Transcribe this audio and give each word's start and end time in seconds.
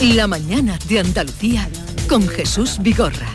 La 0.00 0.26
mañana 0.26 0.78
de 0.88 0.98
Andalucía 1.00 1.68
con 2.08 2.26
Jesús 2.28 2.78
Vigorra. 2.80 3.28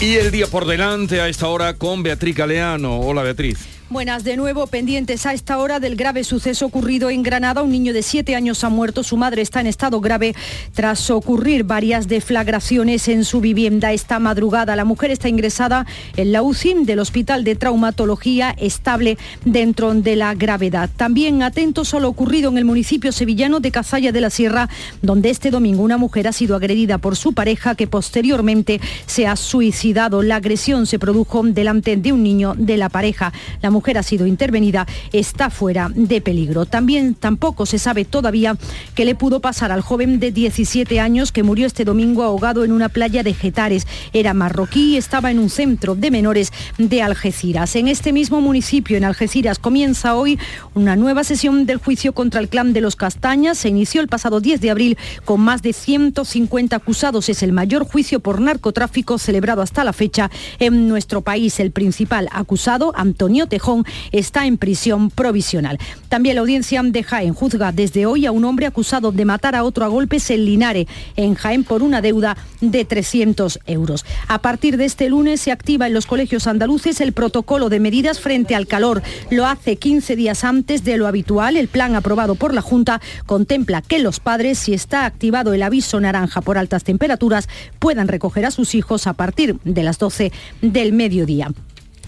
Y 0.00 0.16
el 0.16 0.30
día 0.30 0.46
por 0.46 0.66
delante 0.66 1.20
a 1.20 1.28
esta 1.28 1.48
hora 1.48 1.74
con 1.74 2.02
Beatriz 2.02 2.36
Galeano. 2.36 3.00
Hola 3.00 3.22
Beatriz. 3.22 3.75
Buenas, 3.88 4.24
de 4.24 4.36
nuevo 4.36 4.66
pendientes 4.66 5.26
a 5.26 5.32
esta 5.32 5.58
hora 5.58 5.78
del 5.78 5.94
grave 5.94 6.24
suceso 6.24 6.66
ocurrido 6.66 7.08
en 7.08 7.22
Granada. 7.22 7.62
Un 7.62 7.70
niño 7.70 7.92
de 7.92 8.02
siete 8.02 8.34
años 8.34 8.64
ha 8.64 8.68
muerto, 8.68 9.04
su 9.04 9.16
madre 9.16 9.42
está 9.42 9.60
en 9.60 9.68
estado 9.68 10.00
grave 10.00 10.34
tras 10.74 11.08
ocurrir 11.08 11.62
varias 11.62 12.08
deflagraciones 12.08 13.06
en 13.06 13.24
su 13.24 13.40
vivienda 13.40 13.92
esta 13.92 14.18
madrugada. 14.18 14.74
La 14.74 14.84
mujer 14.84 15.12
está 15.12 15.28
ingresada 15.28 15.86
en 16.16 16.32
la 16.32 16.42
UCI 16.42 16.84
del 16.84 16.98
Hospital 16.98 17.44
de 17.44 17.54
Traumatología, 17.54 18.56
estable 18.58 19.18
dentro 19.44 19.94
de 19.94 20.16
la 20.16 20.34
gravedad. 20.34 20.90
También 20.96 21.44
atentos 21.44 21.94
a 21.94 22.00
lo 22.00 22.08
ocurrido 22.08 22.50
en 22.50 22.58
el 22.58 22.64
municipio 22.64 23.12
sevillano 23.12 23.60
de 23.60 23.70
Cazalla 23.70 24.10
de 24.10 24.20
la 24.20 24.30
Sierra, 24.30 24.68
donde 25.00 25.30
este 25.30 25.52
domingo 25.52 25.84
una 25.84 25.96
mujer 25.96 26.26
ha 26.26 26.32
sido 26.32 26.56
agredida 26.56 26.98
por 26.98 27.14
su 27.14 27.34
pareja 27.34 27.76
que 27.76 27.86
posteriormente 27.86 28.80
se 29.06 29.28
ha 29.28 29.36
suicidado. 29.36 30.22
La 30.22 30.36
agresión 30.36 30.86
se 30.86 30.98
produjo 30.98 31.44
delante 31.44 31.96
de 31.96 32.12
un 32.12 32.24
niño 32.24 32.54
de 32.58 32.78
la 32.78 32.88
pareja. 32.88 33.32
Mujer 33.76 33.98
ha 33.98 34.02
sido 34.02 34.26
intervenida, 34.26 34.86
está 35.12 35.50
fuera 35.50 35.90
de 35.94 36.22
peligro. 36.22 36.64
También 36.64 37.14
tampoco 37.14 37.66
se 37.66 37.78
sabe 37.78 38.06
todavía 38.06 38.56
qué 38.94 39.04
le 39.04 39.14
pudo 39.14 39.40
pasar 39.40 39.70
al 39.70 39.82
joven 39.82 40.18
de 40.18 40.32
17 40.32 40.98
años 40.98 41.30
que 41.30 41.42
murió 41.42 41.66
este 41.66 41.84
domingo 41.84 42.22
ahogado 42.22 42.64
en 42.64 42.72
una 42.72 42.88
playa 42.88 43.22
de 43.22 43.34
Getares. 43.34 43.86
Era 44.14 44.32
marroquí 44.32 44.94
y 44.94 44.96
estaba 44.96 45.30
en 45.30 45.38
un 45.38 45.50
centro 45.50 45.94
de 45.94 46.10
menores 46.10 46.54
de 46.78 47.02
Algeciras. 47.02 47.76
En 47.76 47.86
este 47.86 48.14
mismo 48.14 48.40
municipio, 48.40 48.96
en 48.96 49.04
Algeciras, 49.04 49.58
comienza 49.58 50.14
hoy 50.14 50.38
una 50.72 50.96
nueva 50.96 51.22
sesión 51.22 51.66
del 51.66 51.76
juicio 51.76 52.14
contra 52.14 52.40
el 52.40 52.48
clan 52.48 52.72
de 52.72 52.80
los 52.80 52.96
Castañas. 52.96 53.58
Se 53.58 53.68
inició 53.68 54.00
el 54.00 54.08
pasado 54.08 54.40
10 54.40 54.62
de 54.62 54.70
abril 54.70 54.96
con 55.26 55.42
más 55.42 55.60
de 55.60 55.74
150 55.74 56.74
acusados. 56.74 57.28
Es 57.28 57.42
el 57.42 57.52
mayor 57.52 57.84
juicio 57.84 58.20
por 58.20 58.40
narcotráfico 58.40 59.18
celebrado 59.18 59.60
hasta 59.60 59.84
la 59.84 59.92
fecha 59.92 60.30
en 60.60 60.88
nuestro 60.88 61.20
país. 61.20 61.60
El 61.60 61.72
principal 61.72 62.30
acusado, 62.32 62.92
Antonio 62.96 63.48
Tejón, 63.48 63.65
está 64.12 64.46
en 64.46 64.58
prisión 64.58 65.10
provisional. 65.10 65.78
También 66.08 66.36
la 66.36 66.42
audiencia 66.42 66.82
de 66.82 67.02
Jaén 67.02 67.34
juzga 67.34 67.72
desde 67.72 68.06
hoy 68.06 68.26
a 68.26 68.32
un 68.32 68.44
hombre 68.44 68.66
acusado 68.66 69.12
de 69.12 69.24
matar 69.24 69.54
a 69.54 69.64
otro 69.64 69.84
a 69.84 69.88
golpes 69.88 70.30
en 70.30 70.44
Linare, 70.44 70.86
en 71.16 71.34
Jaén, 71.34 71.64
por 71.64 71.82
una 71.82 72.00
deuda 72.00 72.36
de 72.60 72.84
300 72.84 73.60
euros. 73.66 74.04
A 74.28 74.40
partir 74.40 74.76
de 74.76 74.84
este 74.84 75.08
lunes 75.08 75.40
se 75.40 75.52
activa 75.52 75.86
en 75.86 75.94
los 75.94 76.06
colegios 76.06 76.46
andaluces 76.46 77.00
el 77.00 77.12
protocolo 77.12 77.68
de 77.68 77.80
medidas 77.80 78.20
frente 78.20 78.54
al 78.54 78.66
calor. 78.66 79.02
Lo 79.30 79.46
hace 79.46 79.76
15 79.76 80.16
días 80.16 80.44
antes 80.44 80.84
de 80.84 80.96
lo 80.96 81.06
habitual. 81.06 81.56
El 81.56 81.68
plan 81.68 81.94
aprobado 81.94 82.34
por 82.34 82.54
la 82.54 82.62
Junta 82.62 83.00
contempla 83.26 83.82
que 83.82 83.98
los 83.98 84.20
padres, 84.20 84.58
si 84.58 84.74
está 84.74 85.06
activado 85.06 85.52
el 85.54 85.62
aviso 85.62 86.00
naranja 86.00 86.40
por 86.40 86.58
altas 86.58 86.84
temperaturas, 86.84 87.48
puedan 87.78 88.08
recoger 88.08 88.44
a 88.46 88.50
sus 88.50 88.74
hijos 88.74 89.06
a 89.06 89.14
partir 89.14 89.58
de 89.64 89.82
las 89.82 89.98
12 89.98 90.32
del 90.62 90.92
mediodía. 90.92 91.50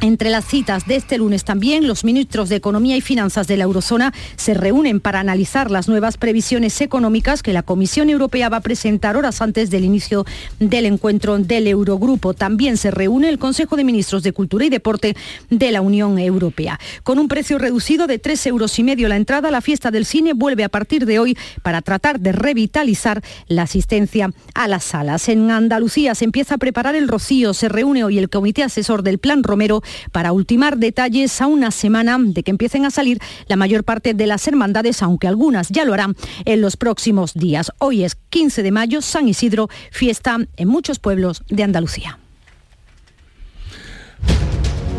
Entre 0.00 0.30
las 0.30 0.44
citas 0.44 0.86
de 0.86 0.94
este 0.94 1.18
lunes 1.18 1.42
también, 1.42 1.88
los 1.88 2.04
ministros 2.04 2.48
de 2.48 2.54
Economía 2.54 2.96
y 2.96 3.00
Finanzas 3.00 3.48
de 3.48 3.56
la 3.56 3.64
Eurozona 3.64 4.14
se 4.36 4.54
reúnen 4.54 5.00
para 5.00 5.18
analizar 5.18 5.72
las 5.72 5.88
nuevas 5.88 6.16
previsiones 6.18 6.80
económicas 6.80 7.42
que 7.42 7.52
la 7.52 7.64
Comisión 7.64 8.08
Europea 8.08 8.48
va 8.48 8.58
a 8.58 8.60
presentar 8.60 9.16
horas 9.16 9.42
antes 9.42 9.70
del 9.70 9.84
inicio 9.84 10.24
del 10.60 10.86
encuentro 10.86 11.36
del 11.38 11.66
Eurogrupo. 11.66 12.32
También 12.32 12.76
se 12.76 12.92
reúne 12.92 13.28
el 13.28 13.40
Consejo 13.40 13.74
de 13.74 13.82
Ministros 13.82 14.22
de 14.22 14.32
Cultura 14.32 14.64
y 14.64 14.68
Deporte 14.68 15.16
de 15.50 15.72
la 15.72 15.80
Unión 15.80 16.20
Europea. 16.20 16.78
Con 17.02 17.18
un 17.18 17.26
precio 17.26 17.58
reducido 17.58 18.06
de 18.06 18.20
3 18.20 18.46
euros 18.46 18.78
y 18.78 18.84
medio 18.84 19.08
la 19.08 19.16
entrada, 19.16 19.50
la 19.50 19.60
fiesta 19.60 19.90
del 19.90 20.06
cine 20.06 20.32
vuelve 20.32 20.62
a 20.62 20.68
partir 20.68 21.06
de 21.06 21.18
hoy 21.18 21.36
para 21.62 21.82
tratar 21.82 22.20
de 22.20 22.30
revitalizar 22.30 23.20
la 23.48 23.62
asistencia 23.62 24.30
a 24.54 24.68
las 24.68 24.84
salas. 24.84 25.28
En 25.28 25.50
Andalucía 25.50 26.14
se 26.14 26.24
empieza 26.24 26.54
a 26.54 26.58
preparar 26.58 26.94
el 26.94 27.08
rocío. 27.08 27.52
Se 27.52 27.68
reúne 27.68 28.04
hoy 28.04 28.18
el 28.18 28.30
Comité 28.30 28.62
Asesor 28.62 29.02
del 29.02 29.18
Plan 29.18 29.42
Romero 29.42 29.82
para 30.12 30.32
ultimar 30.32 30.78
detalles 30.78 31.40
a 31.40 31.46
una 31.46 31.70
semana 31.70 32.18
de 32.20 32.42
que 32.42 32.50
empiecen 32.50 32.84
a 32.84 32.90
salir 32.90 33.18
la 33.46 33.56
mayor 33.56 33.84
parte 33.84 34.14
de 34.14 34.26
las 34.26 34.46
hermandades, 34.46 35.02
aunque 35.02 35.28
algunas 35.28 35.68
ya 35.68 35.84
lo 35.84 35.94
harán 35.94 36.16
en 36.44 36.60
los 36.60 36.76
próximos 36.76 37.34
días. 37.34 37.72
Hoy 37.78 38.04
es 38.04 38.16
15 38.30 38.62
de 38.62 38.70
mayo, 38.70 39.02
San 39.02 39.28
Isidro, 39.28 39.68
fiesta 39.90 40.38
en 40.56 40.68
muchos 40.68 40.98
pueblos 40.98 41.42
de 41.48 41.62
Andalucía. 41.62 42.18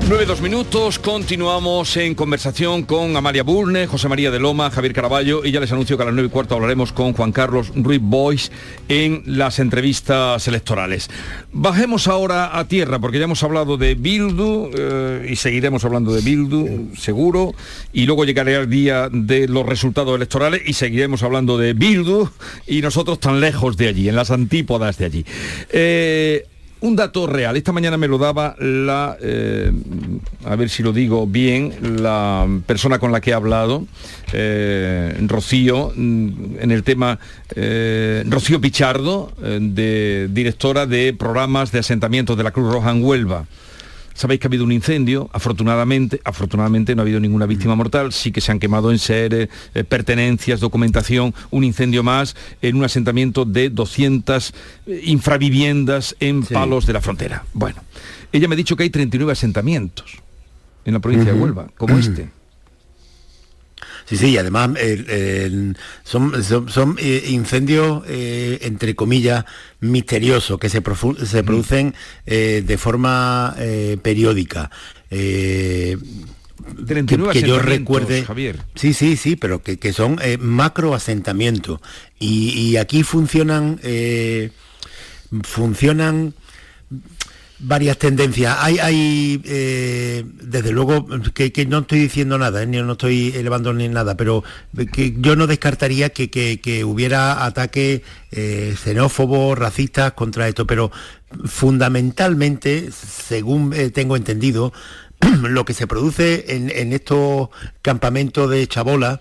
9, 0.10 0.26
dos 0.26 0.42
minutos, 0.42 0.98
continuamos 0.98 1.96
en 1.96 2.16
conversación 2.16 2.82
con 2.82 3.16
Amalia 3.16 3.44
Burne, 3.44 3.86
José 3.86 4.10
María 4.10 4.32
de 4.32 4.40
Loma, 4.40 4.72
Javier 4.72 4.92
Caraballo 4.92 5.46
y 5.46 5.52
ya 5.52 5.60
les 5.60 5.72
anuncio 5.72 5.98
que 5.98 6.02
a 6.02 6.08
las 6.08 6.16
9 6.16 6.30
y 6.30 6.32
cuarto 6.32 6.56
hablaremos 6.56 6.92
con 6.92 7.14
Juan 7.14 7.32
Carlos 7.32 7.72
Ruiz 7.76 8.00
Boys 8.02 8.52
en 8.88 9.22
las 9.28 9.60
entrevistas 9.60 10.48
electorales. 10.48 11.12
Bajemos 11.52 12.08
ahora 12.08 12.58
a 12.58 12.68
tierra 12.68 12.98
porque 12.98 13.20
ya 13.20 13.26
hemos 13.26 13.44
hablado 13.44 13.78
de 13.78 13.94
Bildu 13.94 14.72
eh, 14.76 15.28
y 15.30 15.36
seguiremos 15.36 15.86
hablando 15.86 16.12
de 16.12 16.22
Bildu, 16.22 16.96
seguro, 16.98 17.54
y 17.94 18.08
luego 18.08 18.26
llegaré 18.26 18.56
al 18.56 18.68
día 18.68 19.10
de 19.12 19.48
los 19.48 19.64
resultados 19.64 20.16
electorales 20.16 20.64
y 20.66 20.74
seguiremos 20.74 21.22
hablando 21.22 21.60
de 21.60 21.74
Bildu 21.74 22.28
y 22.66 22.82
nosotros 22.82 23.20
tan 23.20 23.40
lejos 23.40 23.78
de 23.78 23.90
allí, 23.90 24.10
en 24.10 24.16
las 24.16 24.32
antípodas 24.32 24.98
de 24.98 25.06
allí. 25.06 25.26
Eh, 25.70 26.48
un 26.82 26.96
dato 26.96 27.28
real, 27.28 27.58
esta 27.58 27.72
mañana 27.72 27.98
me 27.98 28.08
lo 28.08 28.18
daba 28.18 28.56
la, 28.60 29.18
eh, 29.22 29.72
a 30.46 30.56
ver 30.56 30.70
si 30.70 30.82
lo 30.82 30.94
digo 30.94 31.28
bien, 31.28 32.02
la 32.02 32.48
persona 32.66 33.00
con 33.00 33.12
la 33.12 33.20
que 33.20 33.32
he 33.32 33.34
hablado, 33.34 33.86
eh, 34.34 35.18
Rocío, 35.28 35.92
mm, 35.96 36.58
en 36.60 36.72
el 36.72 36.84
tema, 36.84 37.20
eh, 37.56 38.24
Rocío 38.28 38.62
Pichardo, 38.62 39.32
de, 39.40 40.30
directora 40.32 40.86
de 40.86 41.14
programas 41.14 41.72
de 41.72 41.80
asentamientos 41.80 42.38
de 42.38 42.44
la 42.44 42.52
Cruz 42.52 42.72
Roja 42.72 42.92
en 42.92 43.04
Huelva. 43.04 43.46
Sabéis 44.20 44.42
que 44.42 44.48
ha 44.48 44.50
habido 44.50 44.66
un 44.66 44.74
incendio, 44.74 45.30
afortunadamente, 45.32 46.20
afortunadamente 46.26 46.94
no 46.94 47.02
ha 47.02 47.04
habido 47.04 47.22
ninguna 47.22 47.46
víctima 47.46 47.78
mortal, 47.78 48.12
sí 48.12 48.34
que 48.34 48.42
se 48.42 48.52
han 48.52 48.60
quemado 48.60 48.92
en 48.92 49.00
seres, 49.00 49.48
eh, 49.74 49.86
pertenencias, 49.86 50.60
documentación, 50.60 51.34
un 51.52 51.64
incendio 51.64 52.04
más 52.04 52.36
en 52.62 52.76
un 52.76 52.84
asentamiento 52.84 53.46
de 53.46 53.70
200 53.70 54.54
eh, 54.88 55.02
infraviviendas 55.06 56.18
en 56.20 56.44
Palos 56.44 56.86
de 56.86 56.92
la 56.92 57.00
Frontera. 57.00 57.46
Bueno, 57.54 57.82
ella 58.34 58.50
me 58.50 58.56
ha 58.56 58.58
dicho 58.58 58.76
que 58.76 58.84
hay 58.84 58.90
39 58.90 59.32
asentamientos 59.32 60.18
en 60.84 60.96
la 60.96 61.00
provincia 61.00 61.32
de 61.32 61.40
Huelva, 61.40 61.70
como 61.78 61.98
este. 61.98 62.28
Sí, 64.10 64.18
sí, 64.18 64.38
además 64.40 64.72
son, 66.04 66.44
son, 66.44 66.96
eh, 66.98 67.26
incendios, 67.28 68.02
eh, 68.08 68.58
entre 68.64 68.96
comillas, 68.96 69.46
misteriosos, 69.82 70.60
que 70.60 70.68
se, 70.68 70.82
se 71.28 71.44
producen 71.44 71.94
eh, 72.26 72.64
de 72.66 72.78
forma 72.80 73.56
periódica. 74.02 74.72
que, 75.10 75.96
que 77.06 77.42
yo 77.44 77.60
recuerde 77.60 78.24
Javier. 78.24 78.60
sí 78.76 78.94
sí 78.94 79.16
sí 79.16 79.36
pero 79.36 79.64
que, 79.64 79.78
que 79.78 79.94
son 79.94 80.20
macro 80.40 80.94
asentamientos 80.94 81.80
y, 82.20 82.50
y, 82.50 82.78
aquí 82.78 83.04
funcionan 83.04 83.80
funcionan 85.44 86.34
varias 87.60 87.98
tendencias. 87.98 88.56
Hay, 88.60 88.80
hay 88.80 89.42
eh, 89.46 90.24
desde 90.26 90.72
luego, 90.72 91.06
que, 91.34 91.66
no 91.68 91.80
estoy 91.80 92.00
diciendo 92.00 92.38
nada, 92.38 92.64
¿eh? 92.64 92.68
ni 92.68 92.82
no 92.82 92.94
estoy 92.94 93.34
elevando 93.36 93.74
ni 93.74 93.88
nada, 93.90 94.16
pero 94.16 94.44
que 94.94 95.16
yo 95.18 95.36
no 95.36 95.46
descartaría 95.46 96.10
que, 96.10 96.84
hubiera 96.86 97.46
ataques 97.46 98.02
eh, 98.32 98.76
xenófobos, 98.82 99.58
racistas 99.58 100.14
contra 100.14 100.48
esto, 100.48 100.66
pero 100.66 100.92
fundamentalmente, 101.46 102.90
según 102.92 103.72
que 103.72 103.90
tengo 103.92 104.16
entendido, 104.16 104.74
lo 105.42 105.66
que 105.66 105.74
se 105.74 105.88
produce 105.88 106.46
en, 106.56 106.94
estos 106.94 107.50
campamentos 107.82 108.50
de 108.50 108.68
chabola, 108.68 109.20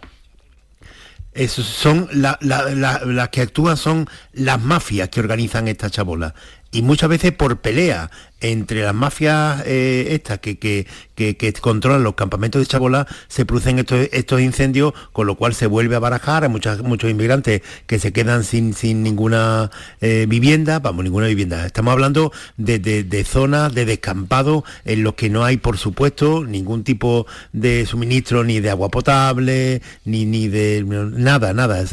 son 1.47 2.09
las 2.13 3.29
que 3.29 3.43
actúan 3.43 3.77
son 3.77 4.09
las 4.33 4.61
mafias 4.61 5.09
que 5.09 5.21
organizan 5.21 5.69
esta 5.69 5.89
chabola 5.89 6.35
y 6.71 6.83
muchas 6.83 7.09
veces 7.09 7.33
por 7.33 7.61
pelea 7.61 8.11
entre 8.41 8.83
las 8.83 8.95
mafias 8.95 9.63
eh, 9.67 10.09
estas 10.11 10.39
que, 10.39 10.59
que, 10.59 10.87
que, 11.15 11.53
controlan 11.55 12.05
los 12.05 12.15
campamentos 12.15 12.61
de 12.61 12.67
Chabola 12.67 13.07
se 13.27 13.45
producen 13.45 13.79
estos, 13.79 14.09
estos 14.13 14.41
incendios, 14.41 14.95
con 15.13 15.27
lo 15.27 15.35
cual 15.35 15.55
se 15.55 15.67
vuelve 15.67 15.97
a 15.97 15.99
barajar, 15.99 16.45
hay 16.45 16.49
muchas, 16.49 16.83
muchos 16.83 17.11
inmigrantes 17.11 17.63
que 17.87 17.99
se 17.99 18.13
quedan 18.13 18.45
sin, 18.45 18.75
sin 18.75 19.03
ninguna 19.03 19.71
eh, 20.01 20.27
vivienda, 20.29 20.79
vamos, 20.79 21.05
ninguna 21.05 21.27
vivienda. 21.27 21.67
Estamos 21.67 21.93
hablando 21.93 22.33
de, 22.57 22.79
de, 22.79 23.25
zonas 23.25 23.75
de 23.75 23.85
descampado 23.85 24.65
en 24.85 25.03
los 25.03 25.15
que 25.15 25.31
no 25.31 25.45
hay, 25.45 25.57
por 25.57 25.77
supuesto, 25.77 26.45
ningún 26.45 26.85
tipo 26.85 27.27
de 27.53 27.87
suministro 27.87 28.45
ni 28.45 28.61
de 28.61 28.71
agua 28.71 28.89
potable, 28.89 29.83
ni, 30.05 30.25
ni 30.25 30.49
de 30.49 30.85
nada, 30.85 31.53
nada. 31.53 31.85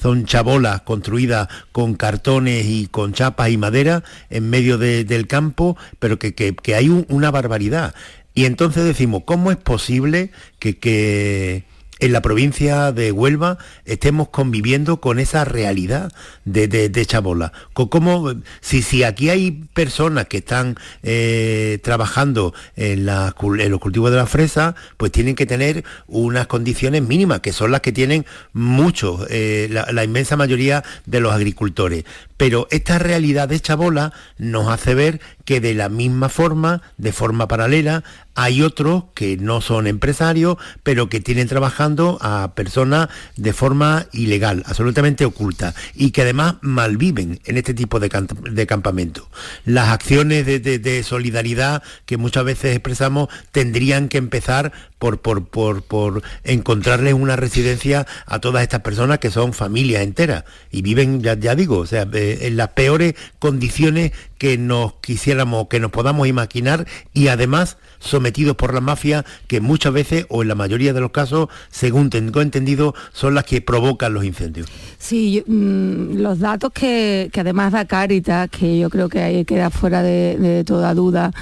son 0.00 0.24
chabolas 0.24 0.80
construidas 0.82 1.48
con 1.72 1.94
cartones 1.94 2.66
y 2.66 2.86
con 2.86 3.12
chapas 3.12 3.50
y 3.50 3.58
madera 3.58 4.02
en 4.30 4.48
medio 4.48 4.78
del 4.78 5.26
campo, 5.26 5.73
pero 5.98 6.18
que, 6.18 6.54
hay 6.74 6.88
una 6.88 7.30
barbaridad. 7.30 7.94
Y 8.34 8.46
entonces 8.46 8.84
decimos, 8.84 9.22
¿cómo 9.24 9.50
es 9.50 9.56
posible 9.56 10.30
que, 10.58 11.64
en 12.00 12.12
la 12.12 12.22
provincia 12.22 12.92
de 12.92 13.12
Huelva 13.12 13.58
estemos 13.84 14.28
conviviendo 14.28 15.00
con 15.00 15.18
esa 15.18 15.44
realidad 15.44 16.12
de, 16.44 16.66
de, 16.66 17.06
Chabola. 17.06 17.52
Con 17.72 18.44
si, 18.60 18.82
si 18.82 19.04
aquí 19.04 19.30
hay 19.30 19.52
personas 19.72 20.26
que 20.26 20.38
están 20.38 20.76
eh, 21.02 21.78
trabajando 21.82 22.52
en, 22.76 23.06
los 23.06 23.80
cultivos 23.80 24.10
de 24.10 24.16
la 24.16 24.26
fresa, 24.26 24.74
pues 24.96 25.12
tienen 25.12 25.34
que 25.34 25.46
tener 25.46 25.84
unas 26.06 26.46
condiciones 26.46 27.02
mínimas, 27.02 27.40
que 27.40 27.52
son 27.52 27.70
las 27.70 27.80
que 27.80 27.92
tienen 27.92 28.26
muchos, 28.52 29.26
eh, 29.30 29.68
la, 29.70 30.04
inmensa 30.04 30.36
mayoría 30.36 30.82
de 31.06 31.20
los 31.20 31.32
agricultores. 31.32 32.04
Pero 32.36 32.66
esta 32.70 32.98
realidad 32.98 33.48
de 33.48 33.60
Chabola 33.60 34.12
nos 34.38 34.68
hace 34.68 34.94
ver 34.94 35.20
que 35.44 35.60
de 35.60 35.74
la 35.74 35.88
misma 35.88 36.28
forma, 36.28 36.82
de 36.96 37.12
forma 37.12 37.48
paralela, 37.48 38.02
hay 38.34 38.62
otros 38.62 39.04
que 39.14 39.36
no 39.36 39.60
son 39.60 39.86
empresarios, 39.86 40.56
pero 40.82 41.08
que 41.08 41.20
tienen 41.20 41.46
trabajando 41.46 42.18
a 42.20 42.52
personas 42.54 43.08
de 43.36 43.52
forma 43.52 44.06
ilegal, 44.12 44.64
absolutamente 44.66 45.24
oculta, 45.24 45.74
y 45.94 46.10
que 46.10 46.22
además 46.22 46.56
malviven 46.60 47.40
en 47.44 47.56
este 47.56 47.74
tipo 47.74 48.00
de, 48.00 48.10
de 48.50 48.66
campamentos. 48.66 49.26
Las 49.64 49.90
acciones 49.90 50.46
de, 50.46 51.02
solidaridad 51.04 51.82
que 52.06 52.16
muchas 52.16 52.44
veces 52.44 52.74
expresamos 52.74 53.28
tendrían 53.52 54.08
que 54.08 54.18
empezar 54.18 54.72
por, 54.98 56.22
encontrarles 56.44 57.14
una 57.14 57.36
residencia 57.36 58.06
a 58.26 58.38
todas 58.40 58.62
estas 58.62 58.80
personas 58.80 59.18
que 59.18 59.30
son 59.30 59.52
familias 59.52 60.02
enteras 60.02 60.44
y 60.70 60.82
viven, 60.82 61.22
ya, 61.22 61.38
ya 61.38 61.54
digo, 61.54 61.78
o 61.78 61.86
sea, 61.86 62.06
eh, 62.24 62.46
en 62.46 62.56
las 62.56 62.68
peores 62.68 63.14
condiciones 63.38 64.12
que 64.38 64.56
nos 64.56 64.94
quisiéramos, 64.94 65.68
que 65.68 65.80
nos 65.80 65.90
podamos 65.90 66.26
imaginar 66.26 66.86
y 67.12 67.28
además 67.28 67.76
sometidos 68.04 68.56
por 68.56 68.74
la 68.74 68.80
mafia 68.80 69.24
que 69.46 69.60
muchas 69.60 69.92
veces 69.92 70.26
o 70.28 70.42
en 70.42 70.48
la 70.48 70.54
mayoría 70.54 70.92
de 70.92 71.00
los 71.00 71.10
casos, 71.10 71.48
según 71.70 72.10
tengo 72.10 72.40
entendido, 72.40 72.94
son 73.12 73.34
las 73.34 73.44
que 73.44 73.60
provocan 73.60 74.14
los 74.14 74.24
incendios. 74.24 74.68
Sí, 74.98 75.42
mm, 75.46 76.18
los 76.18 76.38
datos 76.38 76.70
que, 76.72 77.30
además 77.36 77.72
da 77.72 77.84
Caritas, 77.86 78.48
que 78.50 78.78
yo 78.78 78.90
creo 78.90 79.08
que 79.08 79.20
ahí 79.20 79.44
queda 79.44 79.70
fuera 79.70 80.02
de, 80.02 80.64
toda 80.66 80.94
duda, 80.94 81.32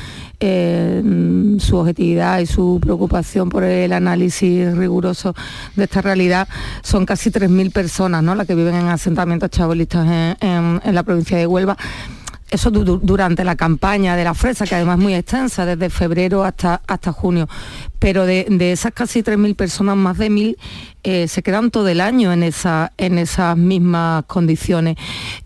eh, 0.41 1.03
mm, 1.05 1.59
su 1.59 1.76
objetividad 1.76 2.41
y 2.41 2.47
su 2.47 2.79
preocupación 2.81 3.49
por 3.49 3.64
el 3.64 3.93
análisis 3.93 4.75
riguroso 4.76 5.35
de 5.76 5.85
esta 5.85 6.00
realidad, 6.00 6.49
son 6.82 7.06
casi 7.06 7.31
3.000 7.31 7.73
personas 7.73 8.23
¿no? 8.23 8.35
las 8.35 8.47
que 8.47 8.55
viven 8.55 8.75
en 8.75 8.88
asentamientos 8.88 9.50
chabolistas 9.50 10.37
en 10.41 10.94
la 10.94 11.03
provincia 11.03 11.37
de 11.37 11.47
Huelva 11.47 11.76
eso 12.52 12.70
durante 12.70 13.44
la 13.44 13.56
campaña 13.56 14.14
de 14.14 14.25
la 14.25 14.34
fresa, 14.34 14.66
que 14.66 14.75
además 14.75 14.99
es 14.99 15.02
muy 15.02 15.14
extensa, 15.14 15.64
desde 15.64 15.88
febrero 15.88 16.44
hasta, 16.44 16.82
hasta 16.87 17.10
junio. 17.10 17.49
Pero 17.99 18.26
de, 18.26 18.46
esas 18.72 18.93
casi 18.93 19.22
3.000 19.22 19.56
personas, 19.56 19.96
más 19.96 20.19
de 20.19 20.31
1.000 20.31 20.56
eh, 21.02 21.28
se 21.28 21.43
quedan 21.43 21.70
todo 21.70 21.88
el 21.88 22.00
año 22.00 22.32
en, 22.32 22.43
esa, 22.43 22.93
en 22.99 23.19
esas 23.19 23.56
mismas 23.56 24.25
condiciones. 24.26 24.96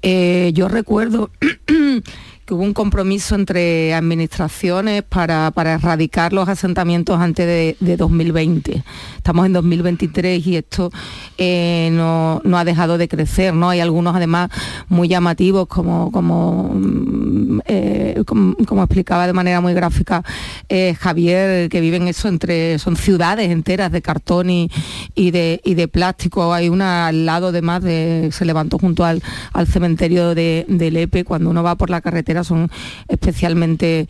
Eh, 0.02 0.50
yo 0.52 0.68
recuerdo 0.68 1.30
que 2.46 2.54
hubo 2.54 2.62
un 2.62 2.72
compromiso 2.72 3.34
entre 3.34 3.93
administraciones 3.93 5.02
para, 5.02 5.52
erradicar 5.56 6.32
los 6.32 6.48
asentamientos 6.48 7.19
antes 7.19 7.76
de, 7.81 7.96
2020. 7.96 8.84
Estamos 9.16 9.46
en 9.46 9.52
2023 9.52 10.46
y 10.46 10.56
esto 10.56 10.90
eh, 11.38 11.90
no, 11.93 12.40
ha 12.56 12.64
dejado 12.64 12.98
de 12.98 13.08
crecer. 13.08 13.52
¿no? 13.52 13.69
Hay 13.69 13.81
algunos 13.81 14.14
además 14.14 14.50
muy 14.88 15.08
llamativos, 15.08 15.66
como, 15.66 16.12
como, 16.12 16.70
mm, 16.72 17.60
eh, 17.66 18.22
como, 18.26 18.82
explicaba 18.82 19.26
de 19.26 19.32
manera 19.32 19.60
muy 19.60 19.75
gráfica 19.75 20.22
eh, 20.69 20.94
Javier, 20.94 21.69
que 21.69 21.81
viven 21.81 22.06
eso 22.06 22.28
entre, 22.28 22.78
son 22.78 22.94
ciudades 22.94 23.50
enteras 23.50 23.90
de 23.90 24.02
cartón 24.02 24.50
y, 24.50 24.70
de, 25.16 25.60
de 25.64 25.88
plástico. 25.88 26.54
Hay 26.54 26.69
una 26.69 27.08
al 27.08 27.26
lado 27.26 27.49
además 27.49 27.82
de, 27.82 28.31
se 28.32 28.44
levantó 28.44 28.78
junto 28.78 29.04
al, 29.04 29.20
al 29.52 29.66
cementerio 29.66 30.37
de, 30.37 30.64
de 30.69 30.90
Lepe, 30.92 31.25
cuando 31.25 31.50
uno 31.50 31.64
va 31.64 31.75
por 31.75 31.90
la 31.90 32.00
carretera 32.00 32.35
son 32.44 32.70
especialmente 33.08 34.08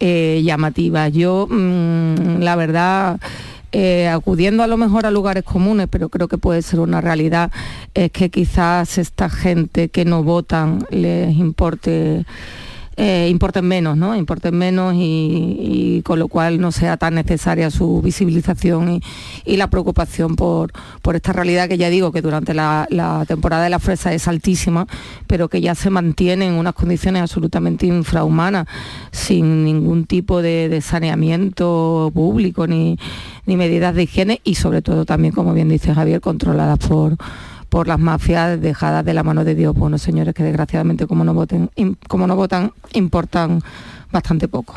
eh, 0.00 0.42
llamativas. 0.44 1.12
Yo, 1.12 1.46
mm, 1.48 2.40
la 2.40 2.56
verdad, 2.56 3.20
eh, 3.72 4.08
acudiendo 4.08 4.62
a 4.62 4.66
lo 4.66 4.76
mejor 4.76 5.06
a 5.06 5.10
lugares 5.10 5.44
comunes, 5.44 5.88
pero 5.90 6.08
creo 6.08 6.28
que 6.28 6.38
puede 6.38 6.62
ser 6.62 6.80
una 6.80 7.00
realidad, 7.00 7.50
es 7.94 8.10
que 8.10 8.30
quizás 8.30 8.98
esta 8.98 9.28
gente 9.28 9.88
que 9.88 10.04
no 10.04 10.22
votan 10.22 10.86
les 10.90 11.34
importe 11.36 12.24
eh, 12.98 13.28
importen 13.30 13.66
menos, 13.66 13.98
¿no? 13.98 14.16
Importen 14.16 14.56
menos 14.56 14.94
y, 14.96 16.00
con 16.04 16.18
lo 16.18 16.28
cual 16.28 16.58
no 16.60 16.72
sea 16.72 16.96
tan 16.96 17.14
necesaria 17.14 17.70
su 17.70 18.00
visibilización 18.00 19.02
y, 19.44 19.56
la 19.56 19.68
preocupación 19.68 20.34
por, 20.34 20.72
esta 21.12 21.32
realidad 21.32 21.68
que 21.68 21.76
ya 21.76 21.90
digo 21.90 22.10
que 22.10 22.22
durante 22.22 22.54
la, 22.54 22.86
temporada 23.28 23.64
de 23.64 23.70
la 23.70 23.80
fresa 23.80 24.14
es 24.14 24.28
altísima, 24.28 24.86
pero 25.26 25.48
que 25.48 25.60
ya 25.60 25.74
se 25.74 25.90
mantiene 25.90 26.46
en 26.46 26.54
unas 26.54 26.74
condiciones 26.74 27.22
absolutamente 27.22 27.86
infrahumanas, 27.86 28.66
sin 29.12 29.64
ningún 29.64 30.06
tipo 30.06 30.40
de, 30.40 30.80
saneamiento 30.80 32.10
público 32.14 32.66
ni, 32.66 32.98
ni 33.44 33.56
medidas 33.56 33.94
de 33.94 34.04
higiene 34.04 34.40
y 34.44 34.54
sobre 34.54 34.80
todo 34.82 35.04
también, 35.04 35.34
como 35.34 35.52
bien 35.52 35.68
dice 35.68 35.94
Javier, 35.94 36.20
controladas 36.20 36.78
por 36.78 37.16
por 37.68 37.88
las 37.88 37.98
mafias 37.98 38.60
dejadas 38.60 39.04
de 39.04 39.14
la 39.14 39.22
mano 39.22 39.44
de 39.44 39.54
Dios. 39.54 39.74
Bueno, 39.74 39.98
señores 39.98 40.34
que 40.34 40.42
desgraciadamente 40.42 41.06
como 41.06 41.24
no 41.24 41.34
voten, 41.34 41.70
como 42.08 42.26
no 42.26 42.36
votan, 42.36 42.72
importan 42.92 43.60
bastante 44.10 44.48
poco. 44.48 44.74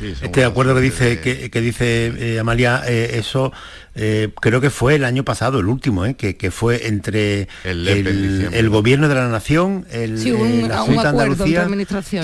Estoy 0.00 0.42
de 0.42 0.44
acuerdo 0.44 0.74
que 0.74 0.80
dice, 0.80 1.20
que, 1.20 1.60
dice 1.60 2.12
eh, 2.16 2.38
Amalia, 2.40 2.82
eh, 2.86 3.12
eso 3.18 3.52
eh, 3.94 4.30
creo 4.40 4.60
que 4.60 4.70
fue 4.70 4.96
el 4.96 5.04
año 5.04 5.24
pasado, 5.24 5.60
el 5.60 5.66
último, 5.66 6.04
que, 6.16 6.50
fue 6.50 6.88
entre 6.88 7.48
el, 7.62 8.68
gobierno 8.70 9.08
de 9.08 9.14
la 9.14 9.28
nación, 9.28 9.86
el, 9.90 10.68
la 10.68 10.78
Junta 10.78 11.10
Andalucía 11.10 11.68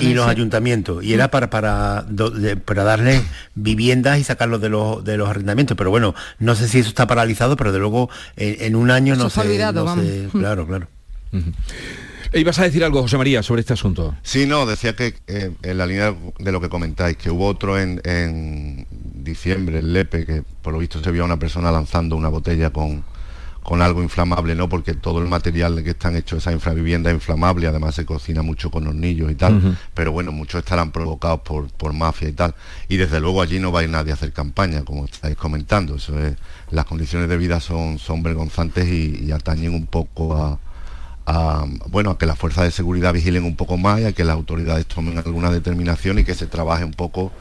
y 0.01 0.13
los 0.13 0.27
ayuntamientos. 0.27 1.03
Y 1.03 1.13
era 1.13 1.31
para, 1.31 1.49
para, 1.49 2.05
para 2.65 2.83
darle 2.83 3.21
viviendas 3.55 4.19
y 4.19 4.23
sacarlos 4.23 4.59
de 4.61 4.69
los, 4.69 5.03
de 5.03 5.17
los 5.17 5.29
arrendamientos. 5.29 5.77
Pero 5.77 5.89
bueno, 5.89 6.13
no 6.39 6.55
sé 6.55 6.67
si 6.67 6.79
eso 6.79 6.89
está 6.89 7.07
paralizado, 7.07 7.55
pero 7.55 7.71
de 7.71 7.79
luego 7.79 8.09
en, 8.35 8.75
un 8.75 8.91
año 8.91 9.15
no, 9.15 9.29
se, 9.29 9.39
olvidado, 9.39 9.85
Claro, 10.31 10.67
claro. 10.67 10.87
¿Ibas 12.33 12.59
a 12.59 12.63
decir 12.63 12.81
algo, 12.85 13.01
José 13.01 13.17
María, 13.17 13.43
sobre 13.43 13.59
este 13.59 13.73
asunto? 13.73 14.15
Sí, 14.23 14.45
no, 14.45 14.65
decía 14.65 14.95
que 14.95 15.15
eh, 15.27 15.51
en 15.63 15.77
la 15.77 15.85
línea 15.85 16.15
de 16.39 16.51
lo 16.53 16.61
que 16.61 16.69
comentáis, 16.69 17.17
que 17.17 17.29
hubo 17.29 17.45
otro 17.45 17.77
en, 17.77 18.87
diciembre, 18.91 19.79
en 19.79 19.91
Lepe, 19.91 20.25
que 20.25 20.43
por 20.61 20.71
lo 20.71 20.79
visto 20.79 21.03
se 21.03 21.11
vio 21.11 21.23
a 21.23 21.25
una 21.25 21.37
persona 21.37 21.71
lanzando 21.71 22.15
una 22.15 22.29
botella 22.29 22.69
con, 22.69 23.03
con 23.61 23.81
algo 23.81 24.01
inflamable, 24.01 24.55
¿no? 24.55 24.69
Porque 24.69 24.93
todo 24.93 25.21
el 25.21 25.27
material 25.27 25.83
que 25.83 25.89
están 25.89 26.15
hechos 26.15 26.37
esa 26.37 26.53
infravivienda 26.53 27.09
es 27.09 27.15
inflamable, 27.15 27.67
además 27.67 27.95
se 27.95 28.05
cocina 28.05 28.41
mucho 28.41 28.71
con 28.71 28.87
hornillos 28.87 29.29
y 29.29 29.35
tal, 29.35 29.77
pero 29.93 30.13
bueno, 30.13 30.31
muchos 30.31 30.59
estarán 30.59 30.93
provocados 30.93 31.41
por, 31.41 31.67
por 31.73 31.91
mafia 31.91 32.29
y 32.29 32.33
tal. 32.33 32.55
Y 32.87 32.95
desde 32.95 33.19
luego 33.19 33.41
allí 33.41 33.59
no 33.59 33.73
va 33.73 33.81
a 33.81 33.83
ir 33.83 33.89
nadie 33.89 34.11
a 34.11 34.13
hacer 34.13 34.31
campaña, 34.31 34.85
como 34.85 35.03
estáis 35.03 35.35
comentando. 35.35 35.95
Eso 35.95 36.17
es, 36.17 36.37
las 36.69 36.85
condiciones 36.85 37.27
de 37.27 37.35
vida 37.35 37.59
son, 37.59 37.99
son 37.99 38.23
vergonzantes 38.23 38.87
y 38.87 39.29
atañen 39.33 39.73
un 39.73 39.85
poco 39.85 40.37
a, 40.37 40.57
a, 41.25 41.65
bueno, 41.87 42.11
a 42.11 42.17
que 42.17 42.25
las 42.25 42.37
fuerzas 42.37 42.65
de 42.65 42.71
seguridad 42.71 43.13
vigilen 43.13 43.43
un 43.43 43.55
poco 43.55 43.77
más 43.77 43.99
y 44.01 44.05
a 44.05 44.13
que 44.13 44.23
las 44.23 44.35
autoridades 44.35 44.85
tomen 44.85 45.17
alguna 45.17 45.51
determinación 45.51 46.19
y 46.19 46.23
que 46.23 46.35
se 46.35 46.47
trabaje 46.47 46.83
un 46.83 46.93
poco 46.93 47.31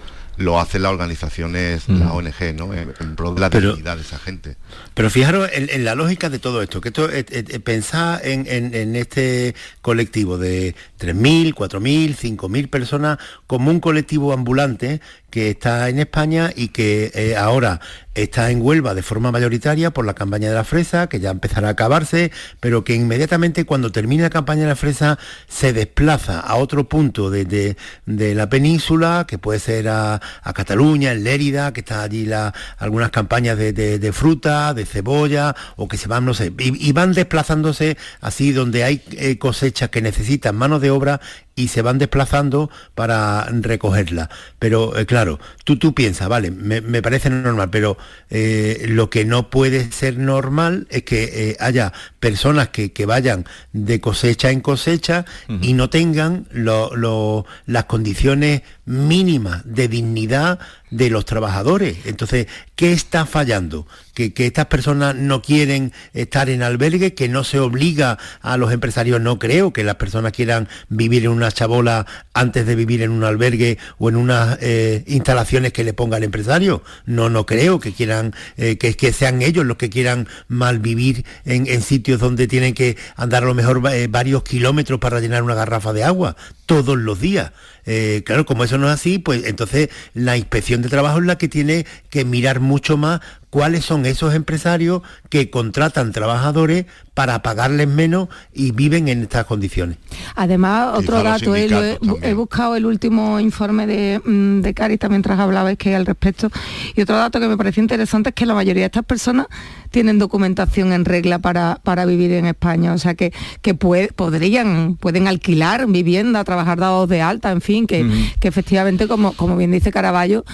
lo 0.40 0.58
hacen 0.58 0.82
las 0.82 0.92
organizaciones, 0.92 1.87
la 1.88 2.14
ONG, 2.14 2.54
¿no? 2.56 2.72
En, 2.72 3.14
pro 3.14 3.34
de 3.34 3.40
la 3.40 3.50
dignidad 3.50 3.96
de 3.96 4.02
esa 4.02 4.18
gente. 4.18 4.56
Pero 4.94 5.10
fijaros 5.10 5.50
en, 5.52 5.84
la 5.84 5.94
lógica 5.94 6.30
de 6.30 6.38
todo 6.38 6.62
esto, 6.62 6.80
que 6.80 6.88
esto 6.88 7.10
eh, 7.10 7.26
eh, 7.30 7.44
eh 7.46 7.60
pensar 7.60 8.22
en, 8.25 8.46
en, 8.46 8.96
este 8.96 9.54
colectivo 9.82 10.38
de 10.38 10.75
3.000, 10.99 11.54
4.000, 11.54 12.16
5.000 12.16 12.70
personas 12.70 13.18
como 13.46 13.70
un 13.70 13.80
colectivo 13.80 14.32
ambulante 14.32 15.02
que 15.30 15.50
está 15.50 15.88
en 15.88 15.99
España 15.99 16.52
y 16.54 16.68
que 16.68 17.10
eh, 17.14 17.37
ahora 17.37 17.80
está 18.14 18.50
en 18.50 18.60
Huelva 18.60 18.94
de 18.94 19.02
forma 19.02 19.30
mayoritaria 19.30 19.92
por 19.92 20.04
la 20.04 20.14
campaña 20.14 20.49
de 20.49 20.54
la 20.54 20.64
fresa, 20.64 21.08
que 21.08 21.20
ya 21.20 21.30
empezará 21.30 21.68
a 21.68 21.70
acabarse, 21.72 22.32
pero 22.58 22.84
que 22.84 22.94
inmediatamente 22.94 23.64
cuando 23.64 23.92
termine 23.92 24.25
la 24.25 24.30
campaña 24.30 24.62
de 24.62 24.68
la 24.68 24.76
fresa 24.76 25.18
se 25.49 25.72
desplaza 25.72 26.40
a 26.40 26.56
otro 26.56 26.88
punto 26.88 27.30
de, 27.30 27.76
la 28.06 28.49
península, 28.49 29.26
que 29.28 29.38
puede 29.38 29.60
ser 29.60 29.88
a, 29.88 30.20
Cataluña, 30.54 31.12
en 31.12 31.25
Lérida, 31.25 31.72
que 31.72 31.80
está 31.80 32.02
allí 32.02 32.26
la, 32.26 32.52
algunas 32.78 33.10
campañas 33.10 33.56
de, 33.56 34.10
fruta, 34.12 34.75
de 34.75 34.84
cebolla, 34.84 35.54
o 35.76 35.88
que 35.88 35.96
se 35.96 36.08
van, 36.08 36.25
no 36.25 36.34
sé, 36.34 36.52
y, 36.58 36.92
van 36.92 37.12
desplazándose 37.12 37.96
así 38.20 38.52
donde 38.52 38.84
hay 38.84 39.02
eh, 39.12 39.38
cosechas 39.38 39.90
que 39.90 40.02
necesitan 40.02 40.56
mano 40.56 40.80
de 40.80 40.90
obra 40.90 41.20
y 41.61 41.69
se 41.69 41.83
van 41.83 41.99
desplazando 41.99 42.71
para 42.95 43.45
recogerla. 43.50 44.31
Pero 44.59 44.97
eh, 44.97 45.05
claro, 45.05 45.38
tú, 45.64 45.79
tú 45.79 45.95
piensas, 45.95 46.29
vale, 46.29 46.50
me, 46.50 47.02
parece 47.02 47.29
normal, 47.29 47.69
pero 47.71 47.99
eh, 48.31 48.87
lo 48.88 49.11
que 49.11 49.26
no 49.26 49.50
puede 49.50 49.93
ser 49.93 50.17
normal 50.17 50.87
es 50.90 51.02
que 51.02 51.50
eh, 51.50 51.57
haya 51.61 51.93
personas 52.19 52.69
que, 52.69 52.90
vayan 53.07 53.47
de 53.73 54.00
cosecha 54.00 54.50
en 54.50 54.61
cosecha 54.61 55.25
y 55.62 55.73
no 55.73 55.88
tengan 55.88 56.47
las 56.52 57.85
condiciones 57.87 58.62
mínimas 58.90 59.62
de 59.64 59.88
dignidad 59.88 60.59
de 60.90 61.09
los 61.09 61.25
trabajadores. 61.25 61.99
Entonces, 62.04 62.49
¿qué 62.75 62.92
está 62.92 63.25
fallando? 63.25 63.87
Que, 64.14 64.35
que, 64.35 64.47
estas 64.47 64.66
personas 64.66 65.14
no 65.14 65.40
quieren 65.40 65.92
estar 66.12 66.50
en 66.50 66.62
albergue, 66.62 67.14
que 67.14 67.28
no 67.28 67.44
se 67.44 67.61
obliga 67.61 68.18
a 68.42 68.56
los 68.56 68.73
empresarios, 68.73 69.20
no 69.20 69.38
creo 69.38 69.73
que 69.73 69.85
las 69.85 69.94
personas 69.94 70.32
quieran 70.32 70.68
vivir 70.88 71.25
en 71.25 71.30
una 71.30 71.52
chabola 71.52 72.06
antes 72.35 72.66
de 72.66 72.75
vivir 72.75 73.02
en 73.02 73.12
un 73.12 73.23
albergue 73.23 73.78
o 73.99 74.09
en 74.09 74.16
unas 74.16 74.59
eh, 74.61 75.04
instalaciones 75.06 75.73
que 75.73 75.85
le 75.85 75.92
ponga 75.92 76.16
el 76.16 76.25
empresario. 76.25 76.82
No, 77.06 77.30
no 77.30 77.47
creo 77.47 77.78
que 77.78 77.92
quieran, 77.92 78.35
eh, 78.56 78.76
que, 78.76 78.94
que, 78.97 79.12
sean 79.12 79.42
ellos 79.42 79.64
los 79.64 79.76
que 79.76 79.90
quieran 79.90 80.26
mal 80.49 80.80
vivir 80.80 81.25
en, 81.44 81.68
en 81.68 81.82
sitios 81.82 82.18
donde 82.18 82.49
tienen 82.49 82.75
que 82.75 82.97
andar 83.14 83.44
a 83.44 83.47
lo 83.47 83.54
mejor 83.54 83.80
eh, 83.92 84.09
varios 84.09 84.42
kilómetros 84.42 84.99
para 84.99 85.20
llenar 85.20 85.44
una 85.44 85.54
garrafa 85.54 85.92
de 85.92 86.02
agua 86.02 86.37
todos 86.70 86.96
los 86.96 87.20
días. 87.20 87.50
Eh, 87.84 88.22
claro, 88.24 88.46
como 88.46 88.62
eso 88.62 88.78
no 88.78 88.86
es 88.86 88.94
así, 88.94 89.18
pues 89.18 89.44
entonces 89.44 89.88
la 90.14 90.36
inspección 90.36 90.82
de 90.82 90.88
trabajo 90.88 91.18
es 91.18 91.24
la 91.24 91.36
que 91.36 91.48
tiene 91.48 91.84
que 92.10 92.24
mirar 92.24 92.60
mucho 92.60 92.96
más 92.96 93.20
cuáles 93.50 93.85
son 93.85 94.07
esos 94.07 94.35
empresarios 94.35 95.02
que 95.28 95.50
contratan 95.50 96.12
trabajadores 96.12 96.87
para 97.14 97.42
pagarles 97.42 97.88
menos 97.88 98.28
y 98.54 98.71
viven 98.71 99.09
en 99.09 99.23
estas 99.23 99.45
condiciones. 99.45 99.99
Además, 100.37 100.97
otro 100.97 101.23
dato, 101.23 101.54
eh, 101.54 101.99
he, 102.23 102.33
buscado 102.33 102.76
el 102.76 102.87
último 102.87 103.40
informe 103.40 103.87
de, 103.87 104.21
mm, 104.25 104.61
de 104.62 104.73
Caritas 104.75 105.11
mientras 105.11 105.38
hablabais 105.38 105.76
que 105.76 105.95
al 105.95 106.07
respecto, 106.07 106.49
y 106.95 107.02
otro 107.02 107.16
dato 107.16 107.40
que 107.40 107.49
me 107.49 107.57
pareció 107.57 107.83
interesante 107.83 108.30
es 108.30 108.35
que 108.35 108.47
la 108.47 108.54
mayoría 108.54 108.83
de 108.83 108.87
estas 108.87 109.04
personas 109.04 109.49
tienen 109.90 110.19
documentación 110.19 110.92
en 110.92 111.04
regla 111.04 111.40
para, 111.40 111.80
para 111.83 112.07
vivir 112.07 112.33
en 112.33 112.47
España, 112.47 112.95
o 112.95 112.99
sea 112.99 113.14
que, 113.14 113.33
que 113.61 113.75
podrían, 113.75 114.97
pueden 114.97 115.26
alquilar 115.26 115.87
vivienda, 115.88 116.45
trabajar 116.45 116.78
dados 116.78 117.09
de 117.09 117.21
alta, 117.21 117.50
en 117.50 117.61
fin, 117.61 117.87
que, 117.87 118.07
que 118.38 118.49
efectivamente, 118.49 119.09
como, 119.09 119.33
como 119.33 119.57
bien 119.57 119.73
dice 119.73 119.90
Caraballo, 119.90 120.45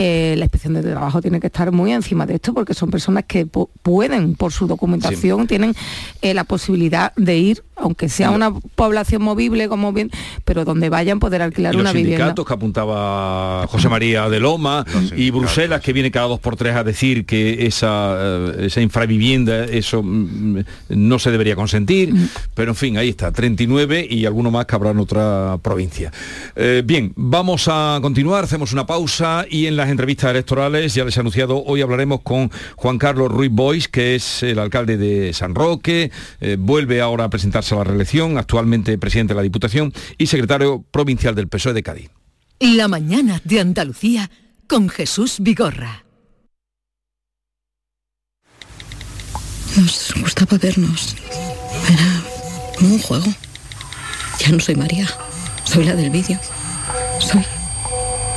eh, 0.00 0.36
la 0.38 0.44
inspección 0.44 0.74
de 0.74 0.82
trabajo 0.82 1.20
tiene 1.20 1.40
que 1.40 1.48
estar 1.48 1.72
muy 1.72 1.92
encima 1.92 2.24
de 2.24 2.36
esto 2.36 2.54
porque 2.54 2.72
son 2.72 2.88
personas 2.88 3.24
que 3.26 3.46
pueden, 3.46 4.36
por 4.36 4.52
su 4.52 4.68
documentación, 4.68 5.48
tienen 5.48 5.74
eh, 6.22 6.34
la 6.34 6.44
posibilidad 6.44 7.12
de 7.16 7.36
ir, 7.36 7.64
aunque 7.74 8.08
sea 8.08 8.30
una 8.30 8.52
población 8.76 9.22
movible, 9.22 9.68
como 9.68 9.92
bien, 9.92 10.12
pero 10.44 10.64
donde 10.64 10.88
vayan 10.88 11.18
poder 11.18 11.42
alquilar 11.42 11.74
una 11.74 11.90
vivienda. 11.90 12.10
Los 12.10 12.18
sindicatos 12.18 12.46
que 12.46 12.54
apuntaba 12.54 13.66
José 13.66 13.88
María 13.88 14.28
de 14.28 14.38
Loma 14.38 14.84
y 15.16 15.32
Bruselas 15.32 15.80
que 15.80 15.92
viene 15.92 16.12
cada 16.12 16.28
dos 16.28 16.38
por 16.38 16.54
tres 16.54 16.76
a 16.76 16.84
decir 16.84 17.26
que 17.26 17.66
esa, 17.66 18.16
eh, 18.20 18.66
esa 18.66 18.80
infravivienda, 18.80 19.64
eso 19.64 20.04
mm, 20.04 20.60
no 20.90 21.18
se 21.18 21.32
debería 21.32 21.56
consentir, 21.56 22.14
mm. 22.14 22.28
pero 22.54 22.70
en 22.70 22.76
fin, 22.76 22.98
ahí 22.98 23.08
está, 23.08 23.32
39 23.32 24.06
y 24.08 24.26
alguno 24.26 24.52
más 24.52 24.66
que 24.66 24.76
habrá 24.76 24.90
en 24.90 25.00
otra 25.00 25.58
provincia. 25.60 26.12
bien, 26.84 27.12
vamos 27.16 27.66
a 27.66 27.98
continuar, 28.00 28.44
hacemos 28.44 28.72
una 28.72 28.86
pausa 28.86 29.44
y 29.50 29.66
en 29.66 29.76
entrevistas 29.88 30.30
electorales, 30.30 30.94
ya 30.94 31.04
les 31.04 31.16
he 31.16 31.20
anunciado, 31.20 31.62
hoy 31.64 31.80
hablaremos 31.80 32.20
con 32.22 32.50
Juan 32.76 32.98
Carlos 32.98 33.30
Ruiz 33.30 33.50
Bois, 33.52 33.88
que 33.88 34.14
es 34.14 34.42
el 34.42 34.58
alcalde 34.58 34.96
de 34.96 35.32
San 35.32 35.54
Roque, 35.54 36.10
eh, 36.40 36.56
vuelve 36.58 37.00
ahora 37.00 37.24
a 37.24 37.30
presentarse 37.30 37.74
a 37.74 37.78
la 37.78 37.84
reelección, 37.84 38.38
actualmente 38.38 38.98
presidente 38.98 39.34
de 39.34 39.36
la 39.36 39.42
Diputación 39.42 39.92
y 40.16 40.26
secretario 40.26 40.84
provincial 40.90 41.34
del 41.34 41.48
PSOE 41.48 41.74
de 41.74 41.82
Cádiz. 41.82 42.10
La 42.60 42.88
mañana 42.88 43.40
de 43.44 43.60
Andalucía 43.60 44.30
con 44.66 44.88
Jesús 44.88 45.36
Vigorra. 45.40 46.04
Nos 49.76 50.12
gustaba 50.20 50.58
vernos. 50.58 51.14
Era 51.88 52.22
como 52.76 52.94
un 52.94 53.00
juego. 53.00 53.26
Ya 54.40 54.50
no 54.50 54.60
soy 54.60 54.74
María, 54.76 55.06
soy 55.64 55.84
la 55.84 55.94
del 55.94 56.10
vídeo. 56.10 56.38
Soy 57.20 57.44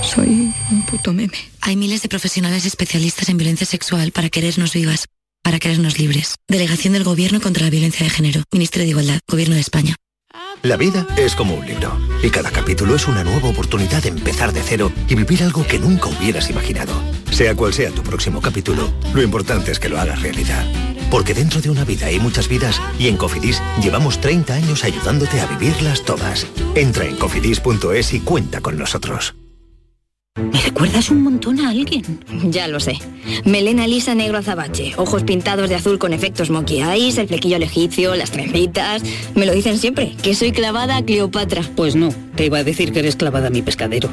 soy 0.03 0.53
un 0.71 0.85
puto 0.85 1.13
meme. 1.13 1.37
Hay 1.61 1.75
miles 1.75 2.01
de 2.01 2.09
profesionales 2.09 2.65
especialistas 2.65 3.29
en 3.29 3.37
violencia 3.37 3.65
sexual 3.65 4.11
para 4.11 4.29
querernos 4.29 4.73
vivas, 4.73 5.05
para 5.43 5.59
querernos 5.59 5.99
libres. 5.99 6.35
Delegación 6.47 6.93
del 6.93 7.03
Gobierno 7.03 7.41
contra 7.41 7.63
la 7.63 7.69
Violencia 7.69 8.03
de 8.03 8.09
Género. 8.09 8.43
Ministerio 8.51 8.85
de 8.85 8.91
Igualdad. 8.91 9.19
Gobierno 9.27 9.55
de 9.55 9.61
España. 9.61 9.95
La 10.63 10.77
vida 10.77 11.07
es 11.17 11.35
como 11.35 11.55
un 11.55 11.65
libro 11.65 11.97
y 12.21 12.29
cada 12.29 12.51
capítulo 12.51 12.95
es 12.95 13.07
una 13.07 13.23
nueva 13.23 13.49
oportunidad 13.49 14.03
de 14.03 14.09
empezar 14.09 14.53
de 14.53 14.61
cero 14.61 14.91
y 15.07 15.15
vivir 15.15 15.43
algo 15.43 15.65
que 15.65 15.79
nunca 15.79 16.09
hubieras 16.09 16.49
imaginado. 16.49 16.93
Sea 17.31 17.55
cual 17.55 17.73
sea 17.73 17.89
tu 17.89 18.03
próximo 18.03 18.41
capítulo, 18.41 18.93
lo 19.13 19.23
importante 19.23 19.71
es 19.71 19.79
que 19.79 19.89
lo 19.89 19.99
hagas 19.99 20.21
realidad. 20.21 20.65
Porque 21.09 21.33
dentro 21.33 21.61
de 21.61 21.69
una 21.69 21.83
vida 21.83 22.07
hay 22.07 22.19
muchas 22.19 22.47
vidas 22.47 22.79
y 22.99 23.07
en 23.07 23.17
Cofidis 23.17 23.61
llevamos 23.81 24.21
30 24.21 24.53
años 24.53 24.83
ayudándote 24.83 25.41
a 25.41 25.47
vivirlas 25.47 26.03
todas. 26.05 26.45
Entra 26.75 27.05
en 27.05 27.15
cofidis.es 27.17 28.13
y 28.13 28.19
cuenta 28.19 28.61
con 28.61 28.77
nosotros. 28.77 29.33
¿Me 30.37 30.61
recuerdas 30.61 31.09
un 31.09 31.23
montón 31.23 31.59
a 31.59 31.69
alguien? 31.69 32.03
Ya 32.49 32.69
lo 32.69 32.79
sé. 32.79 32.97
Melena 33.43 33.85
lisa 33.85 34.15
negro 34.15 34.37
azabache, 34.37 34.93
ojos 34.95 35.23
pintados 35.23 35.67
de 35.67 35.75
azul 35.75 35.99
con 35.99 36.13
efectos 36.13 36.49
monkey 36.49 36.81
eyes, 36.81 37.17
el 37.17 37.27
flequillo 37.27 37.57
al 37.57 37.63
egipcio, 37.63 38.15
las 38.15 38.31
trencitas... 38.31 39.03
Me 39.35 39.45
lo 39.45 39.53
dicen 39.53 39.77
siempre, 39.77 40.15
que 40.23 40.33
soy 40.33 40.53
clavada 40.53 40.95
a 40.95 41.03
Cleopatra. 41.03 41.63
Pues 41.75 41.97
no, 41.97 42.13
te 42.35 42.45
iba 42.45 42.59
a 42.59 42.63
decir 42.63 42.93
que 42.93 42.99
eres 42.99 43.17
clavada 43.17 43.47
a 43.47 43.49
mi 43.49 43.61
pescadero. 43.61 44.09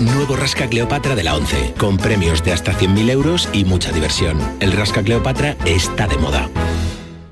Nuevo 0.00 0.36
Rasca 0.36 0.68
Cleopatra 0.68 1.14
de 1.14 1.24
la 1.24 1.34
11, 1.36 1.74
con 1.78 1.96
premios 1.96 2.44
de 2.44 2.52
hasta 2.52 2.72
100.000 2.72 3.10
euros 3.10 3.48
y 3.54 3.64
mucha 3.64 3.92
diversión. 3.92 4.38
El 4.60 4.72
Rasca 4.72 5.02
Cleopatra 5.02 5.56
está 5.64 6.06
de 6.06 6.18
moda. 6.18 6.50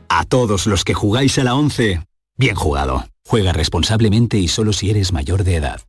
A 0.09 0.25
todos 0.25 0.67
los 0.67 0.85
que 0.85 0.95
jugáis 0.95 1.39
a 1.39 1.45
la 1.45 1.55
11, 1.55 2.01
bien 2.39 2.55
jugado. 2.55 3.05
Juega 3.27 3.53
responsablemente 3.53 4.39
y 4.39 4.49
solo 4.49 4.73
si 4.73 4.89
eres 4.89 5.13
mayor 5.13 5.45
de 5.45 5.57
edad. 5.57 5.83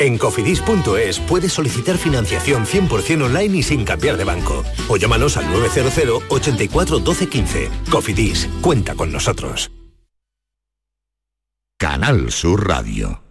En 0.00 0.16
cofidis.es 0.16 1.20
puedes 1.20 1.52
solicitar 1.52 1.98
financiación 1.98 2.64
100% 2.64 3.24
online 3.24 3.58
y 3.58 3.62
sin 3.62 3.84
cambiar 3.84 4.16
de 4.16 4.24
banco. 4.24 4.64
O 4.88 4.96
llámanos 4.96 5.36
al 5.36 5.50
900 5.50 6.22
84 6.28 6.98
12 6.98 7.28
15. 7.28 7.70
Cofidis, 7.90 8.48
cuenta 8.60 8.94
con 8.94 9.12
nosotros. 9.12 9.70
Canal 11.78 12.30
Sur 12.30 12.66
Radio. 12.66 13.22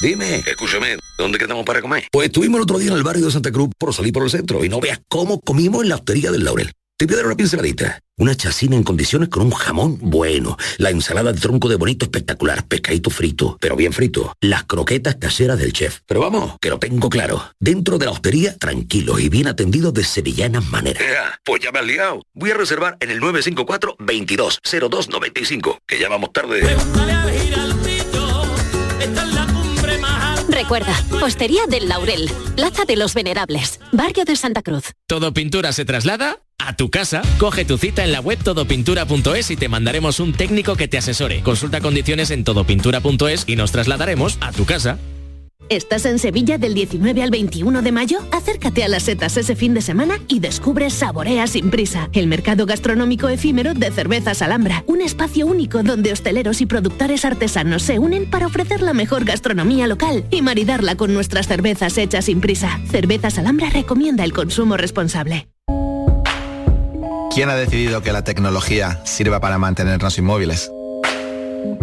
Dime, 0.00 0.36
escúchame, 0.46 0.96
¿dónde 1.18 1.38
quedamos 1.38 1.64
para 1.64 1.82
comer? 1.82 2.04
Pues 2.10 2.28
estuvimos 2.28 2.58
el 2.58 2.62
otro 2.62 2.78
día 2.78 2.90
en 2.90 2.96
el 2.96 3.02
barrio 3.02 3.26
de 3.26 3.32
Santa 3.32 3.52
Cruz 3.52 3.70
por 3.76 3.92
salir 3.92 4.12
por 4.12 4.22
el 4.22 4.30
centro 4.30 4.64
y 4.64 4.68
no 4.68 4.80
veas 4.80 5.00
cómo 5.08 5.40
comimos 5.40 5.82
en 5.82 5.90
la 5.90 5.96
hostería 5.96 6.30
del 6.30 6.44
Laurel. 6.44 6.72
Te 7.00 7.06
voy 7.06 7.14
a 7.14 7.16
dar 7.16 7.26
una 7.28 7.34
pinceladita. 7.34 7.98
Una 8.18 8.34
chacina 8.34 8.76
en 8.76 8.82
condiciones 8.82 9.30
con 9.30 9.42
un 9.42 9.52
jamón 9.52 9.96
bueno. 10.02 10.58
La 10.76 10.90
ensalada 10.90 11.32
de 11.32 11.40
tronco 11.40 11.70
de 11.70 11.76
bonito 11.76 12.04
espectacular. 12.04 12.66
Pescadito 12.68 13.08
frito, 13.08 13.56
pero 13.58 13.74
bien 13.74 13.94
frito. 13.94 14.34
Las 14.42 14.64
croquetas 14.64 15.14
caseras 15.14 15.58
del 15.58 15.72
chef. 15.72 16.00
Pero 16.04 16.20
vamos, 16.20 16.56
que 16.60 16.68
lo 16.68 16.78
tengo 16.78 17.08
claro. 17.08 17.54
Dentro 17.58 17.96
de 17.96 18.04
la 18.04 18.12
hostería, 18.12 18.54
tranquilo 18.58 19.18
y 19.18 19.30
bien 19.30 19.46
atendido 19.46 19.92
de 19.92 20.04
sevillanas 20.04 20.66
maneras. 20.66 21.02
pues 21.42 21.62
ya 21.62 21.72
me 21.72 21.78
has 21.78 21.86
liado. 21.86 22.22
Voy 22.34 22.50
a 22.50 22.54
reservar 22.58 22.98
en 23.00 23.10
el 23.10 23.20
954 23.20 23.96
220295 23.98 25.78
que 25.86 25.98
ya 25.98 26.10
vamos 26.10 26.34
tarde. 26.34 26.60
Recuerda, 30.60 30.94
Hostería 31.22 31.62
del 31.66 31.88
Laurel, 31.88 32.30
Plaza 32.54 32.84
de 32.84 32.94
los 32.94 33.14
Venerables, 33.14 33.80
Barrio 33.92 34.26
de 34.26 34.36
Santa 34.36 34.60
Cruz. 34.60 34.92
Todo 35.06 35.32
pintura 35.32 35.72
se 35.72 35.86
traslada 35.86 36.40
a 36.58 36.76
tu 36.76 36.90
casa. 36.90 37.22
Coge 37.38 37.64
tu 37.64 37.78
cita 37.78 38.04
en 38.04 38.12
la 38.12 38.20
web 38.20 38.38
todopintura.es 38.44 39.50
y 39.50 39.56
te 39.56 39.70
mandaremos 39.70 40.20
un 40.20 40.34
técnico 40.34 40.76
que 40.76 40.86
te 40.86 40.98
asesore. 40.98 41.40
Consulta 41.40 41.80
condiciones 41.80 42.30
en 42.30 42.44
todopintura.es 42.44 43.44
y 43.46 43.56
nos 43.56 43.72
trasladaremos 43.72 44.36
a 44.42 44.52
tu 44.52 44.66
casa. 44.66 44.98
¿Estás 45.70 46.04
en 46.04 46.18
Sevilla 46.18 46.58
del 46.58 46.74
19 46.74 47.22
al 47.22 47.30
21 47.30 47.82
de 47.82 47.92
mayo? 47.92 48.18
Acércate 48.32 48.82
a 48.82 48.88
las 48.88 49.04
setas 49.04 49.36
ese 49.36 49.54
fin 49.54 49.72
de 49.72 49.80
semana 49.80 50.16
y 50.26 50.40
descubre 50.40 50.90
Saborea 50.90 51.46
sin 51.46 51.70
prisa, 51.70 52.08
el 52.12 52.26
mercado 52.26 52.66
gastronómico 52.66 53.28
efímero 53.28 53.72
de 53.72 53.92
cervezas 53.92 54.42
Alhambra, 54.42 54.82
un 54.88 55.00
espacio 55.00 55.46
único 55.46 55.84
donde 55.84 56.10
hosteleros 56.10 56.60
y 56.60 56.66
productores 56.66 57.24
artesanos 57.24 57.84
se 57.84 58.00
unen 58.00 58.28
para 58.28 58.48
ofrecer 58.48 58.82
la 58.82 58.94
mejor 58.94 59.24
gastronomía 59.24 59.86
local 59.86 60.24
y 60.32 60.42
maridarla 60.42 60.96
con 60.96 61.14
nuestras 61.14 61.46
cervezas 61.46 61.96
hechas 61.98 62.24
sin 62.24 62.40
prisa. 62.40 62.80
Cervezas 62.90 63.38
Alhambra 63.38 63.70
recomienda 63.70 64.24
el 64.24 64.32
consumo 64.32 64.76
responsable. 64.76 65.46
¿Quién 67.32 67.48
ha 67.48 67.54
decidido 67.54 68.02
que 68.02 68.10
la 68.10 68.24
tecnología 68.24 69.00
sirva 69.04 69.38
para 69.38 69.56
mantenernos 69.56 70.18
inmóviles? 70.18 70.72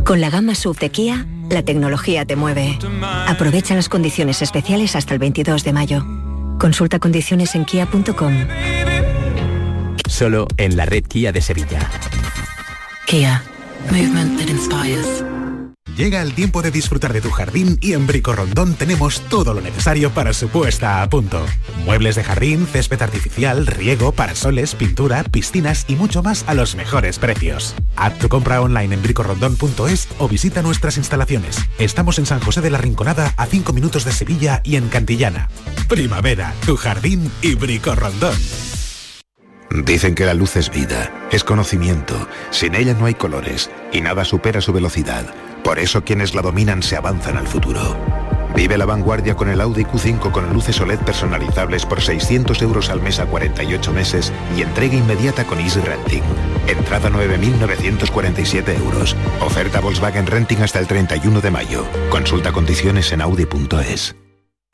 Con 0.04 0.22
la 0.22 0.30
gama 0.30 0.56
SUV 0.56 0.78
de 0.80 0.90
Kia, 0.90 1.26
la 1.50 1.64
tecnología 1.64 2.26
te 2.26 2.36
mueve. 2.36 2.78
Aprovecha 3.28 3.76
las 3.76 3.90
condiciones 3.90 4.42
especiales 4.42 4.96
hasta 4.96 5.14
el 5.14 5.20
22 5.20 5.64
de 5.64 5.74
mayo. 5.74 6.06
Consulta 6.60 7.00
condiciones 7.00 7.56
en 7.56 7.66
kia.com. 7.66 8.34
Solo 10.08 10.48
en 10.58 10.78
la 10.78 10.86
red 10.86 11.04
Kia 11.04 11.32
de 11.32 11.42
Sevilla. 11.42 11.80
Kia. 13.06 13.44
Movement 13.92 14.38
that 14.40 14.50
inspires. 14.50 15.24
Llega 15.98 16.22
el 16.22 16.36
tiempo 16.36 16.62
de 16.62 16.70
disfrutar 16.70 17.12
de 17.12 17.22
tu 17.22 17.32
jardín 17.32 17.80
y 17.82 17.94
en 17.94 18.06
Brico 18.06 18.32
Rondón 18.32 18.76
tenemos 18.76 19.20
todo 19.30 19.56
lo 19.56 19.62
necesario 19.62 20.12
para 20.12 20.32
su 20.32 20.48
puesta 20.48 21.02
a 21.02 21.10
punto. 21.10 21.44
Muebles 21.86 22.16
de 22.16 22.24
jardín, 22.24 22.68
césped 22.68 23.02
artificial, 23.02 23.66
riego, 23.66 24.12
parasoles, 24.12 24.76
pintura, 24.76 25.24
piscinas 25.24 25.86
y 25.88 25.96
mucho 25.96 26.22
más 26.22 26.46
a 26.46 26.54
los 26.54 26.76
mejores 26.76 27.18
precios. 27.18 27.74
Haz 27.96 28.16
tu 28.20 28.30
compra 28.30 28.62
online 28.62 28.94
en 28.94 29.02
bricorondón.es 29.02 30.08
o 30.20 30.28
visita 30.28 30.62
nuestras 30.62 30.98
instalaciones. 30.98 31.58
Estamos 31.80 32.20
en 32.20 32.28
San 32.28 32.42
José 32.42 32.62
de 32.62 32.70
la 32.70 32.78
Rinconada 32.78 33.34
a 33.36 33.48
5 33.48 33.74
minutos 33.74 34.06
de 34.06 34.12
Sevilla 34.12 34.62
y 34.64 34.76
en 34.76 34.90
Cantillana. 34.90 35.50
Primavera, 35.90 36.54
tu 36.68 36.78
jardín 36.78 37.32
y 37.42 37.56
Brico 37.56 37.96
Rondón. 37.96 38.38
Dicen 39.72 40.14
que 40.14 40.26
la 40.26 40.36
luz 40.36 40.58
es 40.58 40.70
vida, 40.70 41.12
es 41.32 41.44
conocimiento. 41.44 42.28
Sin 42.52 42.76
ella 42.76 42.94
no 42.94 43.08
hay 43.08 43.16
colores 43.16 43.72
y 43.92 44.02
nada 44.02 44.26
supera 44.26 44.62
su 44.62 44.74
velocidad. 44.74 45.34
Por 45.68 45.80
eso 45.80 46.02
quienes 46.02 46.34
la 46.34 46.42
dominan 46.42 46.82
se 46.82 46.96
avanzan 46.96 47.36
al 47.36 47.46
futuro. 47.46 47.98
Vive 48.56 48.78
la 48.78 48.86
vanguardia 48.86 49.36
con 49.36 49.50
el 49.50 49.60
Audi 49.60 49.84
Q5 49.84 50.32
con 50.32 50.54
luces 50.54 50.80
OLED 50.80 51.00
personalizables 51.00 51.86
por 51.86 52.02
600 52.02 52.62
euros 52.62 52.90
al 52.90 53.02
mes 53.02 53.20
a 53.20 53.26
48 53.26 53.92
meses 53.92 54.32
y 54.56 54.62
entrega 54.62 54.96
inmediata 54.96 55.44
con 55.44 55.60
Easy 55.60 55.82
Renting. 55.82 56.24
Entrada 56.68 57.10
9.947 57.10 58.78
euros. 58.78 59.14
Oferta 59.42 59.82
Volkswagen 59.82 60.26
Renting 60.26 60.62
hasta 60.62 60.80
el 60.80 60.88
31 60.88 61.42
de 61.42 61.52
mayo. 61.52 61.86
Consulta 62.12 62.54
condiciones 62.54 63.12
en 63.12 63.20
audi.es. 63.20 64.16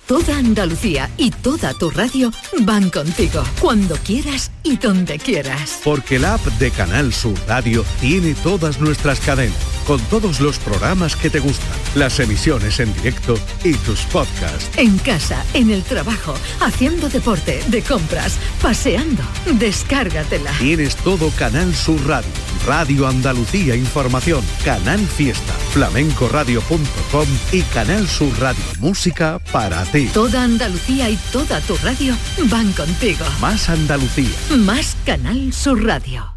Toda 0.06 0.38
Andalucía 0.38 1.10
y 1.16 1.32
toda 1.32 1.74
tu 1.74 1.90
radio 1.90 2.30
van 2.64 2.90
contigo, 2.90 3.42
cuando 3.62 3.96
quieras 3.96 4.52
y 4.62 4.76
donde 4.76 5.18
quieras. 5.18 5.80
Porque 5.82 6.20
la 6.20 6.34
app 6.34 6.46
de 6.60 6.72
Canal 6.72 7.14
Sur 7.14 7.36
Radio 7.48 7.86
tiene 8.02 8.34
todas 8.36 8.82
nuestras 8.82 9.22
cadenas, 9.22 9.56
con 9.86 10.00
todos 10.02 10.40
los 10.40 10.60
programas 10.60 11.16
que 11.16 11.30
te 11.30 11.40
gustan, 11.40 11.78
las 11.96 12.20
emisiones 12.20 12.80
en 12.80 12.94
directo 12.94 13.36
y 13.64 13.74
tus 13.74 14.02
podcasts. 14.04 14.70
En 14.78 14.98
casa, 15.00 15.44
en 15.54 15.72
el 15.72 15.84
trabajo, 15.84 16.34
haciendo 16.60 17.10
deporte, 17.10 17.62
de 17.68 17.82
compras, 17.82 18.38
paseando. 18.62 19.24
Descárgatela. 19.46 20.52
Tienes 20.60 20.96
todo 20.98 21.30
Canal 21.32 21.74
Sur 21.76 22.06
Radio, 22.08 22.32
Radio 22.66 23.08
Andalucía 23.08 23.76
Información, 23.76 24.44
Canal 24.64 25.00
Fiesta, 25.00 25.54
flamencoradio.com 25.72 27.28
y 27.52 27.62
Canal 27.64 28.08
Sur 28.08 28.32
Radio 28.40 28.64
Música 28.80 29.40
para 29.52 29.84
ti. 29.86 30.10
Toda 30.14 30.44
Andalucía 30.44 31.10
y 31.10 31.18
toda 31.32 31.60
tu 31.62 31.76
radio 31.78 32.16
van 32.50 32.72
contigo. 32.74 33.26
Más 33.42 33.70
Andalucía. 33.70 34.30
Más 34.58 34.96
Canal 35.06 35.54
Sur 35.54 35.84
Radio. 35.84 36.33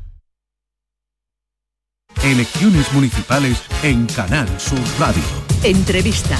Elecciones 2.25 2.92
municipales 2.92 3.62
en 3.82 4.06
Canal 4.06 4.49
Sur 4.58 4.80
Radio. 4.99 5.23
Entrevista. 5.62 6.37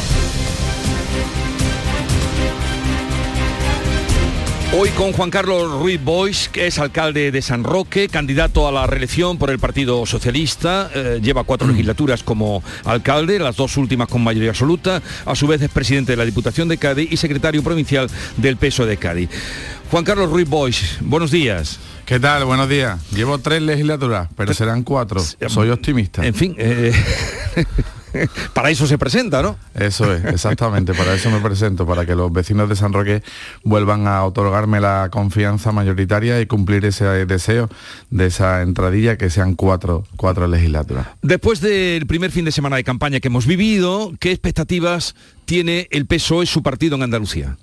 Hoy 4.78 4.90
con 4.90 5.12
Juan 5.12 5.30
Carlos 5.30 5.80
Ruiz 5.80 6.02
Boix, 6.02 6.49
que 6.49 6.66
es 6.66 6.78
alcalde 6.78 7.30
de 7.30 7.40
San 7.40 7.64
Roque, 7.64 8.09
candidato 8.09 8.66
a 8.66 8.73
la 8.73 8.87
reelección 8.87 9.38
por 9.38 9.50
el 9.50 9.59
Partido 9.59 10.04
Socialista, 10.04 10.90
eh, 10.92 11.21
lleva 11.23 11.45
cuatro 11.45 11.68
legislaturas 11.68 12.23
como 12.23 12.62
alcalde, 12.85 13.38
las 13.38 13.56
dos 13.56 13.76
últimas 13.76 14.09
con 14.09 14.23
mayoría 14.23 14.50
absoluta, 14.50 15.00
a 15.25 15.35
su 15.35 15.47
vez 15.47 15.62
es 15.62 15.71
presidente 15.71 16.12
de 16.12 16.16
la 16.16 16.25
Diputación 16.25 16.68
de 16.68 16.78
Cádiz 16.78 17.11
y 17.11 17.16
secretario 17.16 17.62
provincial 17.62 18.11
del 18.37 18.56
Peso 18.56 18.85
de 18.85 18.97
Cádiz. 18.97 19.30
Juan 19.90 20.05
Carlos 20.05 20.31
Ruiz 20.31 20.49
Boix, 20.49 20.99
buenos 21.00 21.31
días. 21.31 21.78
¿Qué 22.05 22.19
tal? 22.19 22.45
Buenos 22.45 22.69
días. 22.69 23.00
Llevo 23.12 23.38
tres 23.38 23.62
legislaturas, 23.62 24.28
pero 24.37 24.52
serán 24.52 24.83
cuatro. 24.83 25.21
Soy 25.49 25.71
optimista. 25.71 26.26
En 26.26 26.35
fin, 26.35 26.55
eh, 26.59 26.93
para 28.53 28.71
eso 28.71 28.87
se 28.87 28.99
presenta, 28.99 29.43
¿no? 29.43 29.57
Eso 29.75 30.13
es, 30.13 30.25
exactamente, 30.25 30.95
para 30.95 31.15
eso 31.15 31.31
me 31.31 31.41
presento, 31.41 31.87
para 31.87 32.07
que 32.07 32.15
los 32.15 32.33
vecinos 32.33 32.69
de 32.69 32.77
San 32.77 32.93
Roque 32.93 33.23
vuelvan 33.65 34.07
a 34.07 34.25
otorgarme 34.25 34.81
la 34.81 35.09
confianza 35.11 35.73
mayoritaria 35.73 36.41
y 36.41 36.47
cumplir 36.47 36.85
ese 36.85 37.05
deseo 37.27 37.69
de 38.11 38.27
esa 38.27 38.63
entradilla 38.63 39.17
que 39.17 39.31
sean 39.31 39.55
cuatro, 39.55 40.05
cuatro 40.17 40.47
legislaturas. 40.47 41.07
Después 41.23 41.61
del 41.61 42.07
primer 42.07 42.31
fin 42.31 42.45
de 42.45 42.53
semana 42.53 42.77
de 42.77 42.85
campaña 42.85 43.21
que 43.21 43.29
hemos 43.29 43.47
vivido, 43.47 44.13
¿qué 44.21 44.33
expectativas 44.33 45.15
tiene 45.45 45.89
el 45.91 46.07
PSOE, 46.07 46.47
su 46.47 46.63
partido 46.63 46.97
en 46.97 47.03
Andalucía? 47.03 47.57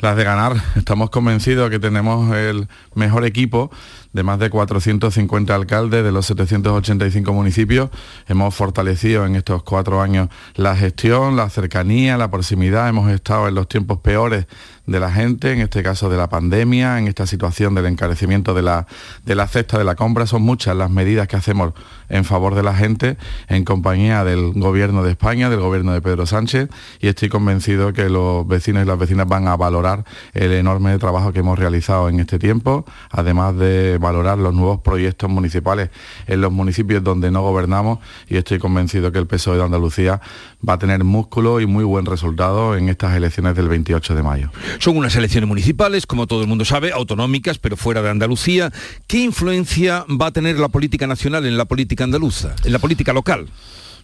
las 0.00 0.16
de 0.16 0.24
ganar. 0.24 0.56
Estamos 0.76 1.10
convencidos 1.10 1.70
que 1.70 1.78
tenemos 1.78 2.34
el 2.34 2.68
mejor 2.94 3.24
equipo 3.24 3.70
de 4.12 4.22
más 4.22 4.38
de 4.38 4.50
450 4.50 5.54
alcaldes 5.54 6.04
de 6.04 6.12
los 6.12 6.26
785 6.26 7.32
municipios. 7.32 7.90
Hemos 8.26 8.54
fortalecido 8.54 9.26
en 9.26 9.36
estos 9.36 9.62
cuatro 9.62 10.00
años 10.02 10.28
la 10.54 10.76
gestión, 10.76 11.36
la 11.36 11.48
cercanía, 11.48 12.16
la 12.16 12.30
proximidad. 12.30 12.88
Hemos 12.88 13.10
estado 13.10 13.48
en 13.48 13.54
los 13.54 13.68
tiempos 13.68 14.00
peores 14.00 14.46
de 14.90 14.98
la 14.98 15.12
gente, 15.12 15.52
en 15.52 15.60
este 15.60 15.84
caso 15.84 16.10
de 16.10 16.16
la 16.16 16.28
pandemia, 16.28 16.98
en 16.98 17.06
esta 17.06 17.24
situación 17.24 17.76
del 17.76 17.86
encarecimiento 17.86 18.54
de 18.54 18.62
la, 18.62 18.88
de 19.24 19.36
la 19.36 19.46
cesta 19.46 19.78
de 19.78 19.84
la 19.84 19.94
compra. 19.94 20.26
Son 20.26 20.42
muchas 20.42 20.74
las 20.76 20.90
medidas 20.90 21.28
que 21.28 21.36
hacemos 21.36 21.74
en 22.08 22.24
favor 22.24 22.56
de 22.56 22.64
la 22.64 22.74
gente 22.74 23.16
en 23.48 23.64
compañía 23.64 24.24
del 24.24 24.52
gobierno 24.52 25.04
de 25.04 25.12
España, 25.12 25.48
del 25.48 25.60
gobierno 25.60 25.92
de 25.92 26.02
Pedro 26.02 26.26
Sánchez 26.26 26.68
y 26.98 27.06
estoy 27.06 27.28
convencido 27.28 27.92
que 27.92 28.08
los 28.08 28.46
vecinos 28.48 28.82
y 28.82 28.86
las 28.86 28.98
vecinas 28.98 29.28
van 29.28 29.46
a 29.46 29.56
valorar 29.56 30.04
el 30.34 30.50
enorme 30.52 30.98
trabajo 30.98 31.32
que 31.32 31.38
hemos 31.38 31.56
realizado 31.56 32.08
en 32.08 32.18
este 32.18 32.40
tiempo, 32.40 32.84
además 33.12 33.56
de 33.56 33.98
valorar 33.98 34.38
los 34.38 34.52
nuevos 34.54 34.80
proyectos 34.80 35.30
municipales 35.30 35.90
en 36.26 36.40
los 36.40 36.50
municipios 36.50 37.04
donde 37.04 37.30
no 37.30 37.42
gobernamos 37.42 38.00
y 38.28 38.36
estoy 38.38 38.58
convencido 38.58 39.12
que 39.12 39.20
el 39.20 39.28
PSOE 39.28 39.56
de 39.56 39.62
Andalucía 39.62 40.20
va 40.66 40.74
a 40.74 40.78
tener 40.78 41.04
músculo 41.04 41.60
y 41.60 41.66
muy 41.66 41.84
buen 41.84 42.06
resultado 42.06 42.76
en 42.76 42.88
estas 42.88 43.16
elecciones 43.16 43.56
del 43.56 43.68
28 43.68 44.14
de 44.14 44.22
mayo. 44.22 44.50
Son 44.78 44.96
unas 44.96 45.16
elecciones 45.16 45.48
municipales, 45.48 46.06
como 46.06 46.26
todo 46.26 46.42
el 46.42 46.48
mundo 46.48 46.64
sabe, 46.64 46.92
autonómicas, 46.92 47.58
pero 47.58 47.76
fuera 47.76 48.02
de 48.02 48.10
Andalucía. 48.10 48.72
¿Qué 49.06 49.18
influencia 49.18 50.04
va 50.20 50.26
a 50.26 50.32
tener 50.32 50.58
la 50.58 50.68
política 50.68 51.06
nacional 51.06 51.46
en 51.46 51.56
la 51.56 51.64
política 51.64 52.04
andaluza, 52.04 52.54
en 52.64 52.72
la 52.72 52.78
política 52.78 53.12
local? 53.12 53.48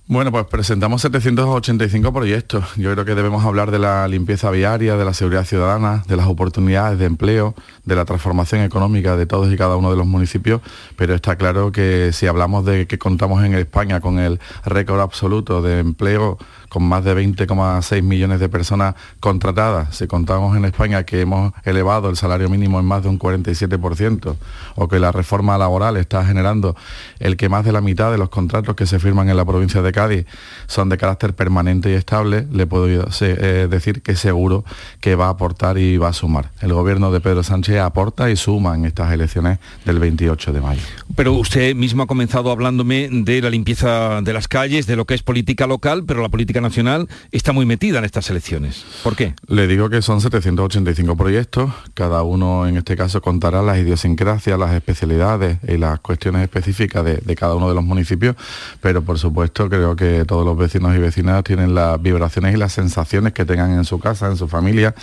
Bueno, 0.09 0.31
pues 0.31 0.47
presentamos 0.47 1.03
785 1.03 2.12
proyectos. 2.12 2.64
Yo 2.77 2.92
creo 2.92 3.05
que 3.05 3.16
debemos 3.16 3.45
hablar 3.45 3.73
de 3.73 3.81
la 3.81 4.07
limpieza 4.07 4.53
viaria, 4.53 4.97
de 4.97 5.05
la 5.05 5.12
seguridad 5.12 5.45
ciudadana, 5.45 6.05
de 6.07 6.16
las 6.16 6.29
oportunidades 6.29 6.97
de 7.01 7.07
empleo, 7.07 7.57
de 7.87 7.96
la 7.96 8.05
transformación 8.05 8.62
económica 8.62 9.16
de 9.16 9.27
todos 9.27 9.51
y 9.53 9.57
cada 9.57 9.77
uno 9.77 9.90
de 9.90 9.96
los 9.96 10.07
municipios, 10.07 10.61
pero 10.96 11.14
está 11.14 11.37
claro 11.37 11.72
que 11.72 12.11
si 12.12 12.27
hablamos 12.27 12.64
de 12.64 12.87
que 12.87 12.99
contamos 12.99 13.42
en 13.44 13.55
España 13.55 14.01
con 14.01 14.18
el 14.18 14.40
récord 14.64 15.01
absoluto 15.01 15.62
de 15.62 15.79
empleo 15.79 16.37
con 16.68 16.83
más 16.83 17.05
de 17.05 17.14
20,6 17.14 18.03
millones 18.03 18.40
de 18.40 18.49
personas 18.49 18.96
contratadas, 19.20 19.96
si 19.96 20.07
contamos 20.07 20.57
en 20.57 20.64
España 20.64 21.05
que 21.05 21.20
hemos 21.20 21.53
elevado 21.64 22.11
el 22.11 22.16
salario 22.16 22.49
mínimo 22.49 22.81
en 22.81 22.87
más 22.87 23.03
de 23.05 23.09
un 23.09 23.18
47%, 23.18 24.37
o 24.75 24.88
que 24.88 24.99
la 24.99 25.12
reforma 25.12 25.57
laboral 25.57 25.96
está 25.96 26.25
generando 26.25 26.77
el 27.20 27.37
que 27.37 27.49
más 27.49 27.64
de 27.64 27.72
la 27.72 27.81
mitad 27.81 28.11
de 28.11 28.18
los 28.18 28.29
contratos 28.29 28.75
que 28.75 28.87
se 28.87 28.99
firman 28.99 29.29
en 29.29 29.37
la 29.37 29.44
provincia 29.44 29.81
de 29.81 29.92
Cádiz 29.92 30.27
son 30.66 30.88
de 30.88 30.99
carácter 30.99 31.35
permanente 31.35 31.90
y 31.90 31.94
estable, 31.94 32.46
le 32.51 32.66
puedo 32.66 32.88
eh, 32.88 33.68
decir 33.70 34.03
que 34.03 34.16
seguro 34.16 34.64
que 35.01 35.14
va 35.14 35.27
a 35.27 35.31
aportar 35.31 35.79
y 35.79 35.96
va 35.99 36.09
a 36.09 36.12
sumar. 36.12 36.51
El 36.61 36.72
gobierno 36.72 37.12
de 37.12 37.20
Pedro 37.20 37.42
Sánchez 37.42 37.76
aporta 37.81 38.31
y 38.31 38.37
suma 38.37 38.75
en 38.75 38.85
estas 38.85 39.12
elecciones 39.12 39.59
del 39.85 39.99
28 39.99 40.53
de 40.53 40.61
mayo. 40.61 40.81
Pero 41.15 41.33
usted 41.33 41.75
mismo 41.75 42.03
ha 42.03 42.07
comenzado 42.07 42.51
hablándome 42.51 43.09
de 43.11 43.41
la 43.41 43.51
limpieza 43.51 44.21
de 44.23 44.33
las 44.33 44.49
calles, 44.49 44.87
de 44.87 44.97
lo 44.97 45.05
que 45.05 45.15
es 45.15 45.23
política 45.23 45.67
local, 45.67 46.05
pero 46.07 46.23
la 46.23 46.29
política 46.29 46.61
nacional 46.61 47.09
está 47.33 47.53
muy 47.53 47.67
metida 47.67 47.99
en 47.99 48.05
estas 48.05 48.29
elecciones. 48.31 48.85
¿Por 49.03 49.17
qué? 49.17 49.35
Le 49.49 49.67
digo 49.67 49.89
que 49.89 50.03
son 50.03 50.21
785 50.21 51.17
proyectos, 51.17 51.73
cada 51.95 52.23
uno 52.23 52.67
en 52.67 52.77
este 52.77 52.97
caso 52.97 53.21
contará 53.23 53.62
las 53.62 53.79
idiosincrasias, 53.79 54.59
las 54.59 54.75
especialidades 54.75 55.59
y 55.67 55.77
las 55.79 56.01
cuestiones 56.01 56.43
específicas 56.43 57.05
de, 57.05 57.17
de 57.19 57.37
cada 57.37 57.55
uno 57.55 57.69
de 57.69 57.75
los 57.75 57.85
municipios, 57.85 58.37
pero 58.81 59.03
por 59.03 59.19
supuesto 59.19 59.69
creo 59.69 59.97
que 59.97 60.25
todos 60.25 60.45
los 60.45 60.57
vecinos 60.57 60.95
y 60.95 60.99
vecinas 60.99 61.45
tienen 61.45 61.75
las 61.75 62.01
vibraciones 62.01 62.55
y 62.55 62.59
las 62.59 62.73
sensaciones 62.73 63.33
que 63.33 63.45
tengan 63.45 63.73
en 63.73 63.85
su 63.85 63.99
casa, 63.99 64.27
en 64.27 64.37
su 64.37 64.49
familia, 64.49 64.95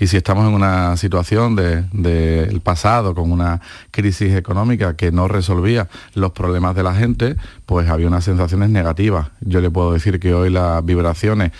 y 0.00 0.06
si 0.06 0.16
estamos 0.16 0.46
en 0.48 0.54
una 0.54 0.96
situación 0.96 1.56
de, 1.56 1.84
pasado, 2.62 3.14
con 3.14 3.32
una 3.32 3.60
crisis 3.90 4.34
económica 4.34 4.96
que 4.96 5.12
no 5.12 5.28
resolvía 5.28 5.88
los 6.14 6.32
problemas 6.32 6.74
de 6.74 6.82
la 6.82 6.94
gente, 6.94 7.36
pues 7.66 7.88
había 7.88 8.06
unas 8.06 8.24
sensaciones 8.24 8.70
negativas. 8.70 9.30
Yo 9.40 9.60
le 9.60 9.70
puedo 9.70 9.92
decir 9.92 10.20
que 10.20 10.34
hoy 10.34 10.50
las 10.50 10.84
vibraciones 10.84 11.52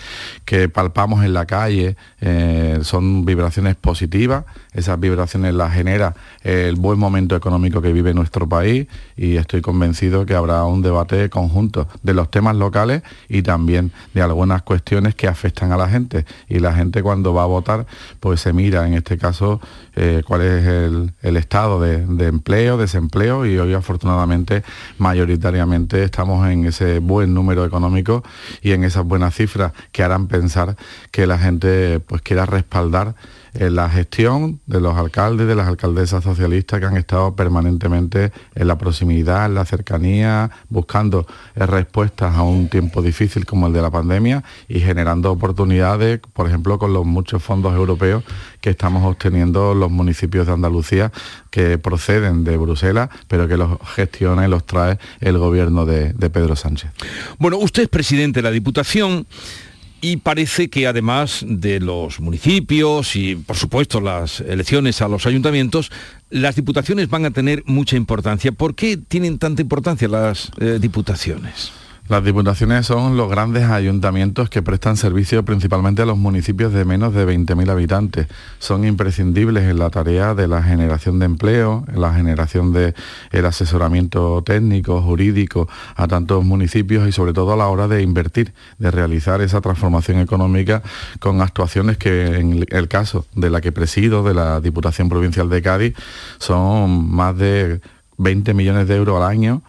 que 0.45 0.69
palpamos 0.69 1.23
en 1.23 1.33
la 1.33 1.45
calle 1.45 1.95
eh, 2.21 2.79
son 2.83 3.25
vibraciones 3.25 3.75
positivas, 3.75 4.45
esas 4.73 4.99
vibraciones 4.99 5.53
las 5.53 5.73
genera 5.73 6.15
el 6.43 6.75
buen 6.75 6.99
momento 6.99 7.35
económico 7.35 7.81
que 7.81 7.93
vive 7.93 8.13
nuestro 8.13 8.47
país 8.47 8.87
y 9.15 9.37
estoy 9.37 9.61
convencido 9.61 10.25
que 10.25 10.35
habrá 10.35 10.63
un 10.65 10.81
debate 10.81 11.29
conjunto 11.29 11.87
de 12.01 12.13
los 12.13 12.29
temas 12.31 12.55
locales 12.55 13.03
y 13.29 13.41
también 13.41 13.91
de 14.13 14.21
algunas 14.21 14.61
cuestiones 14.63 15.15
que 15.15 15.27
afectan 15.27 15.71
a 15.71 15.77
la 15.77 15.89
gente. 15.89 16.25
Y 16.47 16.59
la 16.59 16.73
gente 16.73 17.03
cuando 17.03 17.33
va 17.33 17.43
a 17.43 17.47
votar, 17.47 17.85
pues 18.19 18.41
se 18.41 18.53
mira 18.53 18.87
en 18.87 18.93
este 18.93 19.17
caso 19.17 19.59
eh, 19.95 20.23
cuál 20.25 20.41
es 20.41 20.52
el, 20.57 21.37
estado 21.37 21.81
de, 21.81 22.05
de, 22.05 22.27
empleo, 22.27 22.77
desempleo 22.77 23.45
y 23.45 23.57
hoy 23.57 23.73
afortunadamente 23.73 24.63
mayoritariamente 24.97 26.03
estamos 26.03 26.47
en 26.49 26.65
ese 26.65 26.99
buen 26.99 27.33
número 27.33 27.65
económico 27.65 28.23
y 28.61 28.71
en 28.71 28.83
esas 28.83 29.05
buenas 29.05 29.35
cifras 29.35 29.73
que 29.91 30.03
harán 30.03 30.27
pensar 30.27 30.75
que 31.11 31.27
la 31.27 31.37
gente 31.37 31.99
pues 31.99 32.21
quiera 32.21 32.45
respaldar 32.45 33.15
en 33.53 33.75
la 33.75 33.89
gestión 33.89 34.59
de 34.65 34.81
los 34.81 34.95
alcaldes, 34.97 35.47
de 35.47 35.55
las 35.55 35.67
alcaldesas 35.67 36.23
socialistas 36.23 36.79
que 36.79 36.85
han 36.85 36.97
estado 36.97 37.35
permanentemente 37.35 38.31
en 38.55 38.67
la 38.67 38.77
proximidad, 38.77 39.45
en 39.45 39.55
la 39.55 39.65
cercanía, 39.65 40.49
buscando 40.69 41.27
eh, 41.55 41.65
respuestas 41.65 42.35
a 42.35 42.43
un 42.43 42.69
tiempo 42.69 43.01
difícil 43.01 43.45
como 43.45 43.67
el 43.67 43.73
de 43.73 43.81
la 43.81 43.91
pandemia 43.91 44.43
y 44.67 44.79
generando 44.79 45.31
oportunidades, 45.31 46.19
por 46.33 46.47
ejemplo, 46.47 46.79
con 46.79 46.93
los 46.93 47.05
muchos 47.05 47.43
fondos 47.43 47.73
europeos 47.73 48.23
que 48.61 48.71
estamos 48.71 49.03
obteniendo 49.05 49.75
los 49.75 49.91
municipios 49.91 50.47
de 50.47 50.53
Andalucía 50.53 51.11
que 51.51 51.77
proceden 51.77 52.43
de 52.43 52.57
Bruselas, 52.57 53.09
pero 53.27 53.47
que 53.47 53.57
los 53.57 53.77
gestiona 53.95 54.45
y 54.45 54.49
los 54.49 54.65
trae 54.65 54.97
el 55.19 55.37
gobierno 55.37 55.85
de, 55.85 56.13
de 56.13 56.29
Pedro 56.29 56.55
Sánchez. 56.55 56.91
Bueno, 57.37 57.57
usted 57.57 57.83
es 57.83 57.89
presidente 57.89 58.39
de 58.39 58.43
la 58.43 58.51
Diputación 58.51 59.27
y 60.03 60.17
parece 60.17 60.69
que 60.69 60.85
además 60.85 61.45
de 61.47 61.79
los 61.79 62.19
municipios 62.19 63.15
y 63.15 63.37
por 63.37 63.55
supuesto 63.55 64.01
las 64.01 64.41
elecciones 64.41 65.01
a 65.01 65.07
los 65.07 65.25
ayuntamientos, 65.25 65.93
las 66.29 66.57
diputaciones 66.57 67.07
van 67.07 67.25
a 67.25 67.31
tener 67.31 67.63
mucha 67.67 67.95
importancia. 67.95 68.51
¿Por 68.51 68.75
qué 68.75 68.97
tienen 68.97 69.39
tanta 69.39 69.61
importancia 69.61 70.09
las 70.09 70.51
eh, 70.59 70.77
diputaciones? 70.81 71.71
Las 72.09 72.21
diputaciones 72.21 72.85
son 72.85 73.15
los 73.15 73.29
grandes 73.29 73.63
ayuntamientos 73.63 74.49
que 74.49 74.61
prestan 74.61 74.97
servicio 74.97 75.45
principalmente 75.45 76.01
a 76.01 76.05
los 76.05 76.17
municipios 76.17 76.73
de 76.73 76.83
menos 76.83 77.13
de 77.13 77.25
20.000 77.25 77.69
habitantes. 77.69 78.27
Son 78.59 78.83
imprescindibles 78.83 79.63
en 79.63 79.79
la 79.79 79.89
tarea 79.89 80.35
de 80.35 80.49
la 80.49 80.61
generación 80.61 81.19
de 81.19 81.25
empleo, 81.25 81.85
en 81.87 82.01
la 82.01 82.13
generación 82.13 82.73
del 82.73 83.45
asesoramiento 83.45 84.43
técnico, 84.45 85.01
jurídico 85.01 85.69
a 85.95 86.09
tantos 86.09 86.43
municipios 86.43 87.07
y 87.07 87.13
sobre 87.13 87.31
todo 87.31 87.53
a 87.53 87.55
la 87.55 87.67
hora 87.67 87.87
de 87.87 88.01
invertir, 88.01 88.53
de 88.79 88.91
realizar 88.91 89.39
esa 89.39 89.61
transformación 89.61 90.19
económica 90.19 90.83
con 91.21 91.41
actuaciones 91.41 91.97
que 91.97 92.37
en 92.37 92.65
el 92.69 92.87
caso 92.89 93.25
de 93.33 93.49
la 93.49 93.61
que 93.61 93.71
presido, 93.71 94.23
de 94.23 94.33
la 94.33 94.59
Diputación 94.59 95.07
Provincial 95.07 95.49
de 95.49 95.61
Cádiz, 95.61 95.95
son 96.37 97.09
más 97.09 97.37
de 97.37 97.79
20 98.17 98.53
millones 98.53 98.89
de 98.89 98.97
euros 98.97 99.21
al 99.21 99.29
año 99.29 99.63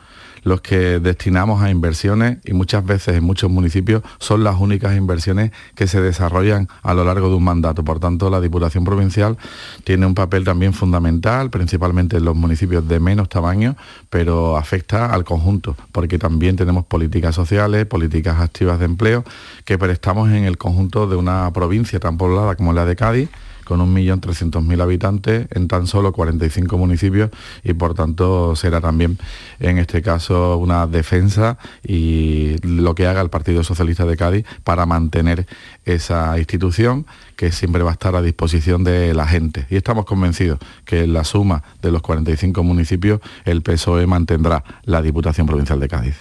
los 0.45 0.61
que 0.61 1.01
destinamos 1.01 1.63
a 1.63 1.71
inversiones 1.71 2.39
y 2.45 2.53
muchas 2.53 2.85
veces 2.85 3.17
en 3.17 3.25
muchos 3.25 3.51
municipios 3.51 4.03
son 4.19 4.45
las 4.45 4.61
únicas 4.61 4.97
inversiones 4.97 5.51
que 5.75 5.87
se 5.87 6.01
desarrollan 6.01 6.69
a 6.83 6.95
lo 6.95 7.05
largo 7.05 7.29
de 7.29 7.35
un 7.35 7.45
mandato. 7.45 7.83
Por 7.83 7.99
tanto, 7.99 8.31
la 8.31 8.41
Diputación 8.41 8.85
Provincial 8.85 9.37
tiene 9.85 10.07
un 10.07 10.15
papel 10.15 10.45
también 10.45 10.73
fundamental, 10.73 11.51
principalmente 11.51 12.19
en 12.19 12.25
los 12.25 12.37
municipios 12.37 12.87
de 12.87 13.01
menos 13.01 13.29
tamaño, 13.29 13.77
pero 14.11 14.57
afecta 14.57 15.07
al 15.07 15.25
conjunto, 15.25 15.77
porque 15.93 16.19
también 16.19 16.57
tenemos 16.57 16.85
políticas 16.85 17.35
sociales, 17.35 17.87
políticas 17.87 18.41
activas 18.41 18.79
de 18.79 18.85
empleo 18.85 19.25
que 19.65 19.79
prestamos 19.79 20.31
en 20.31 20.45
el 20.45 20.59
conjunto 20.59 21.07
de 21.07 21.17
una 21.17 21.51
provincia 21.53 21.99
tan 21.99 22.19
poblada 22.19 22.55
como 22.55 22.73
la 22.73 22.85
de 22.85 22.97
Cádiz 22.97 23.31
con 23.65 23.81
1.300.000 23.81 24.83
habitantes 24.83 25.47
en 25.51 25.69
tan 25.69 25.87
solo 25.87 26.13
45 26.13 26.79
municipios 26.79 27.31
y 27.63 27.73
por 27.75 27.95
tanto 27.95 28.57
será 28.57 28.81
también 28.81 29.19
en 29.61 29.79
este 29.79 30.03
caso 30.03 30.57
una 30.59 30.87
defensa 30.87 31.59
y 31.83 32.57
lo 32.63 32.95
que 32.95 33.07
haga 33.07 33.21
el 33.21 33.31
Partido 33.31 33.65
Socialista 33.65 34.05
de 34.05 34.17
Cádiz 34.17 34.47
para 34.63 34.87
mantener 34.87 35.47
esa 35.85 36.39
institución 36.39 37.07
que 37.37 37.53
siempre 37.53 37.83
va 37.83 37.91
a 37.91 37.95
estar 37.95 38.15
a 38.17 38.23
disposición 38.23 38.85
de 38.85 39.13
la 39.15 39.27
gente. 39.27 39.67
Y 39.71 39.77
estamos 39.77 40.05
convencidos 40.05 40.59
que 40.85 41.05
en 41.05 41.13
la 41.13 41.25
suma 41.25 41.63
de 41.83 41.91
los 41.91 42.03
45 42.03 42.63
municipios 42.63 43.21
el 43.45 43.63
PSOE 43.63 44.07
mantendrá 44.07 44.65
la 44.85 45.03
Diputación 45.03 45.47
Provincial 45.47 45.81
de 45.81 45.89
Cádiz. 45.89 46.17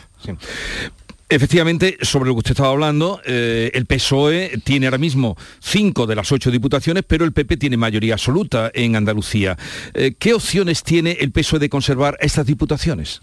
Efectivamente, 1.34 1.98
sobre 2.04 2.28
lo 2.28 2.36
que 2.36 2.38
usted 2.38 2.52
estaba 2.52 2.70
hablando, 2.70 3.20
eh, 3.26 3.72
el 3.74 3.88
PSOE 3.88 4.62
tiene 4.64 4.86
ahora 4.86 5.00
mismo 5.00 5.36
cinco 5.60 6.06
de 6.06 6.14
las 6.16 6.32
ocho 6.32 6.52
diputaciones, 6.52 7.04
pero 7.08 7.26
el 7.26 7.34
PP 7.34 7.58
tiene 7.58 7.76
mayoría 7.76 8.14
absoluta 8.14 8.70
en 8.72 8.96
Andalucía. 8.96 9.58
Eh, 9.96 10.14
¿Qué 10.20 10.36
opciones 10.36 10.84
tiene 10.84 11.18
el 11.20 11.32
PSOE 11.32 11.58
de 11.58 11.70
conservar 11.70 12.20
estas 12.22 12.46
diputaciones? 12.46 13.20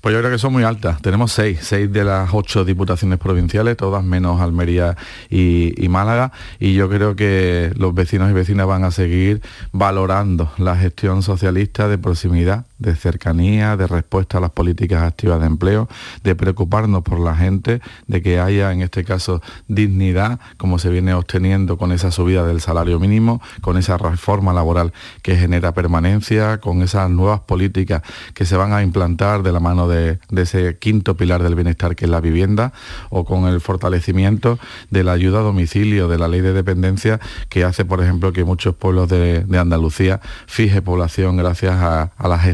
Pues 0.00 0.12
yo 0.12 0.18
creo 0.18 0.32
que 0.32 0.38
son 0.38 0.52
muy 0.52 0.64
altas. 0.64 1.00
Tenemos 1.00 1.30
seis, 1.30 1.60
seis 1.62 1.90
de 1.92 2.02
las 2.02 2.30
ocho 2.32 2.64
diputaciones 2.64 3.20
provinciales, 3.20 3.76
todas 3.76 4.02
menos 4.02 4.40
Almería 4.40 4.96
y, 5.30 5.72
Málaga. 5.88 6.32
Y 6.58 6.74
yo 6.74 6.88
creo 6.88 7.14
que 7.14 7.70
los 7.76 7.94
vecinos 7.94 8.28
y 8.28 8.32
vecinas 8.32 8.66
van 8.66 8.82
a 8.82 8.90
seguir 8.90 9.40
valorando 9.70 10.50
la 10.58 10.76
gestión 10.76 11.22
socialista 11.22 11.86
de 11.86 11.98
proximidad, 11.98 12.66
de 12.82 12.94
cercanía, 12.96 13.76
de 13.76 13.86
respuesta 13.86 14.38
a 14.38 14.40
las 14.40 14.50
políticas 14.50 15.02
activas 15.02 15.40
de 15.40 15.46
empleo, 15.46 15.88
de 16.22 16.34
preocuparnos 16.34 17.02
por 17.02 17.20
la 17.20 17.34
gente, 17.34 17.80
de 18.06 18.22
que 18.22 18.40
haya 18.40 18.72
en 18.72 18.82
este 18.82 19.04
caso 19.04 19.40
dignidad, 19.68 20.40
como 20.56 20.78
se 20.78 20.90
viene 20.90 21.14
obteniendo 21.14 21.78
con 21.78 21.92
esa 21.92 22.10
subida 22.10 22.44
del 22.46 22.60
salario 22.60 22.98
mínimo, 22.98 23.40
con 23.60 23.78
esa 23.78 23.96
reforma 23.96 24.52
laboral 24.52 24.92
que 25.22 25.36
genera 25.36 25.72
permanencia, 25.72 26.58
con 26.58 26.82
esas 26.82 27.10
nuevas 27.10 27.40
políticas 27.40 28.02
que 28.34 28.44
se 28.44 28.56
van 28.56 28.72
a 28.72 28.82
implantar 28.82 29.42
de 29.42 29.52
la 29.52 29.60
mano 29.60 29.88
de 29.88 30.18
ese 30.36 30.76
quinto 30.78 31.16
pilar 31.16 31.42
del 31.42 31.54
bienestar 31.54 31.96
que 31.96 32.04
es 32.04 32.10
la 32.10 32.20
vivienda 32.20 32.72
o 33.10 33.24
con 33.24 33.46
el 33.46 33.60
fortalecimiento 33.60 34.58
de 34.90 35.04
la 35.04 35.12
ayuda 35.12 35.40
a 35.40 35.42
domicilio, 35.42 36.08
de 36.08 36.18
la 36.18 36.28
ley 36.28 36.40
de 36.40 36.52
dependencia 36.52 37.20
que 37.48 37.64
hace, 37.64 37.84
por 37.84 38.02
ejemplo, 38.02 38.32
que 38.32 38.44
muchos 38.44 38.74
pueblos 38.74 39.08
de, 39.08 39.44
Andalucía 39.62 40.20
fije 40.46 40.82
población 40.82 41.36
gracias 41.36 41.74
a, 41.74 42.10
las 42.26 42.46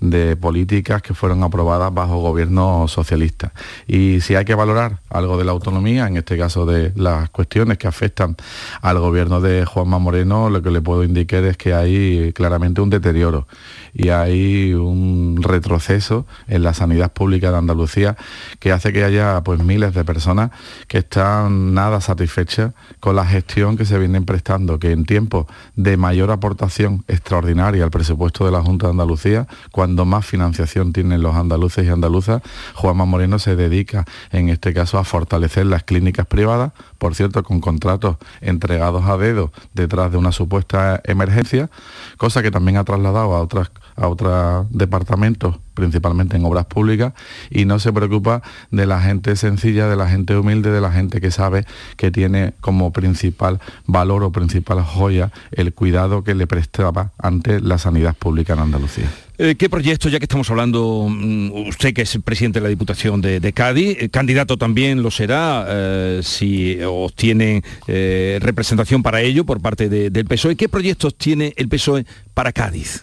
de 0.00 0.36
políticas 0.36 1.02
que 1.02 1.14
fueron 1.14 1.42
aprobadas 1.42 1.92
bajo 1.92 2.18
gobierno 2.20 2.86
socialista. 2.88 3.52
Y 3.86 4.20
si 4.20 4.34
hay 4.34 4.44
que 4.44 4.54
valorar 4.54 4.98
algo 5.10 5.36
de 5.36 5.44
la 5.44 5.52
autonomía, 5.52 6.06
en 6.06 6.16
este 6.16 6.38
caso 6.38 6.66
de 6.66 6.92
las 6.96 7.30
cuestiones 7.30 7.78
que 7.78 7.88
afectan 7.88 8.36
al 8.80 8.98
gobierno 8.98 9.40
de 9.40 9.64
Juanma 9.64 9.98
Moreno, 9.98 10.50
lo 10.50 10.62
que 10.62 10.70
le 10.70 10.80
puedo 10.80 11.04
indicar 11.04 11.44
es 11.44 11.56
que 11.56 11.74
hay 11.74 12.32
claramente 12.32 12.80
un 12.80 12.90
deterioro 12.90 13.46
y 13.94 14.08
hay 14.08 14.72
un 14.74 15.38
retroceso 15.40 16.26
en 16.48 16.62
la 16.62 16.74
sanidad 16.74 17.12
pública 17.12 17.50
de 17.50 17.58
Andalucía 17.58 18.16
que 18.58 18.72
hace 18.72 18.92
que 18.92 19.04
haya 19.04 19.42
pues 19.42 19.62
miles 19.62 19.94
de 19.94 20.04
personas 20.04 20.50
que 20.88 20.98
están 20.98 21.74
nada 21.74 22.00
satisfechas 22.00 22.72
con 23.00 23.16
la 23.16 23.26
gestión 23.26 23.76
que 23.76 23.84
se 23.84 23.98
vienen 23.98 24.24
prestando, 24.24 24.78
que 24.78 24.92
en 24.92 25.04
tiempos 25.04 25.46
de 25.76 25.96
mayor 25.96 26.30
aportación 26.30 27.04
extraordinaria 27.08 27.84
al 27.84 27.90
presupuesto 27.90 28.44
de 28.44 28.52
la 28.52 28.62
Junta 28.62 28.86
de 28.86 28.92
Andalucía, 28.92 29.41
cuando 29.70 30.04
más 30.04 30.26
financiación 30.26 30.92
tienen 30.92 31.22
los 31.22 31.34
andaluces 31.34 31.86
y 31.86 31.88
andaluzas, 31.88 32.42
Juanma 32.74 33.04
Moreno 33.04 33.38
se 33.38 33.56
dedica 33.56 34.04
en 34.30 34.48
este 34.48 34.72
caso 34.72 34.98
a 34.98 35.04
fortalecer 35.04 35.66
las 35.66 35.82
clínicas 35.82 36.26
privadas, 36.26 36.72
por 36.98 37.14
cierto, 37.14 37.42
con 37.42 37.60
contratos 37.60 38.16
entregados 38.40 39.04
a 39.06 39.16
dedo 39.16 39.52
detrás 39.74 40.10
de 40.10 40.18
una 40.18 40.32
supuesta 40.32 41.00
emergencia, 41.04 41.70
cosa 42.16 42.42
que 42.42 42.50
también 42.50 42.76
ha 42.76 42.84
trasladado 42.84 43.34
a 43.34 43.40
otras 43.40 43.70
a 43.96 44.08
otros 44.08 44.66
departamentos, 44.70 45.58
principalmente 45.74 46.36
en 46.36 46.44
obras 46.44 46.66
públicas, 46.66 47.12
y 47.50 47.64
no 47.64 47.78
se 47.78 47.92
preocupa 47.92 48.42
de 48.70 48.86
la 48.86 49.00
gente 49.00 49.36
sencilla, 49.36 49.88
de 49.88 49.96
la 49.96 50.08
gente 50.08 50.36
humilde, 50.36 50.70
de 50.70 50.80
la 50.80 50.92
gente 50.92 51.20
que 51.20 51.30
sabe 51.30 51.66
que 51.96 52.10
tiene 52.10 52.54
como 52.60 52.92
principal 52.92 53.60
valor 53.86 54.22
o 54.22 54.32
principal 54.32 54.82
joya 54.82 55.30
el 55.50 55.72
cuidado 55.74 56.24
que 56.24 56.34
le 56.34 56.46
prestaba 56.46 57.12
ante 57.18 57.60
la 57.60 57.78
sanidad 57.78 58.16
pública 58.16 58.54
en 58.54 58.60
Andalucía. 58.60 59.10
Eh, 59.44 59.56
¿Qué 59.56 59.68
proyecto, 59.68 60.08
ya 60.08 60.20
que 60.20 60.26
estamos 60.26 60.48
hablando, 60.50 61.08
mm, 61.10 61.66
usted 61.66 61.92
que 61.92 62.02
es 62.02 62.14
el 62.14 62.22
presidente 62.22 62.60
de 62.60 62.62
la 62.62 62.68
Diputación 62.68 63.20
de, 63.20 63.52
Cádiz, 63.52 63.96
eh, 63.98 64.08
candidato 64.08 64.56
también 64.56 65.02
lo 65.02 65.10
será 65.10 65.66
eh, 65.68 66.20
si 66.22 66.78
obtiene 66.80 67.64
representación 68.38 69.02
para 69.02 69.20
ello 69.20 69.44
por 69.44 69.60
parte 69.60 69.88
del 69.88 70.24
PSOE, 70.26 70.54
¿qué 70.54 70.68
proyectos 70.68 71.16
tiene 71.16 71.54
el 71.56 71.68
PSOE 71.68 72.06
para 72.34 72.52
Cádiz? 72.52 73.02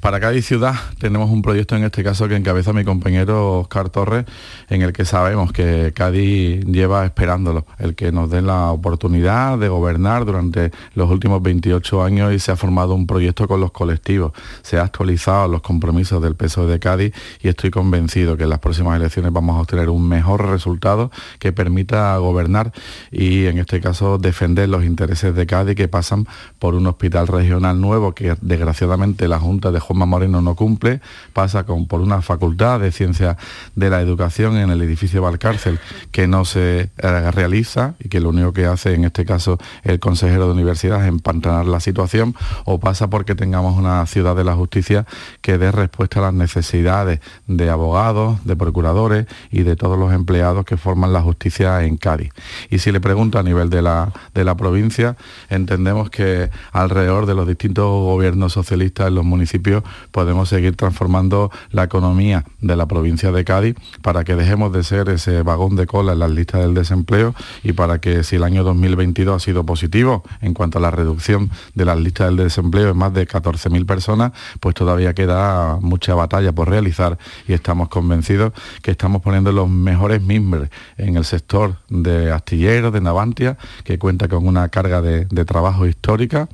Para 0.00 0.20
Cádiz 0.20 0.46
Ciudad 0.46 0.74
tenemos 1.00 1.28
un 1.28 1.42
proyecto 1.42 1.74
en 1.74 1.82
este 1.82 2.04
caso 2.04 2.28
que 2.28 2.36
encabeza 2.36 2.72
mi 2.72 2.84
compañero 2.84 3.58
Oscar 3.58 3.88
Torres, 3.90 4.26
en 4.68 4.82
el 4.82 4.92
que 4.92 5.04
sabemos 5.04 5.52
que 5.52 5.92
Cádiz 5.92 6.64
lleva 6.66 7.04
esperándolo, 7.04 7.66
el 7.78 7.96
que 7.96 8.12
nos 8.12 8.30
den 8.30 8.46
la 8.46 8.70
oportunidad 8.70 9.58
de 9.58 9.68
gobernar 9.68 10.24
durante 10.24 10.70
los 10.94 11.10
últimos 11.10 11.42
28 11.42 12.04
años 12.04 12.32
y 12.32 12.38
se 12.38 12.52
ha 12.52 12.56
formado 12.56 12.94
un 12.94 13.08
proyecto 13.08 13.48
con 13.48 13.60
los 13.60 13.72
colectivos, 13.72 14.32
se 14.62 14.78
ha 14.78 14.82
actualizado 14.82 15.48
los 15.48 15.62
compromisos 15.62 16.22
del 16.22 16.36
peso 16.36 16.68
de 16.68 16.78
Cádiz 16.78 17.12
y 17.40 17.48
estoy 17.48 17.70
convencido 17.70 18.36
que 18.36 18.44
en 18.44 18.50
las 18.50 18.60
próximas 18.60 19.00
elecciones 19.00 19.32
vamos 19.32 19.56
a 19.56 19.62
obtener 19.62 19.90
un 19.90 20.08
mejor 20.08 20.48
resultado 20.48 21.10
que 21.40 21.52
permita 21.52 22.16
gobernar 22.18 22.72
y 23.10 23.46
en 23.46 23.58
este 23.58 23.80
caso 23.80 24.16
defender 24.18 24.68
los 24.68 24.84
intereses 24.84 25.34
de 25.34 25.44
Cádiz 25.44 25.74
que 25.74 25.88
pasan 25.88 26.28
por 26.60 26.76
un 26.76 26.86
hospital 26.86 27.26
regional 27.26 27.80
nuevo 27.80 28.14
que 28.14 28.36
desgraciadamente 28.40 29.26
la 29.26 29.40
Junta 29.40 29.72
de 29.72 29.87
Juanma 29.88 30.04
Moreno 30.04 30.42
no 30.42 30.54
cumple, 30.54 31.00
pasa 31.32 31.64
con, 31.64 31.86
por 31.86 32.02
una 32.02 32.20
facultad 32.20 32.78
de 32.78 32.92
ciencia 32.92 33.38
de 33.74 33.88
la 33.88 34.02
educación 34.02 34.58
en 34.58 34.68
el 34.68 34.82
edificio 34.82 35.22
Valcárcel 35.22 35.80
que 36.12 36.28
no 36.28 36.44
se 36.44 36.90
eh, 36.98 37.30
realiza 37.30 37.94
y 37.98 38.10
que 38.10 38.20
lo 38.20 38.28
único 38.28 38.52
que 38.52 38.66
hace 38.66 38.92
en 38.92 39.04
este 39.04 39.24
caso 39.24 39.56
el 39.84 39.98
consejero 39.98 40.44
de 40.44 40.52
universidad 40.52 41.00
es 41.00 41.08
empantanar 41.08 41.64
la 41.64 41.80
situación 41.80 42.34
o 42.66 42.78
pasa 42.78 43.08
porque 43.08 43.34
tengamos 43.34 43.78
una 43.78 44.04
ciudad 44.04 44.36
de 44.36 44.44
la 44.44 44.54
justicia 44.54 45.06
que 45.40 45.56
dé 45.56 45.72
respuesta 45.72 46.18
a 46.18 46.24
las 46.24 46.34
necesidades 46.34 47.20
de 47.46 47.70
abogados, 47.70 48.44
de 48.44 48.56
procuradores 48.56 49.26
y 49.50 49.62
de 49.62 49.74
todos 49.74 49.98
los 49.98 50.12
empleados 50.12 50.66
que 50.66 50.76
forman 50.76 51.14
la 51.14 51.22
justicia 51.22 51.82
en 51.84 51.96
Cádiz. 51.96 52.30
Y 52.68 52.80
si 52.80 52.92
le 52.92 53.00
pregunto 53.00 53.38
a 53.38 53.42
nivel 53.42 53.70
de 53.70 53.80
la, 53.80 54.12
de 54.34 54.44
la 54.44 54.54
provincia, 54.54 55.16
entendemos 55.48 56.10
que 56.10 56.50
alrededor 56.72 57.24
de 57.24 57.34
los 57.34 57.48
distintos 57.48 57.86
gobiernos 57.86 58.52
socialistas 58.52 59.08
en 59.08 59.14
los 59.14 59.24
municipios 59.24 59.77
podemos 60.10 60.48
seguir 60.48 60.76
transformando 60.76 61.50
la 61.70 61.84
economía 61.84 62.44
de 62.60 62.76
la 62.76 62.86
provincia 62.86 63.32
de 63.32 63.44
Cádiz 63.44 63.76
para 64.02 64.24
que 64.24 64.34
dejemos 64.34 64.72
de 64.72 64.82
ser 64.82 65.08
ese 65.08 65.42
vagón 65.42 65.76
de 65.76 65.86
cola 65.86 66.12
en 66.12 66.20
las 66.20 66.30
listas 66.30 66.62
del 66.62 66.74
desempleo 66.74 67.34
y 67.62 67.72
para 67.72 68.00
que 68.00 68.22
si 68.24 68.36
el 68.36 68.44
año 68.44 68.64
2022 68.64 69.36
ha 69.36 69.44
sido 69.44 69.64
positivo 69.64 70.22
en 70.40 70.54
cuanto 70.54 70.78
a 70.78 70.80
la 70.80 70.90
reducción 70.90 71.50
de 71.74 71.84
las 71.84 71.98
listas 71.98 72.28
del 72.28 72.36
desempleo 72.36 72.90
en 72.90 72.96
más 72.96 73.12
de 73.12 73.26
14.000 73.26 73.86
personas, 73.86 74.32
pues 74.60 74.74
todavía 74.74 75.14
queda 75.14 75.78
mucha 75.80 76.14
batalla 76.14 76.52
por 76.52 76.68
realizar 76.68 77.18
y 77.46 77.52
estamos 77.52 77.88
convencidos 77.88 78.52
que 78.82 78.90
estamos 78.90 79.22
poniendo 79.22 79.52
los 79.52 79.68
mejores 79.68 80.22
mimbres 80.22 80.70
en 80.96 81.16
el 81.16 81.24
sector 81.24 81.76
de 81.88 82.32
astilleros, 82.32 82.92
de 82.92 83.00
Navantia, 83.00 83.56
que 83.84 83.98
cuenta 83.98 84.28
con 84.28 84.46
una 84.46 84.68
carga 84.68 85.00
de, 85.02 85.26
de 85.26 85.44
trabajo 85.44 85.86
histórica 85.86 86.48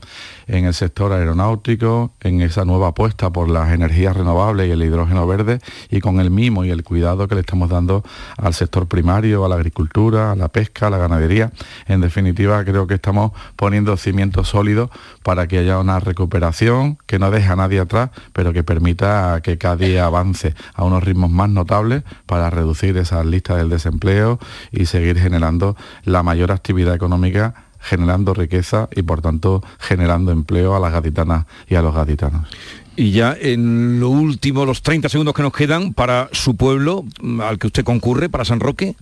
en 0.46 0.66
el 0.66 0.74
sector 0.74 1.12
aeronáutico, 1.12 2.12
en 2.20 2.40
esa 2.42 2.64
nueva 2.64 2.88
apuesta 2.88 3.13
por 3.16 3.48
las 3.48 3.72
energías 3.72 4.16
renovables 4.16 4.68
y 4.68 4.72
el 4.72 4.83
hidrógeno 4.83 5.27
verde 5.27 5.61
y 5.90 6.00
con 6.00 6.20
el 6.20 6.31
mimo 6.31 6.64
y 6.64 6.70
el 6.70 6.83
cuidado 6.83 7.29
que 7.29 7.35
le 7.35 7.42
estamos 7.42 7.70
dando 7.70 8.03
al 8.37 8.55
sector 8.55 8.87
primario, 8.87 9.44
a 9.44 9.48
la 9.48 9.55
agricultura, 9.55 10.33
a 10.33 10.37
la 10.37 10.48
pesca, 10.48 10.88
a 10.88 10.90
la 10.90 10.98
ganadería. 10.98 11.53
En 11.87 12.00
definitiva, 12.00 12.64
creo 12.64 12.87
que 12.87 12.94
estamos 12.94 13.33
poniendo 13.57 13.96
cimientos 13.96 14.48
sólidos 14.48 14.90
para 15.22 15.46
que 15.46 15.59
haya 15.59 15.79
una 15.79 16.00
recuperación 16.00 16.98
que 17.07 17.18
no 17.18 17.31
deje 17.31 17.48
a 17.48 17.57
nadie 17.57 17.81
atrás, 17.81 18.11
pero 18.33 18.53
que 18.53 18.64
permita 18.64 19.40
que 19.42 19.59
cada 19.59 19.77
día 19.77 20.07
avance 20.07 20.55
a 20.74 20.85
unos 20.85 21.05
ritmos 21.05 21.31
más 21.31 21.48
notables 21.48 22.03
para 22.27 22.50
reducir 22.50 22.96
esas 22.96 23.24
listas 23.24 23.59
del 23.59 23.70
desempleo 23.70 24.38
y 24.72 24.87
seguir 24.87 25.18
generando 25.18 25.77
la 26.05 26.22
mayor 26.22 26.53
actividad 26.53 26.94
económica 26.94 27.55
generando 27.85 28.33
riqueza 28.33 28.88
y 28.92 29.03
por 29.03 29.20
tanto 29.20 29.62
generando 29.79 30.33
empleo 30.33 30.74
a 30.74 30.81
las 30.81 30.92
gaditanas 30.92 31.46
y 31.68 31.74
a 31.74 31.83
los 31.83 31.94
gaditanos. 31.94 32.48
Y 32.96 33.11
ya 33.11 33.37
en 33.38 33.98
lo 33.98 34.09
último, 34.09 34.64
los 34.64 34.83
30 34.83 35.09
segundos 35.09 35.35
que 35.35 35.42
nos 35.42 35.52
quedan 35.52 35.94
para 35.94 36.28
su 36.33 36.57
pueblo, 36.57 37.04
al 37.40 37.59
que 37.59 37.66
usted 37.66 37.85
concurre, 37.85 38.28
para 38.28 38.44
San 38.44 38.61
Roque. 38.61 38.94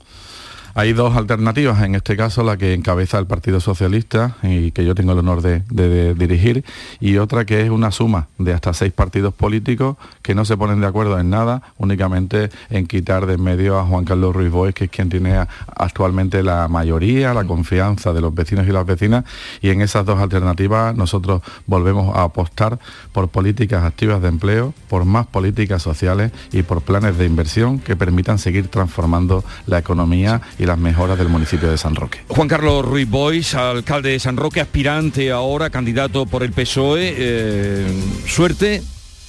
Hay 0.75 0.95
dos 0.95 1.17
alternativas, 1.17 1.83
en 1.83 1.95
este 1.95 2.17
caso 2.17 2.43
la 2.43 2.57
que 2.57 2.73
encabeza 2.73 3.19
el 3.19 3.27
Partido 3.27 3.61
Socialista 3.61 4.37
y 4.43 4.71
que 4.71 4.87
yo 4.87 4.95
tengo 4.95 5.13
el 5.13 5.19
honor 5.19 5.43
de, 5.43 6.15
dirigir, 6.15 6.65
y 6.99 7.19
otra 7.19 7.45
que 7.45 7.61
es 7.61 7.69
una 7.69 7.91
suma 7.91 8.29
de 8.39 8.55
hasta 8.55 8.73
seis 8.73 8.91
partidos 8.91 9.35
políticos 9.35 9.99
que 10.23 10.35
no 10.35 10.47
se 10.47 10.57
ponen 10.57 10.81
de 10.81 10.87
acuerdo 10.87 11.19
en 11.19 11.29
nada, 11.29 11.63
únicamente 11.77 12.49
en 12.71 12.87
quitar 12.87 13.27
de 13.27 13.35
en 13.35 13.43
medio 13.43 13.79
a 13.79 13.85
Juan 13.85 14.05
Carlos 14.05 14.35
Ruiz 14.35 14.51
Boix, 14.51 14.75
que 14.75 14.85
es 14.85 14.91
quien 14.91 15.09
tiene 15.09 15.37
actualmente 15.77 16.43
la 16.43 16.69
mayoría, 16.69 17.35
la 17.35 17.45
confianza 17.45 18.13
de 18.13 18.21
los 18.21 18.35
vecinos 18.35 18.67
y 18.67 18.73
las 18.73 18.87
vecinas, 18.87 19.25
y 19.61 19.71
en 19.71 19.83
esas 19.83 20.07
dos 20.07 20.21
alternativas 20.21 20.95
nosotros 20.97 21.43
volvemos 21.67 22.17
a 22.17 22.25
apostar 22.25 22.79
por 23.13 23.29
políticas 23.29 23.85
activas 23.85 24.23
de 24.23 24.29
empleo, 24.29 24.73
por 24.89 25.05
más 25.05 25.27
políticas 25.27 25.83
sociales 25.83 26.33
y 26.51 26.63
por 26.63 26.81
planes 26.81 27.19
de 27.19 27.27
inversión 27.27 27.79
que 27.79 27.97
permitan 27.97 28.39
seguir 28.39 28.69
transformando 28.69 29.45
la 29.67 29.79
economía 29.79 30.41
y 30.63 30.67
las 30.67 30.79
mejoras 30.79 31.19
del 31.19 31.29
municipio 31.29 31.71
de 31.71 31.77
San 31.77 31.97
Roque. 31.97 32.21
Juan 32.29 32.47
Carlos 32.47 32.85
Ruiz 32.85 33.09
Boix, 33.09 33.55
alcalde 33.55 34.11
de 34.11 34.21
San 34.21 34.37
Roque, 34.37 34.61
aspirante 34.61 35.33
ahora, 35.33 35.71
candidato 35.71 36.25
por 36.27 36.45
el 36.45 36.53
PSOE. 36.53 37.15
Eh, 37.17 38.03
suerte 38.27 38.83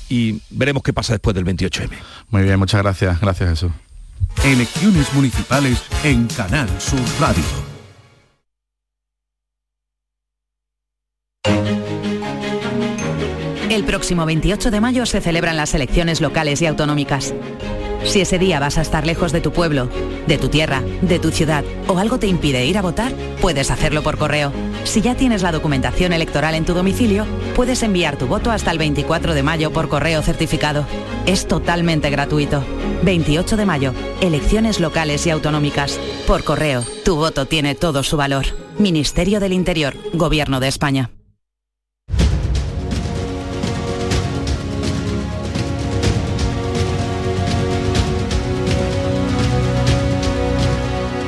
y 0.09 0.39
veremos 0.51 0.83
qué 0.83 0.93
pasa 0.93 1.13
después 1.13 1.35
del 1.35 1.45
28M. 1.45 1.89
Muy 2.29 2.43
bien, 2.43 2.59
muchas 2.59 2.81
gracias. 2.83 3.19
Gracias 3.19 3.49
Jesús. 3.49 3.71
Elecciones 4.43 5.11
municipales 5.13 5.81
en 6.03 6.27
Canal 6.27 6.69
Sur 6.79 6.99
Radio. 7.19 7.43
El 13.69 13.85
próximo 13.85 14.27
28 14.27 14.69
de 14.69 14.81
mayo 14.81 15.07
se 15.07 15.19
celebran 15.19 15.57
las 15.57 15.73
elecciones 15.73 16.21
locales 16.21 16.61
y 16.61 16.67
autonómicas. 16.67 17.33
Si 18.05 18.21
ese 18.21 18.37
día 18.37 18.59
vas 18.59 18.77
a 18.77 18.81
estar 18.81 19.05
lejos 19.05 19.31
de 19.31 19.41
tu 19.41 19.51
pueblo, 19.51 19.89
de 20.27 20.37
tu 20.37 20.49
tierra, 20.49 20.81
de 21.01 21.19
tu 21.19 21.31
ciudad 21.31 21.63
o 21.87 21.97
algo 21.97 22.19
te 22.19 22.27
impide 22.27 22.65
ir 22.65 22.77
a 22.77 22.81
votar, 22.81 23.13
puedes 23.41 23.71
hacerlo 23.71 24.03
por 24.03 24.17
correo. 24.17 24.51
Si 24.83 25.01
ya 25.01 25.15
tienes 25.15 25.41
la 25.41 25.51
documentación 25.51 26.13
electoral 26.13 26.55
en 26.55 26.65
tu 26.65 26.73
domicilio, 26.73 27.25
puedes 27.55 27.81
enviar 27.83 28.17
tu 28.17 28.27
voto 28.27 28.51
hasta 28.51 28.71
el 28.71 28.77
24 28.77 29.33
de 29.33 29.43
mayo 29.43 29.71
por 29.71 29.89
correo 29.89 30.21
certificado. 30.21 30.85
Es 31.25 31.47
totalmente 31.47 32.09
gratuito. 32.09 32.63
28 33.03 33.57
de 33.57 33.65
mayo, 33.65 33.93
elecciones 34.21 34.79
locales 34.79 35.25
y 35.25 35.29
autonómicas. 35.29 35.99
Por 36.27 36.43
correo, 36.43 36.83
tu 37.03 37.15
voto 37.15 37.45
tiene 37.45 37.75
todo 37.75 38.03
su 38.03 38.17
valor. 38.17 38.45
Ministerio 38.77 39.39
del 39.39 39.53
Interior, 39.53 39.95
Gobierno 40.13 40.59
de 40.59 40.67
España. 40.67 41.11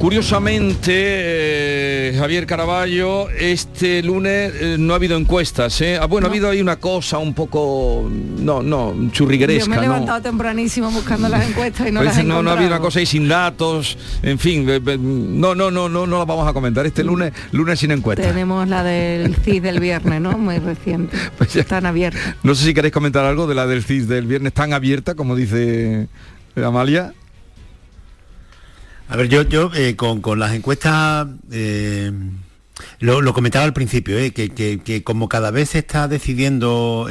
Curiosamente, 0.00 0.92
eh, 0.94 2.14
Javier 2.16 2.46
Caraballo, 2.46 3.28
este 3.28 4.02
lunes 4.02 4.50
eh, 4.58 4.76
no 4.78 4.94
ha 4.94 4.96
habido 4.96 5.14
encuestas. 5.14 5.78
¿eh? 5.82 5.98
Ah, 6.00 6.06
bueno, 6.06 6.26
ha 6.26 6.30
habido 6.30 6.48
ahí 6.48 6.62
una 6.62 6.76
cosa 6.76 7.18
un 7.18 7.34
poco, 7.34 8.10
no, 8.10 8.62
no, 8.62 8.94
churrigueresca. 9.12 9.66
Yo 9.66 9.70
me 9.70 9.76
he 9.76 9.80
levantado 9.82 10.22
tempranísimo 10.22 10.90
buscando 10.90 11.28
las 11.28 11.46
encuestas 11.46 11.86
y 11.86 11.92
no 11.92 12.02
las 12.02 12.16
he 12.16 12.24
No, 12.24 12.42
no 12.42 12.48
ha 12.48 12.54
habido 12.54 12.68
una 12.68 12.80
cosa 12.80 13.00
ahí 13.00 13.04
sin 13.04 13.28
datos, 13.28 13.98
en 14.22 14.38
fin, 14.38 14.66
no, 15.38 15.54
no, 15.54 15.70
no, 15.70 15.90
no, 15.90 16.06
no 16.06 16.18
la 16.18 16.24
vamos 16.24 16.48
a 16.48 16.54
comentar. 16.54 16.86
Este 16.86 17.04
lunes, 17.04 17.34
lunes 17.52 17.78
sin 17.78 17.90
encuestas. 17.90 18.26
Tenemos 18.26 18.66
la 18.68 18.82
del 18.82 19.36
CIS 19.36 19.60
del 19.60 19.80
viernes, 19.80 20.18
¿no? 20.22 20.38
Muy 20.38 20.60
reciente. 20.60 21.14
Pues 21.36 21.54
Están 21.56 21.84
abiertas. 21.84 22.36
No 22.42 22.54
sé 22.54 22.64
si 22.64 22.72
queréis 22.72 22.94
comentar 22.94 23.26
algo 23.26 23.46
de 23.46 23.54
la 23.54 23.66
del 23.66 23.84
CIS 23.84 24.08
del 24.08 24.26
viernes, 24.26 24.54
tan 24.54 24.72
abierta 24.72 25.14
como 25.14 25.36
dice 25.36 26.08
Amalia. 26.56 27.12
A 29.10 29.16
ver, 29.16 29.28
yo, 29.28 29.42
yo 29.42 29.72
eh, 29.74 29.96
con, 29.96 30.38
las 30.38 30.54
encuestas, 30.54 31.26
eh, 31.50 32.12
lo, 33.00 33.34
comentaba 33.34 33.64
al 33.64 33.72
principio, 33.72 34.16
eh, 34.16 34.30
que, 34.30 35.02
como 35.02 35.28
cada 35.28 35.50
vez 35.50 35.70
se 35.70 35.80
está 35.80 36.06
decidiendo 36.06 37.08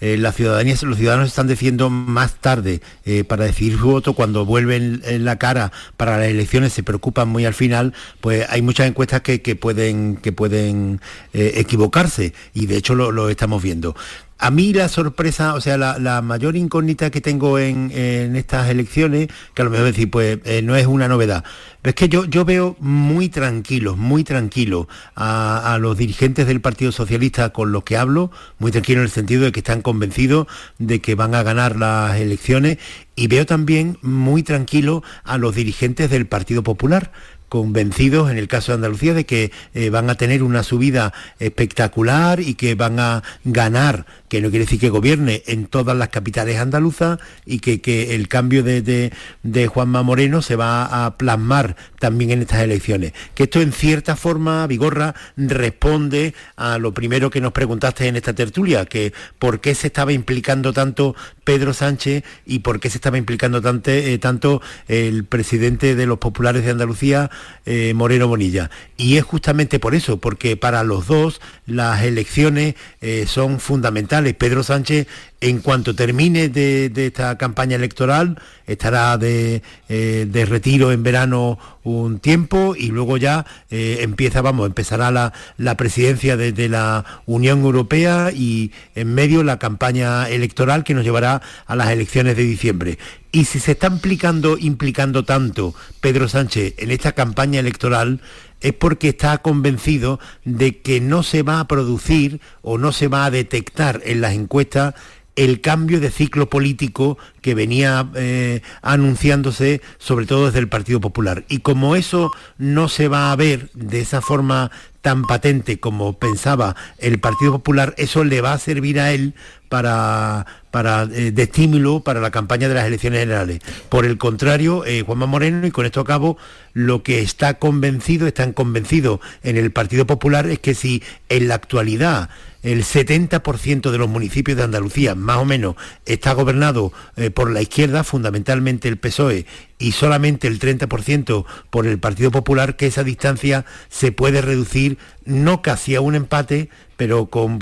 la 0.00 0.32
ciudadanía, 0.32 0.74
los 0.80 0.96
ciudadanos 0.96 1.28
están 1.28 1.46
decidiendo 1.46 1.90
más 1.90 2.36
tarde 2.36 2.80
para 3.28 3.44
decidir 3.44 3.78
su 3.78 3.84
voto, 3.84 4.14
cuando 4.14 4.46
vuelven 4.46 5.02
en 5.04 5.26
la 5.26 5.36
cara 5.36 5.72
para 5.98 6.16
las 6.16 6.28
elecciones 6.28 6.72
se 6.72 6.82
preocupan 6.82 7.28
muy 7.28 7.44
al 7.44 7.54
final, 7.54 7.92
pues 8.22 8.46
hay 8.48 8.62
muchas 8.62 8.88
encuestas 8.88 9.20
que, 9.20 9.56
pueden, 9.56 10.16
que 10.16 10.32
pueden 10.32 11.02
equivocarse 11.34 12.32
y 12.54 12.64
de 12.64 12.78
hecho 12.78 12.94
lo 12.94 13.28
estamos 13.28 13.62
viendo. 13.62 13.94
A 14.36 14.50
mí 14.50 14.72
la 14.72 14.88
sorpresa, 14.88 15.54
o 15.54 15.60
sea, 15.60 15.78
la, 15.78 16.22
mayor 16.22 16.56
incógnita 16.56 17.10
que 17.10 17.20
tengo 17.20 17.58
en, 17.58 17.90
estas 18.36 18.68
elecciones, 18.68 19.28
que 19.54 19.62
a 19.62 19.64
lo 19.64 19.70
mejor 19.70 19.86
decir, 19.86 20.10
pues 20.10 20.38
eh, 20.44 20.60
no 20.60 20.76
es 20.76 20.86
una 20.86 21.08
novedad, 21.08 21.44
pero 21.80 21.90
es 21.90 21.94
que 21.94 22.08
yo, 22.08 22.44
veo 22.44 22.76
muy 22.80 23.28
tranquilos, 23.28 23.96
muy 23.96 24.24
tranquilos 24.24 24.86
a, 25.14 25.78
los 25.80 25.96
dirigentes 25.96 26.46
del 26.46 26.60
Partido 26.60 26.92
Socialista 26.92 27.50
con 27.50 27.72
los 27.72 27.84
que 27.84 27.96
hablo, 27.96 28.30
muy 28.58 28.72
tranquilos 28.72 29.00
en 29.00 29.04
el 29.04 29.10
sentido 29.10 29.44
de 29.44 29.52
que 29.52 29.60
están 29.60 29.82
convencidos 29.82 30.46
de 30.78 31.00
que 31.00 31.14
van 31.14 31.34
a 31.34 31.42
ganar 31.42 31.76
las 31.76 32.16
elecciones 32.16 32.78
y 33.16 33.28
veo 33.28 33.46
también 33.46 33.98
muy 34.02 34.42
tranquilo 34.42 35.02
a 35.22 35.38
los 35.38 35.54
dirigentes 35.54 36.10
del 36.10 36.26
Partido 36.26 36.62
Popular 36.62 37.12
convencidos 37.54 38.32
en 38.32 38.38
el 38.38 38.48
caso 38.48 38.72
de 38.72 38.76
Andalucía 38.76 39.14
de 39.14 39.26
que 39.26 39.52
eh, 39.74 39.88
van 39.88 40.10
a 40.10 40.16
tener 40.16 40.42
una 40.42 40.64
subida 40.64 41.12
espectacular 41.38 42.40
y 42.40 42.54
que 42.54 42.74
van 42.74 42.98
a 42.98 43.22
ganar 43.44 44.06
que 44.34 44.40
no 44.40 44.50
quiere 44.50 44.64
decir 44.64 44.80
que 44.80 44.90
gobierne 44.90 45.44
en 45.46 45.66
todas 45.66 45.96
las 45.96 46.08
capitales 46.08 46.58
andaluzas 46.58 47.20
y 47.46 47.60
que, 47.60 47.80
que 47.80 48.16
el 48.16 48.26
cambio 48.26 48.64
de, 48.64 48.82
de, 48.82 49.66
Juanma 49.68 50.02
Moreno 50.02 50.42
se 50.42 50.56
va 50.56 51.06
a 51.06 51.16
plasmar 51.16 51.76
también 52.00 52.32
en 52.32 52.42
estas 52.42 52.62
elecciones. 52.62 53.12
Que 53.36 53.44
esto 53.44 53.60
en 53.60 53.72
cierta 53.72 54.16
forma, 54.16 54.66
Vigorra, 54.66 55.14
responde 55.36 56.34
a 56.56 56.78
lo 56.78 56.92
primero 56.92 57.30
que 57.30 57.40
nos 57.40 57.52
preguntaste 57.52 58.08
en 58.08 58.16
esta 58.16 58.32
tertulia, 58.32 58.86
que 58.86 59.12
por 59.38 59.60
qué 59.60 59.76
se 59.76 59.86
estaba 59.86 60.12
implicando 60.12 60.72
tanto 60.72 61.14
Pedro 61.44 61.72
Sánchez 61.72 62.24
y 62.44 62.58
por 62.58 62.80
qué 62.80 62.90
se 62.90 62.98
estaba 62.98 63.18
implicando 63.18 63.62
tanto, 63.62 63.92
eh, 63.92 64.18
tanto 64.18 64.62
el 64.88 65.24
presidente 65.26 65.94
de 65.94 66.06
los 66.06 66.18
populares 66.18 66.64
de 66.64 66.72
Andalucía, 66.72 67.30
eh, 67.66 67.94
Moreno 67.94 68.26
Bonilla. 68.26 68.68
Y 68.96 69.16
es 69.16 69.22
justamente 69.22 69.78
por 69.78 69.94
eso, 69.94 70.18
porque 70.18 70.56
para 70.56 70.82
los 70.82 71.06
dos 71.06 71.40
las 71.66 72.02
elecciones 72.02 72.74
eh, 73.00 73.24
son 73.26 73.60
fundamentales. 73.60 74.34
Pedro 74.34 74.62
Sánchez, 74.62 75.06
en 75.40 75.60
cuanto 75.60 75.94
termine 75.94 76.48
de, 76.48 76.90
esta 76.94 77.36
campaña 77.38 77.76
electoral, 77.76 78.38
estará 78.66 79.16
de, 79.18 79.62
eh, 79.88 80.46
retiro 80.48 80.92
en 80.92 81.02
verano 81.02 81.58
un 81.82 82.18
tiempo 82.18 82.74
y 82.76 82.88
luego 82.88 83.16
ya 83.16 83.44
eh, 83.70 83.98
empieza, 84.00 84.40
vamos, 84.40 84.66
empezará 84.66 85.10
la, 85.10 85.32
la 85.58 85.76
presidencia 85.76 86.36
de, 86.36 86.68
la 86.68 87.04
Unión 87.26 87.62
Europea 87.62 88.30
y 88.32 88.72
en 88.94 89.14
medio 89.14 89.42
la 89.42 89.58
campaña 89.58 90.28
electoral 90.28 90.82
que 90.82 90.94
nos 90.94 91.04
llevará 91.04 91.42
a 91.66 91.76
las 91.76 91.90
elecciones 91.90 92.36
de 92.36 92.44
diciembre. 92.44 92.98
Y 93.32 93.46
si 93.46 93.58
se 93.58 93.72
está 93.72 93.88
implicando, 93.88 94.56
implicando 94.58 95.24
tanto 95.24 95.74
Pedro 96.00 96.28
Sánchez 96.28 96.74
en 96.78 96.90
esta 96.90 97.12
campaña 97.12 97.60
electoral, 97.60 98.20
es 98.64 98.72
porque 98.72 99.10
está 99.10 99.38
convencido 99.38 100.18
de 100.44 100.78
que 100.78 101.00
no 101.00 101.22
se 101.22 101.42
va 101.42 101.60
a 101.60 101.68
producir 101.68 102.40
o 102.62 102.78
no 102.78 102.92
se 102.92 103.08
va 103.08 103.26
a 103.26 103.30
detectar 103.30 104.00
en 104.04 104.22
las 104.22 104.32
encuestas 104.32 104.94
el 105.36 105.60
cambio 105.60 106.00
de 106.00 106.10
ciclo 106.10 106.48
político 106.48 107.18
que 107.42 107.54
venía 107.54 108.08
eh, 108.14 108.62
anunciándose 108.80 109.82
sobre 109.98 110.24
todo 110.24 110.46
desde 110.46 110.60
el 110.60 110.68
Partido 110.68 110.98
Popular. 110.98 111.44
Y 111.48 111.58
como 111.58 111.94
eso 111.94 112.30
no 112.56 112.88
se 112.88 113.08
va 113.08 113.32
a 113.32 113.36
ver 113.36 113.68
de 113.74 114.00
esa 114.00 114.22
forma 114.22 114.70
tan 115.04 115.24
patente 115.24 115.78
como 115.78 116.18
pensaba 116.18 116.76
el 116.96 117.20
Partido 117.20 117.52
Popular, 117.52 117.94
eso 117.98 118.24
le 118.24 118.40
va 118.40 118.54
a 118.54 118.58
servir 118.58 118.98
a 118.98 119.12
él 119.12 119.34
para, 119.68 120.46
para 120.70 121.02
eh, 121.02 121.30
de 121.30 121.42
estímulo 121.42 122.00
para 122.00 122.20
la 122.20 122.30
campaña 122.30 122.68
de 122.68 122.74
las 122.74 122.86
elecciones 122.86 123.20
generales. 123.20 123.60
Por 123.90 124.06
el 124.06 124.16
contrario, 124.16 124.82
eh, 124.86 125.02
Juanma 125.02 125.26
Moreno, 125.26 125.66
y 125.66 125.70
con 125.70 125.84
esto 125.84 126.00
acabo, 126.00 126.38
lo 126.72 127.02
que 127.02 127.20
está 127.20 127.58
convencido, 127.58 128.26
están 128.26 128.54
convencidos 128.54 129.20
en 129.42 129.58
el 129.58 129.72
Partido 129.72 130.06
Popular 130.06 130.46
es 130.46 130.58
que 130.60 130.74
si 130.74 131.02
en 131.28 131.48
la 131.48 131.56
actualidad 131.56 132.30
el 132.64 132.82
70% 132.82 133.90
de 133.90 133.98
los 133.98 134.08
municipios 134.08 134.56
de 134.56 134.64
Andalucía, 134.64 135.14
más 135.14 135.36
o 135.36 135.44
menos, 135.44 135.76
está 136.06 136.32
gobernado 136.32 136.92
eh, 137.16 137.30
por 137.30 137.50
la 137.50 137.62
izquierda, 137.62 138.04
fundamentalmente 138.04 138.88
el 138.88 138.96
PSOE, 138.96 139.46
y 139.78 139.92
solamente 139.92 140.48
el 140.48 140.58
30% 140.58 141.44
por 141.68 141.86
el 141.86 141.98
Partido 141.98 142.30
Popular, 142.30 142.76
que 142.76 142.86
esa 142.86 143.04
distancia 143.04 143.66
se 143.90 144.12
puede 144.12 144.40
reducir 144.40 144.96
no 145.26 145.60
casi 145.60 145.94
a 145.94 146.00
un 146.00 146.14
empate, 146.14 146.70
pero 146.96 147.26
con, 147.26 147.60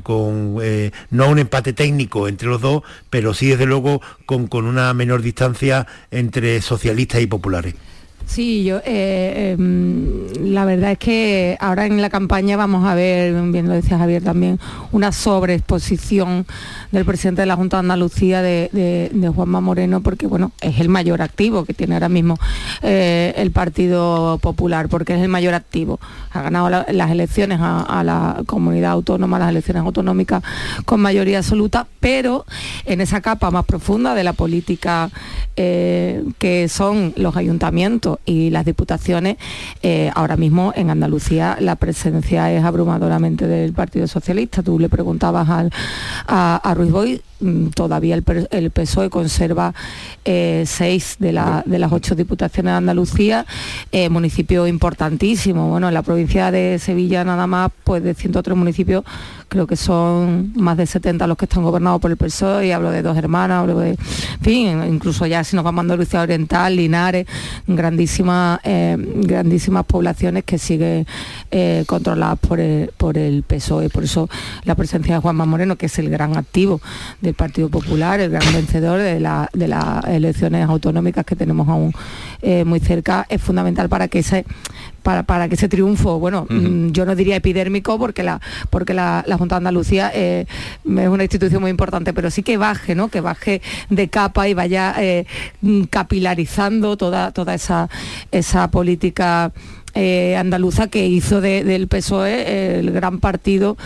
eh, 0.63 0.93
no 1.11 1.29
un 1.29 1.41
empate 1.41 1.73
técnico 1.73 2.29
entre 2.29 2.49
los 2.49 2.61
dos, 2.61 2.83
pero 3.11 3.35
sí 3.35 3.49
desde 3.49 3.67
luego 3.67 4.01
con, 4.25 4.47
con 4.47 4.67
una 4.67 4.95
menor 4.95 5.23
distancia 5.23 5.87
entre 6.13 6.63
socialistas 6.63 7.23
y 7.23 7.27
populares. 7.27 7.75
Sí, 8.27 8.65
yo 8.65 8.81
eh, 8.85 9.57
em, 9.59 10.53
la 10.53 10.65
verdad 10.65 10.93
es 10.93 10.99
que 10.99 11.57
ahora 11.61 11.87
en 11.87 12.01
la 12.01 12.09
campaña 12.09 12.57
vamos 12.57 12.87
a 12.87 12.95
ver, 12.95 13.35
bien 13.51 13.69
lo 13.69 13.75
decía 13.75 13.99
Javier 13.99 14.23
también, 14.23 14.59
una 14.91 15.13
sobreexposición 15.13 16.47
del 16.93 17.05
presidente 17.05 17.43
de 17.43 17.47
la 17.47 17.57
Junta 17.57 17.77
de 17.77 17.81
Andalucía 17.81 18.43
de, 18.43 19.33
Juanma 19.35 19.61
Moreno, 19.61 20.03
porque 20.03 20.27
bueno, 20.27 20.53
es 20.61 20.81
el 20.81 20.89
mayor 20.89 21.23
activo 21.23 21.65
que 21.65 21.75
tiene 21.75 21.95
ahora 21.95 22.09
mismo 22.09 22.39
eh, 22.83 23.33
el 23.37 23.51
Partido 23.51 24.39
Popular, 24.39 24.89
porque 24.89 25.15
es 25.15 25.21
el 25.21 25.29
mayor 25.29 25.55
activo. 25.55 26.01
Ha 26.33 26.43
ganado 26.43 26.69
las 26.71 27.11
elecciones 27.11 27.59
a, 27.61 28.03
la 28.05 28.43
comunidad 28.47 28.93
autónoma, 28.93 29.39
las 29.39 29.51
elecciones 29.51 29.83
autonómicas 29.83 30.43
con 30.85 31.01
mayoría 31.01 31.39
absoluta, 31.39 31.87
pero 32.01 32.45
en 32.85 33.01
esa 33.01 33.21
capa 33.21 33.51
más 33.51 33.65
profunda 33.65 34.15
de 34.15 34.25
la 34.25 34.33
política 34.33 35.11
eh, 35.57 36.25
que 36.39 36.69
son 36.69 37.13
los 37.17 37.37
ayuntamientos 37.37 38.12
y 38.25 38.51
las 38.51 38.65
diputaciones, 38.65 39.37
eh, 39.83 40.11
ahora 40.15 40.37
mismo 40.37 40.73
en 40.77 40.91
Andalucía 40.91 41.57
la 41.61 41.77
presencia 41.77 42.53
es 42.53 42.65
abrumadoramente 42.65 43.47
del 43.47 43.73
Partido 43.73 44.07
Socialista. 44.07 44.63
Tú 44.63 44.79
le 44.79 44.89
preguntabas 44.89 45.71
a, 46.27 46.75
Ruiz 46.75 46.91
Boy, 46.91 47.23
todavía 47.75 48.15
el, 48.15 48.71
PSOE 48.71 49.11
conserva 49.11 49.75
eh, 50.25 50.65
seis 50.67 51.17
de, 51.19 51.33
las 51.33 51.93
ocho 51.93 52.15
diputaciones 52.15 52.73
de 52.73 52.77
Andalucía, 52.77 53.47
eh, 53.91 54.09
municipio 54.09 54.67
importantísimo. 54.67 55.69
Bueno, 55.69 55.89
en 55.89 55.95
la 55.95 56.03
provincia 56.03 56.51
de 56.51 56.79
Sevilla 56.79 57.25
nada 57.25 57.47
más, 57.47 57.71
pues 57.85 58.03
de 58.03 58.15
103 58.15 58.57
municipios, 58.57 59.05
creo 59.49 59.67
que 59.67 59.77
son 59.77 60.53
más 60.57 60.77
de 60.77 60.87
70 60.87 61.27
los 61.27 61.37
que 61.37 61.45
están 61.45 61.63
gobernados 61.63 62.01
por 62.01 62.11
el 62.11 62.17
PSOE, 62.17 62.69
y 62.69 62.73
hablo 62.73 62.91
de 62.91 63.03
dos 63.03 63.17
hermanas, 63.17 63.61
hablo 63.61 63.79
de, 63.79 63.97
incluso 64.47 65.27
ya 65.27 65.45
si 65.45 65.57
nos 65.57 65.65
vamos 65.65 65.81
a 65.81 65.83
Andalucía 65.83 66.23
Oriental, 66.23 66.75
Linares, 66.75 67.27
grandísimas, 67.67 68.61
eh, 68.65 68.97
grandísimas 68.99 69.85
poblaciones 69.85 70.45
que 70.45 70.59
siguen 70.59 71.07
eh, 71.51 71.85
controladas 71.87 72.39
por 72.39 72.61
el, 72.61 72.91
por 72.97 73.19
el 73.19 73.43
PSOE. 73.43 73.91
Por 73.91 74.05
eso 74.05 74.29
la 74.65 74.75
presencia 74.75 75.15
de 75.15 75.21
Juanma 75.21 75.45
Moreno, 75.45 75.77
que 75.77 75.87
es 75.87 75.99
el 75.99 76.09
gran 76.09 76.37
activo 76.37 76.81
del 77.33 77.37
Partido 77.37 77.69
Popular, 77.71 78.21
el 78.21 78.31
gran 78.31 78.53
vencedor 78.53 79.01
de, 79.01 79.19
las 79.19 80.05
elecciones 80.07 80.69
autonómicas 80.69 81.25
que 81.25 81.35
tenemos 81.35 81.67
aún 81.69 81.93
eh, 82.43 82.65
muy 82.65 82.81
cerca, 82.81 83.27
es 83.29 83.41
fundamental 83.41 83.89
para 83.89 84.09
que 84.09 84.21
ese 84.21 84.45
para, 85.03 85.25
para 85.25 85.49
que 85.49 85.57
ese 85.57 85.69
triunfo, 85.69 86.21
bueno, 86.21 86.47
mm, 86.49 86.91
yo 86.91 87.05
no 87.05 87.17
diría 87.17 87.35
epidérmico 87.35 87.99
porque 87.99 88.23
la, 88.23 88.41
porque 88.71 88.95
la, 88.95 89.25
Junta 89.37 89.57
de 89.57 89.59
Andalucía 89.59 90.13
eh, 90.15 90.47
es 90.85 91.09
una 91.09 91.25
institución 91.25 91.61
muy 91.61 91.71
importante, 91.71 92.13
pero 92.13 92.31
sí 92.31 92.43
que 92.45 92.57
baje, 92.57 92.95
¿no? 92.95 93.09
Que 93.09 93.21
baje 93.21 93.63
de 93.91 94.09
capa 94.09 94.47
y 94.49 94.55
vaya 94.55 94.95
eh, 94.99 95.27
mm, 95.63 95.85
capilarizando 95.85 96.97
toda, 96.97 97.33
toda 97.33 97.55
esa, 97.55 97.89
esa 98.31 98.71
política 98.71 99.53
eh, 99.95 100.37
andaluza 100.37 100.89
que 100.89 101.07
hizo 101.07 101.41
del 101.41 101.89
PSOE 101.89 102.79
el 102.79 102.91
gran 102.93 103.21
partido 103.21 103.77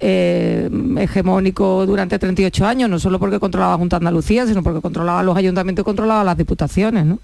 hegemónico 0.00 1.86
durante 1.86 2.18
38 2.18 2.66
años, 2.66 2.90
no 2.90 2.98
solo 2.98 3.18
porque 3.18 3.40
controlaba 3.40 3.72
la 3.72 3.78
Junta 3.78 3.96
Andalucía, 3.96 4.46
sino 4.46 4.62
porque 4.62 4.82
controlaba 4.82 5.22
los 5.22 5.34
ayuntamientos 5.34 5.82
y 5.82 5.84
controlaba 5.84 6.22
las 6.24 6.36
diputaciones. 6.36 7.06
¿no? 7.06 7.18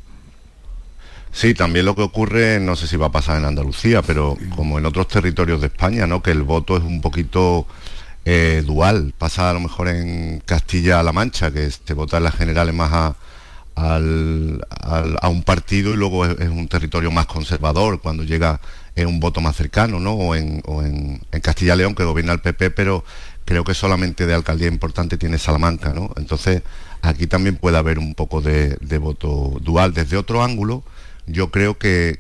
Sí, 1.33 1.55
también 1.55 1.87
lo 1.87 1.94
que 1.94 2.03
ocurre, 2.03 2.59
no 2.59 2.76
sé 2.76 2.87
si 2.87 2.96
va 2.96 3.07
a 3.07 3.12
pasar 3.12 3.38
en 3.38 3.44
Andalucía, 3.44 4.03
pero 4.03 4.37
como 4.57 4.79
en 4.79 4.87
otros 4.87 5.09
territorios 5.09 5.61
de 5.61 5.68
España, 5.68 6.07
¿no? 6.07 6.22
Que 6.22 6.33
el 6.33 6.42
voto 6.42 6.76
es 6.76 6.83
un 6.83 7.00
poquito 7.00 7.66
eh, 8.24 8.62
dual. 8.66 9.14
Pasa 9.16 9.50
a 9.50 9.53
lo 9.53 9.61
mejor 9.61 9.88
en 9.88 10.42
Castilla-La 10.44 11.12
Mancha, 11.12 11.53
que 11.53 11.70
se 11.70 11.94
vota 11.94 12.16
en 12.16 12.24
las 12.24 12.35
generales 12.35 12.74
más 12.74 12.92
a, 12.92 13.16
a 13.76 15.28
un 15.28 15.42
partido 15.44 15.92
y 15.92 15.96
luego 15.96 16.26
es, 16.26 16.48
un 16.48 16.68
territorio 16.68 17.11
más 17.11 17.26
conservador 17.26 18.00
cuando 18.00 18.24
llega 18.24 18.61
en 18.96 19.09
un 19.09 19.20
voto 19.20 19.40
más 19.40 19.56
cercano, 19.56 20.00
¿no? 20.00 20.14
O 20.14 20.35
en, 20.35 21.20
Castilla-León, 21.42 21.94
que 21.94 22.04
gobierna 22.04 22.33
el 22.33 22.40
PP, 22.40 22.70
pero 22.72 23.04
creo 23.44 23.64
que 23.64 23.74
solamente 23.74 24.26
de 24.26 24.35
alcaldía 24.35 24.68
importante 24.68 25.16
tiene 25.16 25.38
Salamanca, 25.38 25.92
¿no? 25.94 26.11
Entonces, 26.16 26.62
aquí 27.02 27.26
también 27.26 27.56
puede 27.56 27.78
haber 27.78 27.98
un 27.98 28.14
poco 28.14 28.40
de, 28.40 28.76
voto 28.98 29.56
dual. 29.61 29.94
Desde 29.94 30.16
otro 30.16 30.42
ángulo, 30.42 30.83
yo 31.26 31.50
creo 31.50 31.78
que, 31.78 32.18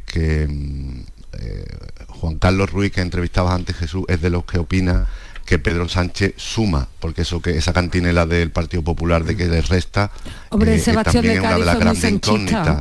mm, 0.48 1.00
eh, 1.40 1.64
Juan 2.08 2.38
Carlos 2.38 2.70
Ruiz, 2.70 2.92
que 2.92 3.00
entrevistabas 3.00 3.54
antes 3.54 3.76
Jesús, 3.76 4.04
es 4.08 4.20
de 4.20 4.30
los 4.30 4.44
que 4.44 4.58
opina 4.58 5.06
que 5.50 5.58
Pedro 5.58 5.88
Sánchez 5.88 6.34
suma, 6.36 6.86
porque 7.00 7.22
eso 7.22 7.42
que 7.42 7.58
esa 7.58 7.72
cantinela 7.72 8.24
del 8.24 8.52
Partido 8.52 8.84
Popular 8.84 9.24
de 9.24 9.36
que 9.36 9.48
le 9.48 9.60
resta 9.62 10.12
Hombre, 10.50 10.76
eh, 10.76 10.78
Sebastián 10.78 11.24
de 11.24 11.40
Cádiz 11.40 11.42
una 11.42 11.74
de 11.74 11.84
las 11.84 12.04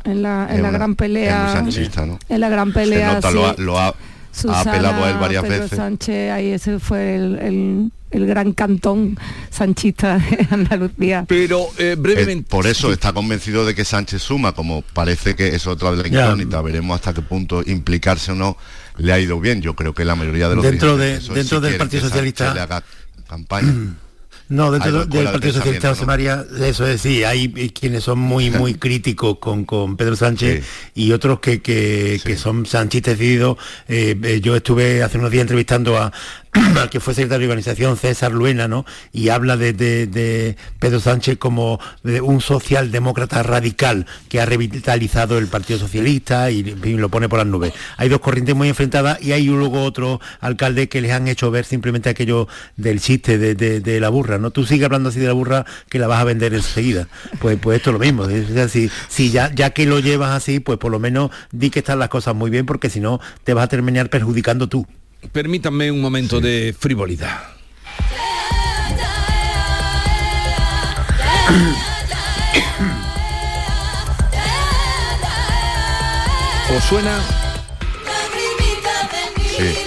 en 0.05 0.21
la, 0.21 0.47
en 0.51 0.62
la 0.62 0.69
gran 0.69 0.93
pelea 0.93 1.65
en 2.29 2.39
la 2.39 2.49
gran 2.49 2.71
pelea 2.71 3.19
lo, 3.58 3.79
ha, 3.79 3.95
apelado 4.47 5.03
a 5.03 5.09
él 5.11 5.17
varias 5.17 5.43
Pedro 5.43 5.63
veces 5.63 5.77
Sánchez 5.77 6.31
ahí 6.31 6.51
ese 6.51 6.79
fue 6.79 7.15
el 7.15 7.91
el 8.11 8.25
gran 8.25 8.53
cantón 8.53 9.17
sanchista 9.49 10.17
de 10.17 10.47
Andalucía. 10.51 11.25
Pero 11.27 11.67
eh, 11.77 11.95
brevemente... 11.97 12.49
por 12.49 12.67
eso 12.67 12.91
está 12.91 13.13
convencido 13.13 13.65
de 13.65 13.75
que 13.75 13.85
Sánchez 13.85 14.21
suma, 14.21 14.53
como 14.53 14.81
parece 14.81 15.35
que 15.35 15.55
es 15.55 15.67
otra 15.67 15.91
de 15.91 16.01
la 16.01 16.07
incógnita, 16.07 16.61
veremos 16.61 16.95
hasta 16.95 17.13
qué 17.13 17.21
punto 17.21 17.61
implicarse 17.65 18.31
o 18.31 18.35
no 18.35 18.57
le 18.97 19.13
ha 19.13 19.19
ido 19.19 19.39
bien. 19.39 19.61
Yo 19.61 19.75
creo 19.75 19.93
que 19.93 20.05
la 20.05 20.15
mayoría 20.15 20.49
de 20.49 20.55
los 20.55 20.63
dentro 20.63 20.97
de 20.97 21.19
dentro 21.19 21.61
del 21.61 21.77
Partido 21.77 22.03
Socialista 22.03 22.53
le 22.53 22.61
haga 22.61 22.83
campaña. 23.27 23.73
No, 24.49 24.71
dentro 24.71 25.05
del 25.05 25.25
Partido 25.25 25.53
Socialista 25.53 25.89
José 25.89 26.07
María, 26.07 26.43
eso 26.59 26.88
es, 26.88 27.01
sí, 27.01 27.23
hay 27.23 27.49
quienes 27.69 28.03
son 28.03 28.17
muy, 28.17 28.49
muy 28.49 28.73
críticos 28.73 29.38
con, 29.38 29.63
con 29.63 29.95
Pedro 29.95 30.15
Sánchez 30.15 30.65
y 30.95 31.12
otros 31.12 31.39
que, 31.39 31.62
que, 31.62 32.35
son 32.35 32.65
sanchistas 32.65 33.19
decididos. 33.19 33.57
Eh, 33.88 34.17
eh, 34.23 34.41
yo 34.41 34.55
estuve 34.55 35.03
hace 35.03 35.19
unos 35.19 35.29
días 35.29 35.41
entrevistando 35.41 35.97
a, 35.97 36.12
al 36.51 36.89
que 36.89 36.99
fue 36.99 37.13
secretario 37.13 37.47
de 37.47 37.53
organización, 37.53 37.97
César 37.97 38.31
Luena, 38.31 38.67
¿no? 38.67 38.85
Y 39.12 39.29
habla 39.29 39.57
de, 39.57 40.55
Pedro 40.79 40.99
Sánchez 40.99 41.38
como 41.38 41.79
un 42.23 42.41
socialdemócrata 42.41 43.43
radical 43.43 44.05
que 44.29 44.41
ha 44.41 44.45
revitalizado 44.45 45.38
el 45.38 45.47
Partido 45.47 45.79
Socialista 45.79 46.49
y, 46.51 46.63
lo 46.63 47.09
pone 47.09 47.29
por 47.29 47.39
las 47.39 47.47
nubes. 47.47 47.73
Hay 47.97 48.09
dos 48.09 48.19
corrientes 48.19 48.55
muy 48.55 48.69
enfrentadas 48.69 49.21
y 49.21 49.31
hay 49.31 49.45
luego 49.45 49.83
otro 49.83 50.19
alcalde 50.39 50.89
que 50.89 51.01
les 51.01 51.12
han 51.12 51.27
hecho 51.27 51.51
ver 51.51 51.65
simplemente 51.65 52.09
aquello 52.09 52.47
del 52.77 52.99
chiste 52.99 53.38
de, 53.38 53.99
la 53.99 54.09
burra, 54.09 54.38
¿no? 54.38 54.51
Tú 54.51 54.65
sigues 54.65 54.85
hablando 54.85 55.09
así 55.09 55.19
de 55.19 55.27
la 55.27 55.33
burra 55.33 55.65
que 55.89 55.99
la 55.99 56.07
vas 56.07 56.21
a 56.21 56.23
vender 56.23 56.53
enseguida. 56.53 57.07
Pues, 57.39 57.57
pues 57.62 57.77
esto 57.77 57.91
es 57.91 57.93
lo 57.93 57.99
mismo. 57.99 58.27
Si, 59.09 59.31
ya 59.31 59.69
que 59.71 59.85
lo 59.85 59.99
llevas 59.99 60.31
así, 60.31 60.59
pues 60.59 60.77
por 60.79 60.91
lo 60.91 60.99
menos 60.99 61.31
di 61.51 61.69
que 61.69 61.79
están 61.79 61.99
las 61.99 62.09
cosas 62.09 62.35
muy 62.35 62.49
bien 62.49 62.65
porque 62.65 62.89
si 62.89 62.99
no 62.99 63.19
te 63.43 63.53
vas 63.53 63.65
a 63.65 63.67
terminar 63.67 64.09
perjudicando 64.09 64.67
tú. 64.67 64.88
Permítanme 65.32 65.91
un 65.91 66.01
momento 66.01 66.41
de 66.41 66.76
frivolidad. 66.78 67.39
¿Os 76.76 76.84
suena? 76.84 77.20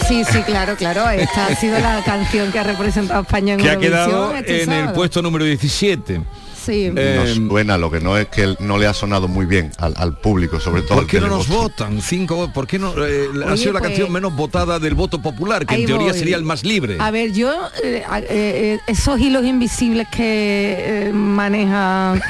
Sí, 0.06 0.22
sí, 0.30 0.42
claro, 0.42 0.76
claro. 0.76 1.08
Esta 1.08 1.46
ha 1.46 1.56
sido 1.56 1.78
la 1.78 2.02
canción 2.04 2.52
que 2.52 2.58
ha 2.58 2.64
representado 2.64 3.20
a 3.20 3.22
España 3.22 3.54
en 3.54 3.60
Que 3.60 3.70
ha 3.70 3.78
quedado 3.78 4.34
este 4.34 4.64
en 4.64 4.72
el 4.72 4.92
puesto 4.92 5.22
número 5.22 5.44
17. 5.44 6.20
Sí. 6.64 6.92
Eh, 6.94 7.16
Nos 7.38 7.48
suena, 7.48 7.76
lo 7.78 7.90
que 7.90 8.00
no 8.00 8.16
es 8.16 8.28
que 8.28 8.54
no 8.60 8.78
le 8.78 8.86
ha 8.86 8.94
sonado 8.94 9.26
muy 9.28 9.46
bien 9.46 9.72
al, 9.78 9.94
al 9.96 10.16
público, 10.18 10.60
sobre 10.60 10.82
todo 10.82 10.98
¿Por 10.98 11.06
qué 11.06 11.20
no 11.20 11.28
nos 11.28 11.48
votan? 11.48 12.00
Cinco, 12.00 12.50
¿Por 12.52 12.66
qué 12.66 12.78
no? 12.78 12.92
eh, 13.04 13.26
ha 13.46 13.56
sido 13.56 13.72
la 13.72 13.80
pues- 13.80 13.90
canción 13.90 14.12
menos 14.12 14.34
votada 14.36 14.78
del 14.78 14.94
voto 14.94 15.20
popular, 15.20 15.66
que 15.66 15.74
en 15.74 15.86
teoría 15.86 16.10
voy. 16.10 16.18
sería 16.18 16.36
el 16.36 16.44
más 16.44 16.64
libre. 16.64 16.96
A 17.00 17.10
ver, 17.10 17.32
yo, 17.32 17.50
eh, 17.82 18.04
eh, 18.06 18.26
eh, 18.30 18.80
esos 18.86 19.18
hilos 19.20 19.44
invisibles 19.44 20.06
que 20.08 21.08
eh, 21.08 21.12
manejan 21.12 22.20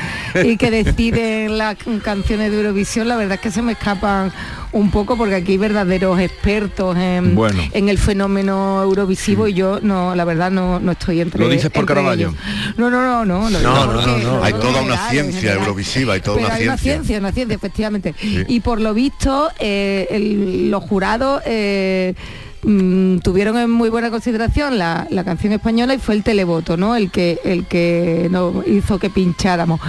y 0.44 0.56
que 0.56 0.70
deciden 0.70 1.58
las 1.58 1.76
canciones 2.02 2.50
de 2.50 2.56
Eurovisión, 2.56 3.08
la 3.08 3.16
verdad 3.16 3.34
es 3.34 3.40
que 3.40 3.50
se 3.50 3.62
me 3.62 3.72
escapan 3.72 4.32
un 4.72 4.90
poco 4.90 5.16
porque 5.16 5.34
aquí 5.34 5.52
hay 5.52 5.58
verdaderos 5.58 6.18
expertos 6.18 6.96
en, 6.96 7.34
Bueno. 7.34 7.62
en 7.72 7.88
el 7.88 7.98
fenómeno 7.98 8.82
eurovisivo 8.82 9.46
y 9.46 9.54
yo 9.54 9.80
no, 9.82 10.14
la 10.14 10.24
verdad 10.24 10.50
no, 10.50 10.80
no 10.80 10.92
estoy 10.92 11.20
entre 11.20 11.40
¿Lo 11.40 11.48
dices 11.50 11.70
por 11.70 11.84
Caravaggio? 11.86 12.34
No, 12.76 12.88
no, 12.90 13.02
no, 13.02 13.24
no. 13.24 13.50
No, 13.50 13.60
no, 13.60 14.06
no, 14.06 14.18
no. 14.18 14.42
Hay 14.44 14.52
toda 14.54 14.80
una 14.82 15.10
ciencia 15.10 15.54
eurovisiva, 15.54 16.14
hay 16.14 16.20
toda 16.20 16.38
una 16.38 16.54
hay 16.54 16.64
una 16.64 16.76
ciencia. 16.78 16.92
ciencia, 17.04 17.18
una 17.18 17.32
ciencia, 17.32 17.54
efectivamente. 17.54 18.14
Sí. 18.18 18.44
Y 18.48 18.60
por 18.60 18.80
lo 18.80 18.94
visto, 18.94 19.50
eh, 19.58 20.06
el- 20.10 20.70
los 20.70 20.82
jurados 20.84 21.42
eh, 21.44 22.14
mm, 22.62 23.18
tuvieron 23.18 23.58
en 23.58 23.70
muy 23.70 23.90
buena 23.90 24.10
consideración 24.10 24.78
la, 24.78 25.06
la 25.10 25.24
canción 25.24 25.52
española 25.52 25.94
y 25.94 25.98
fue 25.98 26.14
el 26.14 26.22
televoto, 26.22 26.76
¿no? 26.76 26.96
El 26.96 27.10
que, 27.10 27.40
el 27.44 27.66
que 27.66 28.28
nos 28.30 28.66
hizo 28.66 28.98
que 28.98 29.10
pincháramos. 29.10 29.80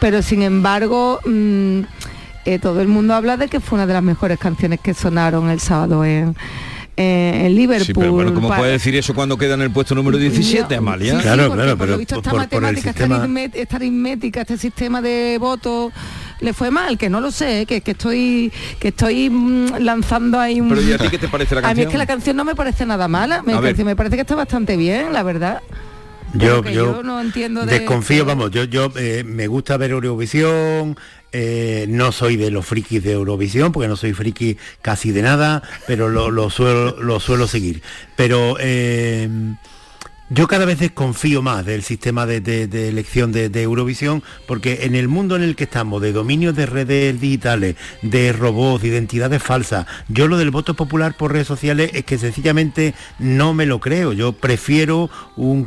Pero 0.00 0.22
sin 0.22 0.42
embargo, 0.42 1.20
mm, 1.26 1.80
eh, 2.44 2.58
todo 2.58 2.80
el 2.80 2.88
mundo 2.88 3.14
habla 3.14 3.36
de 3.36 3.48
que 3.48 3.60
fue 3.60 3.76
una 3.76 3.86
de 3.86 3.92
las 3.94 4.02
mejores 4.02 4.38
canciones 4.38 4.80
que 4.80 4.94
sonaron 4.94 5.48
el 5.50 5.60
sábado 5.60 6.04
en, 6.04 6.34
en- 6.96 7.34
en 7.46 7.54
Liverpool. 7.54 7.86
Sí, 7.86 7.94
pero 7.94 8.12
bueno, 8.12 8.34
¿cómo 8.34 8.48
Pa- 8.48 8.58
puede 8.58 8.72
decir 8.72 8.94
eso 8.96 9.14
cuando 9.14 9.36
queda 9.38 9.54
en 9.54 9.62
el 9.62 9.70
puesto 9.70 9.94
número 9.94 10.18
17, 10.18 10.74
Amalia? 10.76 11.20
Sí, 11.20 11.28
sí, 11.28 11.34
porque 11.48 11.76
por 11.76 11.88
lo 11.88 11.98
visto 11.98 12.16
esta 12.16 12.32
matemática, 12.34 12.90
esta, 12.90 13.06
aritmé- 13.06 13.50
esta 13.54 13.76
aritmética, 13.76 14.40
este 14.42 14.58
sistema 14.58 15.00
de 15.00 15.38
votos 15.40 15.92
le 16.40 16.52
fue 16.52 16.70
mal, 16.72 16.98
que 16.98 17.08
no 17.08 17.20
lo 17.20 17.30
sé, 17.30 17.66
que, 17.66 17.80
que 17.82 17.92
estoy 17.92 18.52
que 18.80 18.88
estoy 18.88 19.30
mm, 19.30 19.76
lanzando 19.78 20.40
ahí 20.40 20.60
un... 20.60 20.68
Pero 20.68 20.82
¿y 20.82 20.92
a 20.92 20.98
ti 20.98 21.08
qué 21.08 21.18
te 21.18 21.28
parece 21.28 21.54
la 21.54 21.60
A 21.60 21.62
mí 21.62 21.68
es 21.68 21.74
canción? 21.76 21.92
que 21.92 21.98
la 21.98 22.06
canción 22.06 22.36
no 22.36 22.44
me 22.44 22.54
parece 22.56 22.84
nada 22.84 23.06
mala, 23.08 23.42
me, 23.42 23.54
me 23.54 23.96
parece 23.96 24.16
que 24.16 24.22
está 24.22 24.34
bastante 24.34 24.76
bien, 24.76 25.12
la 25.12 25.22
verdad. 25.22 25.62
Yo, 26.34 26.62
yo, 26.64 26.70
yo 26.70 27.02
no 27.02 27.20
entiendo 27.20 27.66
de- 27.66 27.78
desconfío, 27.78 28.24
vamos, 28.24 28.50
yo, 28.50 28.64
yo 28.64 28.90
eh, 28.96 29.22
me 29.24 29.46
gusta 29.46 29.76
ver 29.76 29.90
Eurovisión, 29.90 30.96
eh, 31.32 31.86
no 31.88 32.12
soy 32.12 32.36
de 32.36 32.50
los 32.50 32.64
frikis 32.66 33.02
de 33.04 33.12
Eurovisión, 33.12 33.72
porque 33.72 33.88
no 33.88 33.96
soy 33.96 34.12
friki 34.12 34.56
casi 34.80 35.12
de 35.12 35.22
nada, 35.22 35.62
pero 35.86 36.08
lo, 36.08 36.30
lo 36.30 36.50
suelo, 36.50 36.96
lo 37.02 37.20
suelo 37.20 37.46
seguir. 37.46 37.82
Pero 38.16 38.56
eh, 38.60 39.28
yo 40.30 40.48
cada 40.48 40.64
vez 40.64 40.78
desconfío 40.78 41.42
más 41.42 41.66
del 41.66 41.82
sistema 41.82 42.26
de, 42.26 42.36
elección 42.88 43.32
de, 43.32 43.50
Eurovisión, 43.62 44.22
porque 44.46 44.80
en 44.84 44.94
el 44.94 45.08
mundo 45.08 45.36
en 45.36 45.42
el 45.42 45.56
que 45.56 45.64
estamos, 45.64 46.00
de 46.00 46.12
dominio 46.12 46.52
de 46.52 46.66
redes 46.66 47.20
digitales, 47.20 47.76
de 48.00 48.32
robots, 48.32 48.82
de 48.82 48.88
identidades 48.88 49.42
falsas, 49.42 49.86
yo 50.08 50.28
lo 50.28 50.38
del 50.38 50.50
voto 50.50 50.74
popular 50.74 51.16
por 51.16 51.32
redes 51.32 51.46
sociales 51.46 51.90
es 51.94 52.04
que 52.04 52.18
sencillamente 52.18 52.94
no 53.18 53.52
me 53.52 53.66
lo 53.66 53.80
creo. 53.80 54.12
Yo 54.12 54.32
prefiero 54.32 55.10
un, 55.36 55.64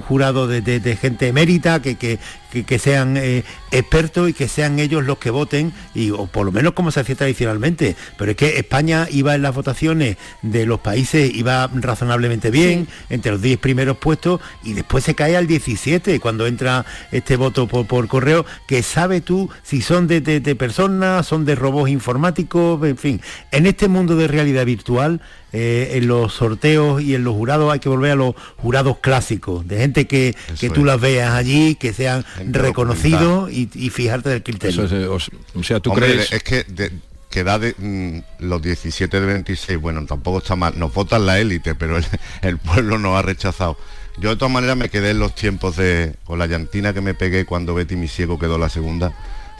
jurado 0.00 0.48
de 0.48 0.98
gente 1.00 1.28
emérita 1.28 1.80
que, 1.80 1.96
que, 1.96 2.18
que- 2.52 2.64
que 2.64 2.78
sean 2.78 3.16
eh, 3.16 3.44
expertos 3.70 4.28
y 4.30 4.32
que 4.32 4.48
sean 4.48 4.78
ellos 4.78 5.04
los 5.04 5.18
que 5.18 5.30
voten, 5.30 5.72
y, 5.94 6.10
o 6.10 6.26
por 6.26 6.46
lo 6.46 6.52
menos 6.52 6.72
como 6.72 6.90
se 6.90 7.00
hacía 7.00 7.14
tradicionalmente. 7.14 7.96
Pero 8.16 8.30
es 8.30 8.36
que 8.36 8.58
España 8.58 9.06
iba 9.10 9.34
en 9.34 9.42
las 9.42 9.54
votaciones 9.54 10.16
de 10.42 10.66
los 10.66 10.80
países, 10.80 11.34
iba 11.34 11.68
razonablemente 11.74 12.50
bien, 12.50 12.88
entre 13.10 13.32
los 13.32 13.42
10 13.42 13.58
primeros 13.58 13.96
puestos, 13.98 14.40
y 14.64 14.72
después 14.72 15.04
se 15.04 15.14
cae 15.14 15.36
al 15.36 15.46
17 15.46 16.20
cuando 16.20 16.46
entra 16.46 16.84
este 17.12 17.36
voto 17.36 17.66
por, 17.66 17.86
por 17.86 18.08
correo, 18.08 18.46
que 18.66 18.82
sabe 18.82 19.20
tú 19.20 19.50
si 19.62 19.82
son 19.82 20.06
de, 20.06 20.20
de- 20.20 20.40
de 20.40 20.54
personas, 20.56 21.26
son 21.26 21.44
de 21.44 21.54
robots 21.54 21.90
informáticos, 21.90 22.82
en 22.86 22.96
fin. 22.96 23.20
En 23.50 23.66
este 23.66 23.88
mundo 23.88 24.16
de 24.16 24.28
realidad 24.28 24.64
virtual, 24.64 25.20
eh, 25.52 25.92
en 25.94 26.06
los 26.08 26.34
sorteos 26.34 27.00
y 27.02 27.14
en 27.14 27.24
los 27.24 27.34
jurados 27.34 27.72
hay 27.72 27.78
que 27.80 27.88
volver 27.88 28.12
a 28.12 28.16
los 28.16 28.34
jurados 28.58 28.98
clásicos, 28.98 29.66
de 29.66 29.78
gente 29.78 30.06
que, 30.06 30.34
que 30.60 30.70
tú 30.70 30.80
es. 30.80 30.86
las 30.86 31.00
veas 31.00 31.32
allí, 31.34 31.74
que 31.74 31.92
sean 31.92 32.24
reconocidos 32.68 33.50
y, 33.50 33.68
y 33.74 33.90
fijarte 33.90 34.28
del 34.30 34.42
criterio. 34.42 34.84
Eso 34.84 35.16
es, 35.16 35.30
o, 35.54 35.62
sea, 35.62 35.80
¿tú 35.80 35.90
Hombre, 35.92 36.06
crees? 36.12 36.32
Es 36.32 36.42
que, 36.42 36.64
de- 36.64 36.92
que 37.30 37.44
da 37.44 37.58
de 37.58 37.74
mm, 37.76 38.44
los 38.46 38.62
17 38.62 39.20
de 39.20 39.26
26, 39.26 39.78
bueno, 39.78 40.04
tampoco 40.06 40.38
está 40.38 40.56
mal. 40.56 40.78
Nos 40.78 40.94
votan 40.94 41.26
la 41.26 41.38
élite, 41.38 41.74
pero 41.74 41.98
el, 41.98 42.04
el 42.42 42.58
pueblo 42.58 42.98
nos 42.98 43.18
ha 43.18 43.22
rechazado. 43.22 43.76
Yo 44.18 44.30
de 44.30 44.36
todas 44.36 44.52
maneras 44.52 44.76
me 44.76 44.88
quedé 44.88 45.10
en 45.10 45.18
los 45.18 45.34
tiempos 45.34 45.76
de, 45.76 46.14
con 46.24 46.38
la 46.38 46.46
llantina 46.46 46.92
que 46.92 47.00
me 47.00 47.14
pegué 47.14 47.44
cuando 47.44 47.74
Betty 47.74 47.96
mi 47.96 48.08
ciego 48.08 48.38
quedó 48.38 48.58
la 48.58 48.68
segunda. 48.68 49.12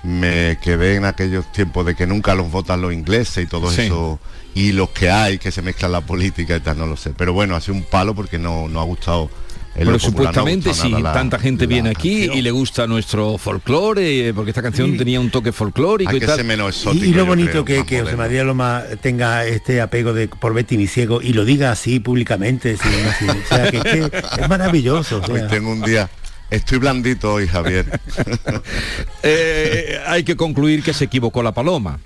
Me 0.08 0.56
quedé 0.62 0.94
en 0.96 1.04
aquellos 1.04 1.50
tiempos 1.52 1.84
de 1.84 1.94
que 1.94 2.06
nunca 2.06 2.34
los 2.34 2.50
votan 2.50 2.80
los 2.80 2.92
ingleses 2.94 3.44
y 3.44 3.46
todo 3.46 3.70
Sí. 3.70 3.82
eso. 3.82 4.18
Y 4.54 4.72
los 4.72 4.88
que 4.90 5.10
hay, 5.10 5.38
que 5.38 5.50
se 5.52 5.60
mezclan 5.60 5.92
la 5.92 6.00
política 6.00 6.56
y 6.56 6.60
tal, 6.60 6.78
no 6.78 6.86
lo 6.86 6.96
sé. 6.96 7.10
Pero 7.16 7.32
bueno, 7.34 7.54
ha 7.54 7.60
sido 7.60 7.74
un 7.74 7.82
palo 7.82 8.14
porque 8.14 8.38
no, 8.38 8.68
no 8.68 8.80
ha 8.80 8.84
gustado. 8.84 9.30
Pero 9.74 9.92
no 9.92 9.98
supuestamente 10.00 10.74
si 10.74 10.90
la- 10.90 11.12
tanta 11.12 11.38
gente 11.38 11.64
la 11.64 11.68
viene 11.68 11.90
aquí 11.90 12.20
canción. 12.22 12.38
y 12.38 12.42
le 12.42 12.50
gusta 12.50 12.86
nuestro 12.88 13.38
folclore, 13.38 14.32
porque 14.34 14.50
esta 14.50 14.62
canción 14.62 14.90
Sí. 14.92 14.96
tenía 14.98 15.20
un 15.20 15.30
toque 15.30 15.52
folclórico 15.52 16.10
Hay 16.10 16.16
y 16.16 16.20
que 16.20 16.26
tal. 16.26 16.36
ser 16.36 16.44
menos 16.46 16.74
exótico. 16.74 17.04
y 17.04 17.12
lo 17.12 17.26
bonito 17.26 17.64
creo, 17.64 17.84
que, 17.84 17.86
que 17.86 18.00
José. 18.02 18.16
María 18.16 18.42
Loma 18.42 18.82
tenga 19.00 19.44
este 19.46 19.80
apego 19.80 20.14
de 20.14 20.26
por 20.26 20.52
Betty 20.54 20.76
mi 20.78 20.88
ciego 20.88 21.20
y 21.22 21.32
lo 21.32 21.44
diga 21.44 21.70
así 21.70 22.00
públicamente, 22.00 22.76
sin- 22.76 22.90
sin- 23.20 23.30
o 23.30 23.46
sea, 23.48 23.70
que, 23.70 23.76
es 23.76 23.84
que 24.10 24.40
es 24.42 24.48
maravilloso. 24.48 25.20
o 25.22 25.26
sea. 25.26 25.34
Hoy 25.34 25.42
tengo 25.48 25.70
un 25.70 25.82
día. 25.82 26.08
Estoy 26.50 26.78
blandito 26.78 27.34
hoy, 27.34 27.46
Javier. 27.46 28.00
Eh, 29.22 29.98
hay 30.06 30.22
que 30.24 30.36
concluir 30.36 30.82
que 30.82 30.92
se 30.94 31.04
equivocó 31.04 31.42
la 31.42 31.52
paloma. 31.52 31.98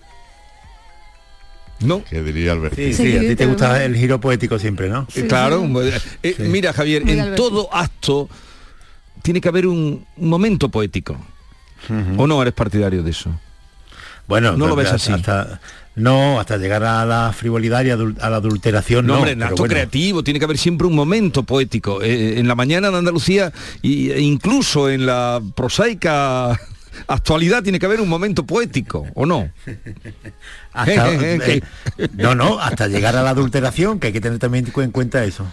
¿No? 1.80 2.02
Que 2.04 2.22
diría 2.22 2.52
Alberto. 2.52 2.76
Sí, 2.76 2.94
sí, 2.94 3.16
a 3.16 3.20
ti 3.20 3.36
te 3.36 3.46
gusta 3.46 3.84
el 3.84 3.96
giro 3.96 4.20
poético 4.20 4.58
siempre, 4.58 4.88
¿no? 4.88 5.06
Eh, 5.14 5.26
claro. 5.26 5.62
eh, 6.22 6.34
Mira, 6.38 6.72
Javier, 6.72 7.02
Muy 7.04 7.12
en 7.12 7.20
Alberto. 7.20 7.42
todo 7.48 7.68
acto 7.74 8.28
tiene 9.22 9.40
que 9.40 9.48
haber 9.48 9.66
un, 9.66 10.06
un 10.16 10.28
momento 10.28 10.68
poético. 10.68 11.16
¿O 12.16 12.26
no 12.26 12.40
eres 12.40 12.54
partidario 12.54 13.02
de 13.02 13.10
eso? 13.10 13.30
Bueno, 14.28 14.56
no 14.56 14.68
lo 14.68 14.76
ves 14.76 14.92
hasta- 14.92 15.14
así. 15.14 15.20
hasta- 15.20 15.60
no, 15.94 16.40
hasta 16.40 16.56
llegar 16.56 16.82
a 16.84 17.04
la 17.04 17.32
frivolidad 17.32 17.84
y 17.84 17.90
a 17.90 17.96
la 17.96 18.36
adulteración. 18.36 19.06
No, 19.06 19.12
No, 19.14 19.18
hombre, 19.18 19.32
en 19.32 19.42
acto 19.42 19.56
bueno. 19.56 19.72
creativo 19.72 20.22
tiene 20.24 20.38
que 20.38 20.44
haber 20.46 20.58
siempre 20.58 20.86
un 20.86 20.94
momento 20.94 21.42
poético. 21.42 22.02
Eh, 22.02 22.38
en 22.38 22.48
la 22.48 22.54
mañana 22.54 22.90
de 22.90 22.98
Andalucía 22.98 23.52
e 23.82 24.20
incluso 24.20 24.88
en 24.88 25.04
la 25.06 25.40
prosaica 25.54 26.58
actualidad 27.08 27.62
tiene 27.62 27.78
que 27.78 27.86
haber 27.86 28.00
un 28.00 28.08
momento 28.08 28.44
poético, 28.46 29.06
¿o 29.14 29.26
no? 29.26 29.50
Hasta- 30.72 31.12
Eh, 31.12 31.38
eh, 31.46 31.60
eh, 31.98 32.08
no, 32.14 32.34
no, 32.34 32.58
hasta 32.58 32.88
llegar 32.88 33.16
a 33.16 33.22
la 33.22 33.30
adulteración, 33.30 33.98
que 34.00 34.06
hay 34.08 34.12
que 34.12 34.20
tener 34.20 34.38
también 34.38 34.66
en 34.74 34.90
cuenta 34.90 35.24
eso. 35.24 35.46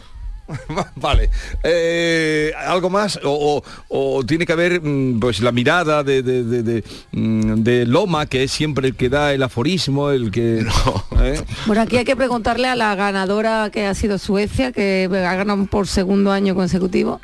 vale. 0.95 1.29
Eh, 1.63 2.51
¿Algo 2.57 2.89
más? 2.89 3.19
O, 3.23 3.61
o- 3.89 4.17
o 4.17 4.23
tiene 4.25 4.45
que 4.45 4.53
haber 4.53 4.81
mm, 4.81 5.19
pues 5.19 5.41
la 5.41 5.51
mirada 5.51 6.03
de, 6.03 6.21
de- 6.23 6.43
de- 6.43 6.63
de, 6.63 6.83
mm, 7.11 7.55
de 7.63 7.85
Loma, 7.85 8.25
que 8.25 8.43
es 8.43 8.51
siempre 8.51 8.87
el 8.87 8.95
que 8.95 9.09
da 9.09 9.33
el 9.33 9.43
aforismo, 9.43 10.09
el 10.11 10.31
que... 10.31 10.65
¿eh? 11.21 11.41
Bueno, 11.65 11.81
aquí 11.81 11.97
hay 11.97 12.05
que 12.05 12.15
preguntarle 12.15 12.67
a 12.67 12.75
la 12.75 12.95
ganadora 12.95 13.69
que 13.71 13.85
ha 13.85 13.93
sido 13.93 14.17
Suecia, 14.17 14.71
que 14.71 15.07
ha 15.11 15.35
ganado 15.35 15.65
por 15.65 15.87
segundo 15.87 16.31
año 16.31 16.55
consecutivo. 16.55 17.21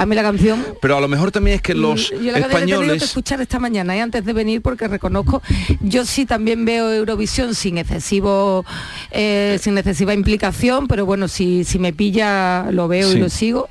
A 0.00 0.06
mí 0.06 0.14
la 0.14 0.22
canción... 0.22 0.64
Pero 0.80 0.96
a 0.96 1.00
lo 1.00 1.08
mejor 1.08 1.30
también 1.32 1.56
es 1.56 1.62
que 1.62 1.74
Mm, 1.74 1.80
los 1.80 2.10
Yo 2.10 2.16
la 2.16 2.38
he 2.38 2.42
tenido 2.42 2.42
que 2.42 2.54
españoles... 2.54 3.02
escuchar 3.02 3.40
esta 3.40 3.58
mañana 3.58 3.96
y 3.96 4.00
antes 4.00 4.24
de 4.24 4.32
venir 4.32 4.62
porque 4.62 4.86
reconozco, 4.88 5.42
yo 5.80 6.04
sí 6.04 6.24
también 6.24 6.64
veo 6.64 6.92
Eurovisión 6.92 7.54
sin 7.54 7.78
excesivo, 7.78 8.64
eh, 9.10 9.58
sin 9.60 9.76
excesiva 9.76 10.14
implicación, 10.14 10.86
pero 10.88 11.04
bueno, 11.04 11.26
si, 11.28 11.64
si 11.64 11.78
me 11.78 11.92
pilla 11.92 12.70
lo 12.70 12.86
veo 12.88 13.10
Sí. 13.10 13.16
y 13.16 13.20
lo 13.20 13.28
sigo. 13.28 13.68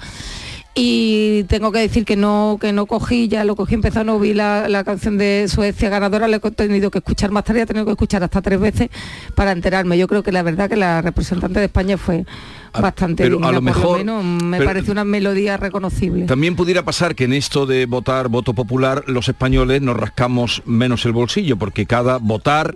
Y 0.79 1.43
tengo 1.45 1.71
que 1.71 1.79
decir 1.79 2.05
que 2.05 2.15
no, 2.15 2.59
que 2.61 2.71
no 2.71 2.85
cogí, 2.85 3.27
ya 3.27 3.43
lo 3.43 3.55
cogí 3.55 3.73
empezando, 3.73 4.13
no 4.13 4.19
vi 4.19 4.35
la, 4.35 4.69
la 4.69 4.83
canción 4.83 5.17
de 5.17 5.47
Suecia 5.47 5.89
ganadora, 5.89 6.27
le 6.27 6.37
he 6.37 6.51
tenido 6.51 6.91
que 6.91 6.99
escuchar 6.99 7.31
más 7.31 7.45
tarde, 7.45 7.61
he 7.61 7.65
tenido 7.65 7.83
que 7.85 7.93
escuchar 7.93 8.23
hasta 8.23 8.43
tres 8.43 8.59
veces 8.59 8.89
para 9.33 9.53
enterarme. 9.53 9.97
Yo 9.97 10.07
creo 10.07 10.21
que 10.21 10.31
la 10.31 10.43
verdad 10.43 10.69
que 10.69 10.75
la 10.75 11.01
representante 11.01 11.59
de 11.59 11.65
España 11.65 11.97
fue 11.97 12.25
bastante 12.81 13.23
pero 13.23 13.43
a 13.43 13.51
lo 13.51 13.61
mejor- 13.61 13.99
lo 14.05 14.13
menos 14.23 14.43
me 14.43 14.57
pero- 14.57 14.69
parece 14.69 14.91
una 14.91 15.03
melodía 15.03 15.57
reconocible. 15.57 16.25
También 16.25 16.55
pudiera 16.55 16.83
pasar 16.83 17.15
que 17.15 17.25
en 17.25 17.33
esto 17.33 17.65
de 17.65 17.85
votar 17.85 18.27
voto 18.29 18.53
popular 18.53 19.03
los 19.07 19.27
españoles 19.29 19.81
nos 19.81 19.97
rascamos 19.97 20.61
menos 20.65 21.05
el 21.05 21.11
bolsillo 21.13 21.57
porque 21.57 21.85
cada 21.85 22.17
votar 22.17 22.75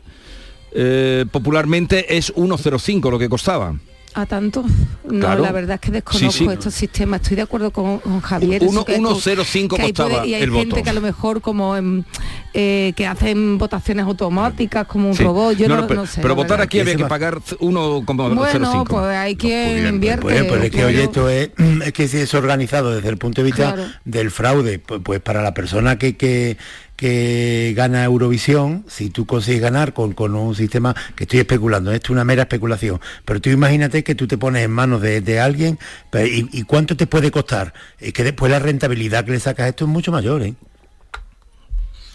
eh, 0.73 1.25
popularmente 1.31 2.17
es 2.17 2.33
1,05 2.35 3.11
lo 3.11 3.19
que 3.19 3.27
costaba. 3.27 3.75
¿A 4.13 4.25
tanto? 4.25 4.63
No, 5.05 5.19
Claro. 5.21 5.41
la 5.41 5.51
verdad 5.53 5.75
es 5.75 5.81
que 5.81 5.91
desconozco 5.91 6.31
Sí, 6.31 6.45
sí. 6.45 6.51
estos 6.51 6.73
sistemas. 6.73 7.21
Estoy 7.21 7.37
de 7.37 7.43
acuerdo 7.43 7.71
con, 7.71 7.99
con 7.99 8.19
Javier. 8.19 8.61
Uno- 8.63 8.81
eso 8.81 8.85
que- 8.85 8.97
1,05 8.97 9.75
que 9.77 9.81
ahí 9.83 9.87
costaba 9.93 10.09
puede- 10.19 10.27
y 10.27 10.33
hay 10.33 10.43
el 10.43 10.51
gente 10.51 10.69
voto. 10.75 10.83
que 10.83 10.89
a 10.89 10.93
lo 10.93 11.01
mejor 11.01 11.41
como 11.41 11.77
en, 11.77 12.05
eh, 12.53 12.91
que 12.97 13.07
hacen 13.07 13.57
votaciones 13.57 14.05
automáticas 14.05 14.85
como 14.87 15.07
un 15.09 15.15
Sí. 15.15 15.23
robot. 15.23 15.55
Yo 15.55 15.69
no, 15.69 15.77
no, 15.77 15.87
pero, 15.87 16.01
no 16.01 16.07
sé. 16.07 16.21
pero 16.21 16.35
votar 16.35 16.49
verdad. 16.57 16.65
aquí 16.65 16.79
había 16.81 16.95
que 16.97 17.05
pagar 17.05 17.39
1,05. 17.59 18.35
Bueno, 18.35 18.83
pues 18.85 19.17
hay 19.17 19.35
quien 19.37 19.87
invierte. 19.87 20.23
Bueno, 20.23 20.45
pues 20.47 20.63
es 20.65 20.71
que 20.71 20.83
oye, 20.85 21.03
esto 21.03 21.29
es, 21.29 21.51
es 21.85 21.93
que 21.93 22.07
si 22.09 22.17
es 22.17 22.33
organizado 22.33 22.93
desde 22.93 23.07
el 23.09 23.17
punto 23.17 23.41
de 23.41 23.45
vista 23.45 23.73
Claro. 23.75 23.89
del 24.03 24.29
fraude, 24.31 24.79
pues, 24.79 24.99
pues 25.03 25.21
para 25.21 25.41
la 25.41 25.53
persona 25.53 25.97
que, 25.97 26.17
que, 26.17 26.57
que 27.01 27.73
gana 27.75 28.03
Eurovisión, 28.03 28.85
si 28.87 29.09
tú 29.09 29.25
consigues 29.25 29.59
ganar 29.59 29.91
con, 29.91 30.13
con 30.13 30.35
un 30.35 30.53
sistema, 30.53 30.95
que 31.15 31.23
estoy 31.23 31.39
especulando, 31.39 31.91
esto 31.91 32.05
es 32.05 32.09
una 32.11 32.23
mera 32.23 32.43
especulación, 32.43 33.01
pero 33.25 33.41
tú 33.41 33.49
imagínate 33.49 34.03
que 34.03 34.13
tú 34.13 34.27
te 34.27 34.37
pones 34.37 34.63
en 34.63 34.69
manos 34.69 35.01
de, 35.01 35.19
de 35.19 35.39
alguien 35.39 35.79
pero 36.11 36.27
¿y, 36.27 36.47
y 36.51 36.61
cuánto 36.61 36.95
te 36.95 37.07
puede 37.07 37.31
costar? 37.31 37.73
Es 37.97 38.13
que 38.13 38.23
después 38.23 38.51
la 38.51 38.59
rentabilidad 38.59 39.25
que 39.25 39.31
le 39.31 39.39
sacas 39.39 39.65
a 39.65 39.69
esto 39.69 39.85
es 39.85 39.89
mucho 39.89 40.11
mayor, 40.11 40.43
¿eh? 40.43 40.53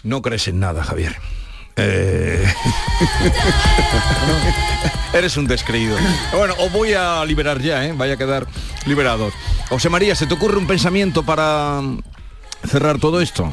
No 0.03 0.21
crees 0.21 0.47
en 0.47 0.61
nada, 0.61 0.85
Javier. 0.85 1.17
Eh, 1.75 2.45
Eres 5.13 5.35
un 5.35 5.47
descreído. 5.47 5.97
Bueno, 6.31 6.53
os 6.59 6.71
voy 6.71 6.93
a 6.93 7.25
liberar 7.25 7.59
ya, 7.59 7.85
¿eh? 7.85 7.93
Vaya 7.93 8.13
a 8.13 8.17
quedar 8.17 8.47
liberados. 8.85 9.33
José 9.67 9.89
María, 9.89 10.15
¿se 10.15 10.27
te 10.27 10.33
ocurre 10.33 10.55
un 10.55 10.65
pensamiento 10.65 11.23
para 11.23 11.81
cerrar 12.65 12.99
todo 12.99 13.19
esto? 13.19 13.51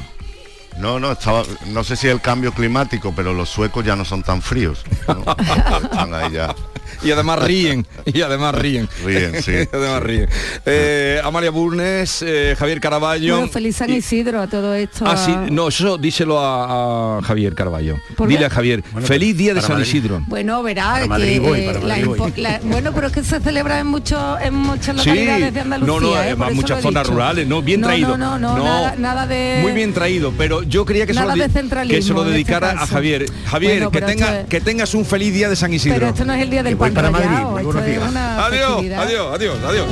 No, 0.79 0.99
no, 0.99 1.13
estaba, 1.13 1.43
no 1.67 1.85
sé 1.85 1.97
si 1.97 2.09
el 2.09 2.21
cambio 2.21 2.53
climático, 2.53 3.13
pero 3.15 3.33
los 3.33 3.49
suecos 3.49 3.85
ya 3.85 3.97
no 3.97 4.05
son 4.05 4.23
tan 4.23 4.43
fríos. 4.43 4.85
¿no? 5.09 5.25
Están 5.83 6.15
ahí 6.15 6.33
ya. 6.33 6.55
Y 7.03 7.11
además 7.11 7.43
ríen, 7.43 7.87
y 8.05 8.23
además 8.23 8.55
ríen. 8.55 8.89
Ríen, 9.05 9.43
sí, 9.43 9.53
Y 9.73 9.77
además 9.77 10.03
ríen. 10.03 10.29
Eh, 10.65 11.21
Amalia 11.25 11.51
Burnes, 11.51 12.23
eh, 12.27 12.55
Javier 12.59 12.81
Caraballo. 12.81 13.37
Bueno, 13.39 13.53
feliz 13.53 13.77
San 13.77 13.91
Isidro 13.91 14.41
a 14.41 14.47
todo 14.47 14.75
esto. 14.75 15.05
Ah, 15.07 15.17
sí, 15.17 15.35
no, 15.51 15.69
eso 15.69 15.99
díselo 15.99 16.39
a, 16.41 17.19
a 17.19 17.23
Javier 17.23 17.55
Caraballo. 17.55 17.97
¿Por 18.17 18.29
Dile 18.29 18.41
qué? 18.41 18.45
a 18.47 18.51
Javier, 18.51 18.85
Bueno, 18.93 19.07
feliz 19.09 19.37
día 19.37 19.55
de 19.55 19.61
San 19.61 19.73
Madrid. 19.73 19.87
Isidro. 19.87 20.23
Bueno, 20.29 20.63
verá 20.63 20.85
Para 20.93 21.03
que 21.03 21.09
Madrid 21.09 21.41
voy, 21.41 21.63
para 21.67 21.81
la 21.81 21.99
la- 22.37 22.61
bueno, 22.63 22.93
pero 22.95 23.07
es 23.09 23.13
que 23.13 23.25
se 23.25 23.41
celebra 23.41 23.81
en 23.81 23.87
muchos 23.89 24.41
en 24.41 24.55
muchas 24.55 25.01
Sí, 25.03 25.09
localidades 25.11 25.55
de 25.55 25.61
Andalucía. 25.61 25.95
no, 25.95 26.01
no, 26.01 26.23
¿eh? 26.23 26.31
eso 26.33 26.55
muchas 26.55 26.83
zonas 26.83 27.07
rurales, 27.07 27.47
no, 27.47 27.61
bien 27.61 27.81
No, 27.81 27.89
traído. 27.89 28.17
No, 28.17 28.39
no, 28.39 28.57
no, 28.57 28.65
nada, 28.65 28.95
nada 28.99 29.27
de 29.27 29.59
Muy 29.63 29.73
bien 29.73 29.93
traído, 29.93 30.33
pero 30.39 30.63
yo 30.69 30.85
quería 30.85 31.07
que 31.07 31.15
se, 31.15 31.21
Nada 31.21 31.35
lo, 31.37 31.43
de 31.43 31.49
di- 31.49 31.55
centralismo 31.55 31.97
que 31.97 32.03
se 32.03 32.13
lo 32.13 32.21
en 32.23 32.27
este 32.27 32.33
dedicara 32.35 32.71
a. 32.73 32.87
Javier. 32.87 33.27
Javier, 33.47 33.73
Bueno, 33.75 33.91
que, 33.91 34.01
tenga, 34.03 34.41
es- 34.41 34.47
que 34.47 34.61
tengas 34.61 34.95
un 34.95 35.05
feliz 35.05 35.33
día 35.35 35.49
de 35.49 35.57
San 35.57 35.73
Isidro. 35.73 35.97
Pero 35.97 36.09
esto 36.09 36.25
no 36.25 36.33
es 36.35 36.43
el 36.43 36.51
día 36.51 36.63
del 36.63 36.77
pan 36.77 36.93
para 36.95 37.11
Madrid, 37.11 37.29
Adiós, 37.29 38.85
adiós, 38.97 39.35
adiós, 39.35 39.59
adiós. 39.67 39.87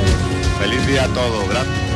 Feliz 0.61 0.87
día 0.87 1.05
a 1.05 1.09
todos, 1.09 1.49
gracias. 1.49 1.92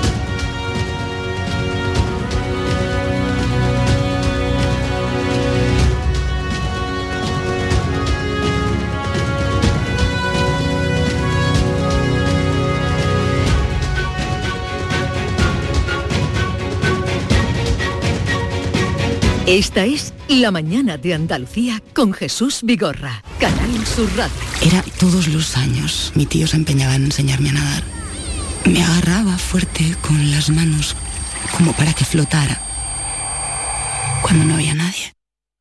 Esta 19.47 19.85
es 19.85 20.13
La 20.29 20.51
mañana 20.51 20.99
de 20.99 21.15
Andalucía 21.15 21.81
con 21.95 22.13
Jesús 22.13 22.63
Vigorra, 22.65 23.23
Canal 23.39 23.87
Sur 23.87 24.11
Radio. 24.17 24.35
Era 24.61 24.85
todos 24.99 25.29
los 25.29 25.57
años. 25.57 26.11
Mi 26.17 26.27
tío 26.27 26.49
se 26.49 26.57
empeñaba 26.57 26.97
en 26.97 27.05
enseñarme 27.05 27.51
a 27.51 27.53
nadar. 27.53 27.85
Me 28.65 28.83
agarraba 28.83 29.39
fuerte 29.39 29.95
con 30.03 30.33
las 30.33 30.51
manos 30.51 30.97
como 31.57 31.73
para 31.75 31.93
que 31.93 32.05
flotara. 32.05 32.61
Cuando 34.21 34.45
no 34.45 34.55
había 34.55 34.75
nadie. 34.75 35.13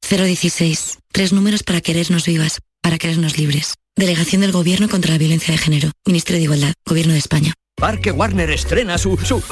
016. 0.09 0.97
Tres 1.11 1.31
números 1.31 1.61
para 1.61 1.79
querernos 1.79 2.25
vivas, 2.25 2.61
para 2.81 2.97
querernos 2.97 3.37
libres. 3.37 3.75
Delegación 3.95 4.41
del 4.41 4.51
Gobierno 4.51 4.89
contra 4.89 5.11
la 5.11 5.19
Violencia 5.19 5.51
de 5.51 5.59
Género. 5.59 5.91
Ministerio 6.07 6.39
de 6.39 6.45
Igualdad. 6.45 6.73
Gobierno 6.87 7.13
de 7.13 7.19
España. 7.19 7.53
Parque 7.75 8.09
Warner 8.11 8.49
estrena 8.49 8.97
su... 8.97 9.15
su... 9.17 9.43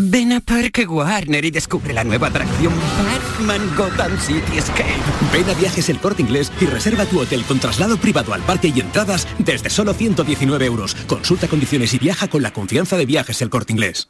Ven 0.00 0.32
a 0.32 0.40
Parque 0.40 0.86
Warner 0.86 1.44
y 1.44 1.50
descubre 1.50 1.92
la 1.92 2.04
nueva 2.04 2.28
atracción 2.28 2.72
Batman 3.04 3.68
Gotham 3.76 4.16
City 4.20 4.56
Escape. 4.56 4.94
Ven 5.32 5.50
a 5.50 5.54
Viajes 5.54 5.88
El 5.88 5.98
Corte 5.98 6.22
Inglés 6.22 6.52
y 6.60 6.66
reserva 6.66 7.04
tu 7.04 7.18
hotel 7.18 7.42
con 7.42 7.58
traslado 7.58 7.96
privado 7.96 8.32
al 8.32 8.42
parque 8.42 8.72
y 8.72 8.78
entradas 8.78 9.26
desde 9.38 9.70
solo 9.70 9.94
119 9.94 10.66
euros. 10.66 10.94
Consulta 11.08 11.48
condiciones 11.48 11.92
y 11.94 11.98
viaja 11.98 12.28
con 12.28 12.42
la 12.42 12.52
confianza 12.52 12.96
de 12.96 13.06
Viajes 13.06 13.42
El 13.42 13.50
Corte 13.50 13.72
Inglés. 13.72 14.08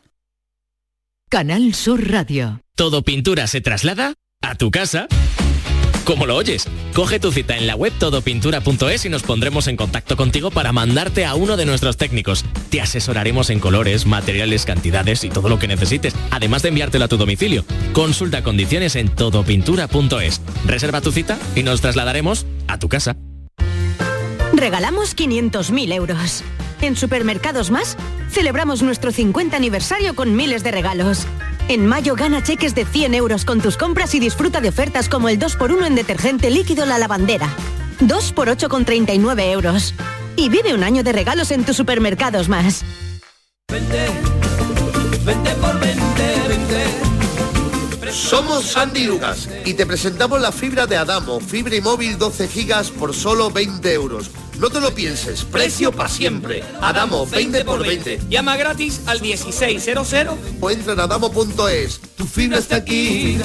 Canal 1.30 1.72
Sur 1.72 2.10
Radio. 2.10 2.60
Todo 2.74 3.02
pintura 3.02 3.46
se 3.46 3.62
traslada 3.62 4.12
a 4.42 4.56
tu 4.56 4.70
casa. 4.70 5.08
¿Cómo 6.08 6.24
lo 6.24 6.36
oyes? 6.36 6.66
Coge 6.94 7.20
tu 7.20 7.30
cita 7.30 7.58
en 7.58 7.66
la 7.66 7.76
web 7.76 7.92
todopintura.es 7.98 9.04
y 9.04 9.10
nos 9.10 9.22
pondremos 9.22 9.66
en 9.66 9.76
contacto 9.76 10.16
contigo 10.16 10.50
para 10.50 10.72
mandarte 10.72 11.26
a 11.26 11.34
uno 11.34 11.58
de 11.58 11.66
nuestros 11.66 11.98
técnicos. 11.98 12.46
Te 12.70 12.80
asesoraremos 12.80 13.50
en 13.50 13.60
colores, 13.60 14.06
materiales, 14.06 14.64
cantidades 14.64 15.22
y 15.24 15.28
todo 15.28 15.50
lo 15.50 15.58
que 15.58 15.68
necesites, 15.68 16.14
además 16.30 16.62
de 16.62 16.70
enviártelo 16.70 17.04
a 17.04 17.08
tu 17.08 17.18
domicilio. 17.18 17.62
Consulta 17.92 18.42
condiciones 18.42 18.96
en 18.96 19.10
todopintura.es. 19.10 20.40
Reserva 20.64 21.02
tu 21.02 21.12
cita 21.12 21.38
y 21.54 21.62
nos 21.62 21.82
trasladaremos 21.82 22.46
a 22.68 22.78
tu 22.78 22.88
casa. 22.88 23.14
Regalamos 24.54 25.14
500.000 25.14 25.92
euros. 25.92 26.42
En 26.80 26.96
Supermercados 26.96 27.70
Más, 27.70 27.98
celebramos 28.30 28.80
nuestro 28.80 29.12
50 29.12 29.54
aniversario 29.58 30.14
con 30.14 30.34
miles 30.34 30.64
de 30.64 30.70
regalos. 30.70 31.26
En 31.68 31.86
mayo 31.86 32.14
gana 32.16 32.42
cheques 32.42 32.74
de 32.74 32.86
100 32.86 33.12
euros 33.12 33.44
con 33.44 33.60
tus 33.60 33.76
compras 33.76 34.14
y 34.14 34.20
disfruta 34.20 34.62
de 34.62 34.70
ofertas 34.70 35.10
como 35.10 35.28
el 35.28 35.38
2x1 35.38 35.86
en 35.86 35.94
detergente 35.94 36.48
líquido 36.48 36.86
La 36.86 36.96
Lavandera. 36.96 37.54
2x8 38.00 38.68
con 38.68 38.86
39 38.86 39.52
euros. 39.52 39.92
Y 40.34 40.48
vive 40.48 40.72
un 40.72 40.82
año 40.82 41.04
de 41.04 41.12
regalos 41.12 41.50
en 41.50 41.66
tus 41.66 41.76
Supermercados 41.76 42.48
Más. 42.48 42.86
Vente 43.68 45.50
por 45.60 45.78
20, 45.78 45.98
Somos 48.12 48.64
Sandy 48.64 49.04
Lucas 49.04 49.46
y 49.66 49.74
te 49.74 49.84
presentamos 49.84 50.40
la 50.40 50.52
fibra 50.52 50.86
de 50.86 50.96
Adamo, 50.96 51.38
fibra 51.38 51.76
y 51.76 51.82
móvil 51.82 52.16
12 52.16 52.48
gigas 52.48 52.90
por 52.90 53.14
solo 53.14 53.50
20 53.50 53.92
euros. 53.92 54.30
No 54.58 54.70
te 54.70 54.80
lo 54.80 54.92
pienses, 54.92 55.44
precio 55.44 55.92
para 55.92 56.08
siempre. 56.08 56.64
Adamo, 56.80 57.26
20 57.26 57.64
por 57.64 57.80
20. 57.80 58.20
Llama 58.28 58.56
gratis 58.56 59.02
al 59.06 59.20
1600. 59.20 60.14
O 60.60 60.70
entra 60.70 60.94
en 60.94 61.00
adamo.es. 61.00 62.00
Tu 62.16 62.24
fibra 62.24 62.58
está 62.58 62.76
aquí. 62.76 63.38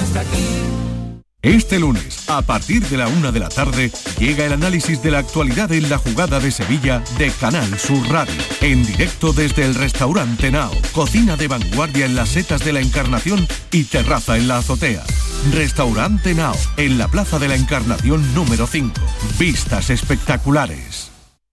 Este 1.44 1.78
lunes, 1.78 2.30
a 2.30 2.40
partir 2.40 2.82
de 2.88 2.96
la 2.96 3.06
una 3.06 3.30
de 3.30 3.38
la 3.38 3.50
tarde, 3.50 3.92
llega 4.18 4.46
el 4.46 4.54
análisis 4.54 5.02
de 5.02 5.10
la 5.10 5.18
actualidad 5.18 5.70
en 5.72 5.90
la 5.90 5.98
jugada 5.98 6.40
de 6.40 6.50
Sevilla 6.50 7.04
de 7.18 7.30
Canal 7.32 7.78
Sur 7.78 8.08
Radio. 8.08 8.34
En 8.62 8.82
directo 8.82 9.34
desde 9.34 9.66
el 9.66 9.74
restaurante 9.74 10.50
Nao, 10.50 10.72
cocina 10.92 11.36
de 11.36 11.48
vanguardia 11.48 12.06
en 12.06 12.16
las 12.16 12.30
setas 12.30 12.64
de 12.64 12.72
la 12.72 12.80
Encarnación 12.80 13.46
y 13.70 13.84
terraza 13.84 14.38
en 14.38 14.48
la 14.48 14.56
azotea. 14.56 15.04
Restaurante 15.52 16.34
Nao, 16.34 16.56
en 16.78 16.96
la 16.96 17.08
Plaza 17.08 17.38
de 17.38 17.48
la 17.48 17.56
Encarnación 17.56 18.34
número 18.34 18.66
5. 18.66 18.94
Vistas 19.38 19.90
espectaculares. 19.90 21.13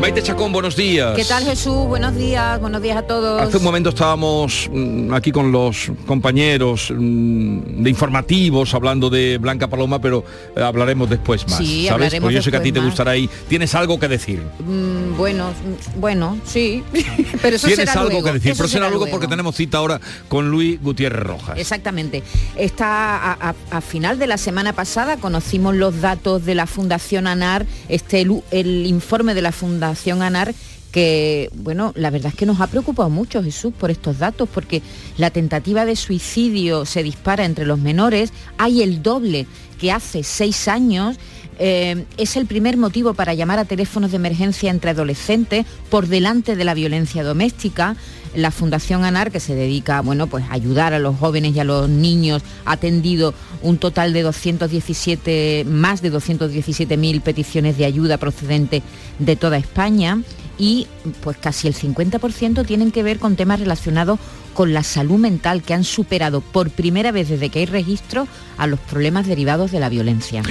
Maite 0.00 0.22
Chacón, 0.22 0.50
buenos 0.50 0.76
días. 0.76 1.14
¿Qué 1.14 1.26
tal 1.26 1.44
Jesús? 1.44 1.86
Buenos 1.86 2.16
días, 2.16 2.58
buenos 2.58 2.80
días 2.80 2.96
a 2.96 3.02
todos. 3.02 3.42
Hace 3.42 3.58
un 3.58 3.62
momento 3.64 3.90
estábamos 3.90 4.70
mm, 4.72 5.12
aquí 5.12 5.30
con 5.30 5.52
los 5.52 5.92
compañeros 6.06 6.90
mm, 6.96 7.82
de 7.82 7.90
informativos 7.90 8.72
hablando 8.72 9.10
de 9.10 9.36
Blanca 9.36 9.68
Paloma, 9.68 10.00
pero 10.00 10.24
eh, 10.56 10.62
hablaremos 10.62 11.10
después 11.10 11.46
más. 11.48 11.58
Sí, 11.58 11.82
¿sabes? 11.86 11.90
hablaremos 11.92 12.22
Porque 12.22 12.34
yo 12.36 12.42
sé 12.42 12.50
que 12.50 12.56
a 12.56 12.62
ti 12.62 12.72
te 12.72 12.80
gustará 12.80 13.10
ahí. 13.10 13.28
Tienes 13.46 13.74
algo 13.74 14.00
que 14.00 14.08
decir. 14.08 14.40
Mm, 14.66 15.18
bueno, 15.18 15.50
bueno, 15.96 16.38
sí. 16.46 16.82
pero 17.42 17.56
eso 17.56 17.66
Tienes 17.66 17.90
será 17.90 18.00
algo 18.00 18.08
luego, 18.10 18.24
que 18.24 18.32
decir, 18.32 18.52
eso 18.52 18.58
pero 18.58 18.68
será 18.68 18.78
será 18.86 18.88
luego 18.88 19.04
luego. 19.04 19.10
porque 19.18 19.28
tenemos 19.28 19.54
cita 19.54 19.76
ahora 19.78 20.00
con 20.28 20.50
Luis 20.50 20.80
Gutiérrez 20.80 21.22
Rojas. 21.24 21.58
Exactamente. 21.58 22.22
Está 22.56 23.16
a, 23.32 23.50
a- 23.50 23.54
a 23.70 23.80
final 23.82 24.18
de 24.18 24.26
la 24.28 24.38
semana 24.38 24.72
pasada 24.72 25.18
conocimos 25.18 25.74
los 25.76 26.00
datos 26.00 26.46
de 26.46 26.54
la 26.54 26.66
Fundación 26.66 27.26
ANAR, 27.26 27.66
este 27.90 28.22
el, 28.22 28.42
el 28.50 28.86
informe 28.86 29.34
de 29.34 29.42
la 29.42 29.52
Fundación 29.52 29.89
ANAR 30.20 30.54
que, 30.90 31.50
bueno, 31.54 31.92
la 31.94 32.10
verdad 32.10 32.32
es 32.32 32.38
que 32.38 32.46
nos 32.46 32.60
ha 32.60 32.66
preocupado 32.66 33.10
mucho, 33.10 33.42
Jesús, 33.42 33.72
por 33.78 33.90
estos 33.90 34.18
datos, 34.18 34.48
porque 34.52 34.82
la 35.18 35.30
tentativa 35.30 35.84
de 35.84 35.96
suicidio 35.96 36.84
se 36.84 37.02
dispara 37.02 37.44
entre 37.44 37.66
los 37.66 37.78
menores, 37.78 38.32
hay 38.58 38.82
el 38.82 39.02
doble 39.02 39.46
que 39.78 39.92
hace 39.92 40.22
seis 40.24 40.68
años, 40.68 41.16
eh, 41.58 42.06
es 42.16 42.36
el 42.36 42.46
primer 42.46 42.76
motivo 42.76 43.14
para 43.14 43.34
llamar 43.34 43.58
a 43.58 43.66
teléfonos 43.66 44.10
de 44.10 44.16
emergencia 44.16 44.70
entre 44.70 44.90
adolescentes 44.90 45.66
por 45.90 46.06
delante 46.06 46.56
de 46.56 46.64
la 46.64 46.74
violencia 46.74 47.22
doméstica. 47.22 47.96
La 48.34 48.50
Fundación 48.50 49.04
ANAR, 49.04 49.30
que 49.30 49.40
se 49.40 49.54
dedica 49.54 50.00
bueno, 50.02 50.26
pues, 50.26 50.44
a 50.48 50.54
ayudar 50.54 50.94
a 50.94 50.98
los 50.98 51.16
jóvenes 51.16 51.54
y 51.54 51.60
a 51.60 51.64
los 51.64 51.88
niños, 51.88 52.42
ha 52.64 52.72
atendido 52.72 53.34
un 53.62 53.78
total 53.78 54.12
de 54.12 54.22
217, 54.22 55.64
más 55.66 56.02
de 56.02 56.12
217.000 56.12 57.20
peticiones 57.20 57.76
de 57.76 57.84
ayuda 57.84 58.18
procedentes 58.18 58.82
de 59.18 59.36
toda 59.36 59.58
España 59.58 60.22
y 60.60 60.86
pues 61.22 61.38
casi 61.38 61.68
el 61.68 61.74
50% 61.74 62.66
tienen 62.66 62.92
que 62.92 63.02
ver 63.02 63.18
con 63.18 63.34
temas 63.34 63.60
relacionados 63.60 64.20
con 64.52 64.74
la 64.74 64.82
salud 64.82 65.18
mental 65.18 65.62
que 65.62 65.72
han 65.72 65.84
superado 65.84 66.42
por 66.42 66.68
primera 66.70 67.12
vez 67.12 67.30
desde 67.30 67.48
que 67.48 67.60
hay 67.60 67.66
registro 67.66 68.28
a 68.58 68.66
los 68.66 68.78
problemas 68.78 69.26
derivados 69.26 69.70
de 69.70 69.80
la 69.80 69.88
violencia. 69.88 70.42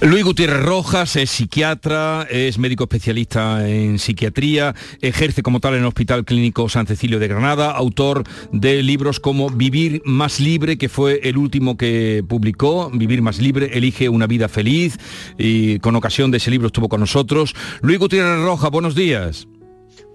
Luis 0.00 0.24
Gutiérrez 0.24 0.64
Rojas 0.64 1.14
es 1.14 1.30
psiquiatra, 1.30 2.26
es 2.28 2.58
médico 2.58 2.84
especialista 2.84 3.68
en 3.68 4.00
psiquiatría, 4.00 4.74
ejerce 5.00 5.44
como 5.44 5.60
tal 5.60 5.74
en 5.74 5.80
el 5.80 5.86
Hospital 5.86 6.24
Clínico 6.24 6.68
San 6.68 6.88
Cecilio 6.88 7.20
de 7.20 7.28
Granada, 7.28 7.70
autor 7.70 8.24
de 8.52 8.82
libros 8.82 9.20
como 9.20 9.48
Vivir 9.48 10.02
más 10.04 10.40
libre, 10.40 10.76
que 10.76 10.88
fue 10.88 11.20
el 11.22 11.36
último 11.36 11.76
que 11.76 12.24
publicó, 12.26 12.90
Vivir 12.92 13.22
más 13.22 13.38
libre, 13.38 13.70
elige 13.74 14.08
una 14.08 14.26
vida 14.26 14.48
feliz, 14.48 14.98
y 15.38 15.78
con 15.78 15.94
ocasión 15.94 16.32
de 16.32 16.38
ese 16.38 16.50
libro 16.50 16.66
estuvo 16.66 16.88
con 16.88 17.00
nosotros. 17.00 17.54
Luis 17.80 17.98
Gutiérrez 17.98 18.42
Rojas, 18.44 18.70
buenos 18.70 18.96
días. 18.96 19.35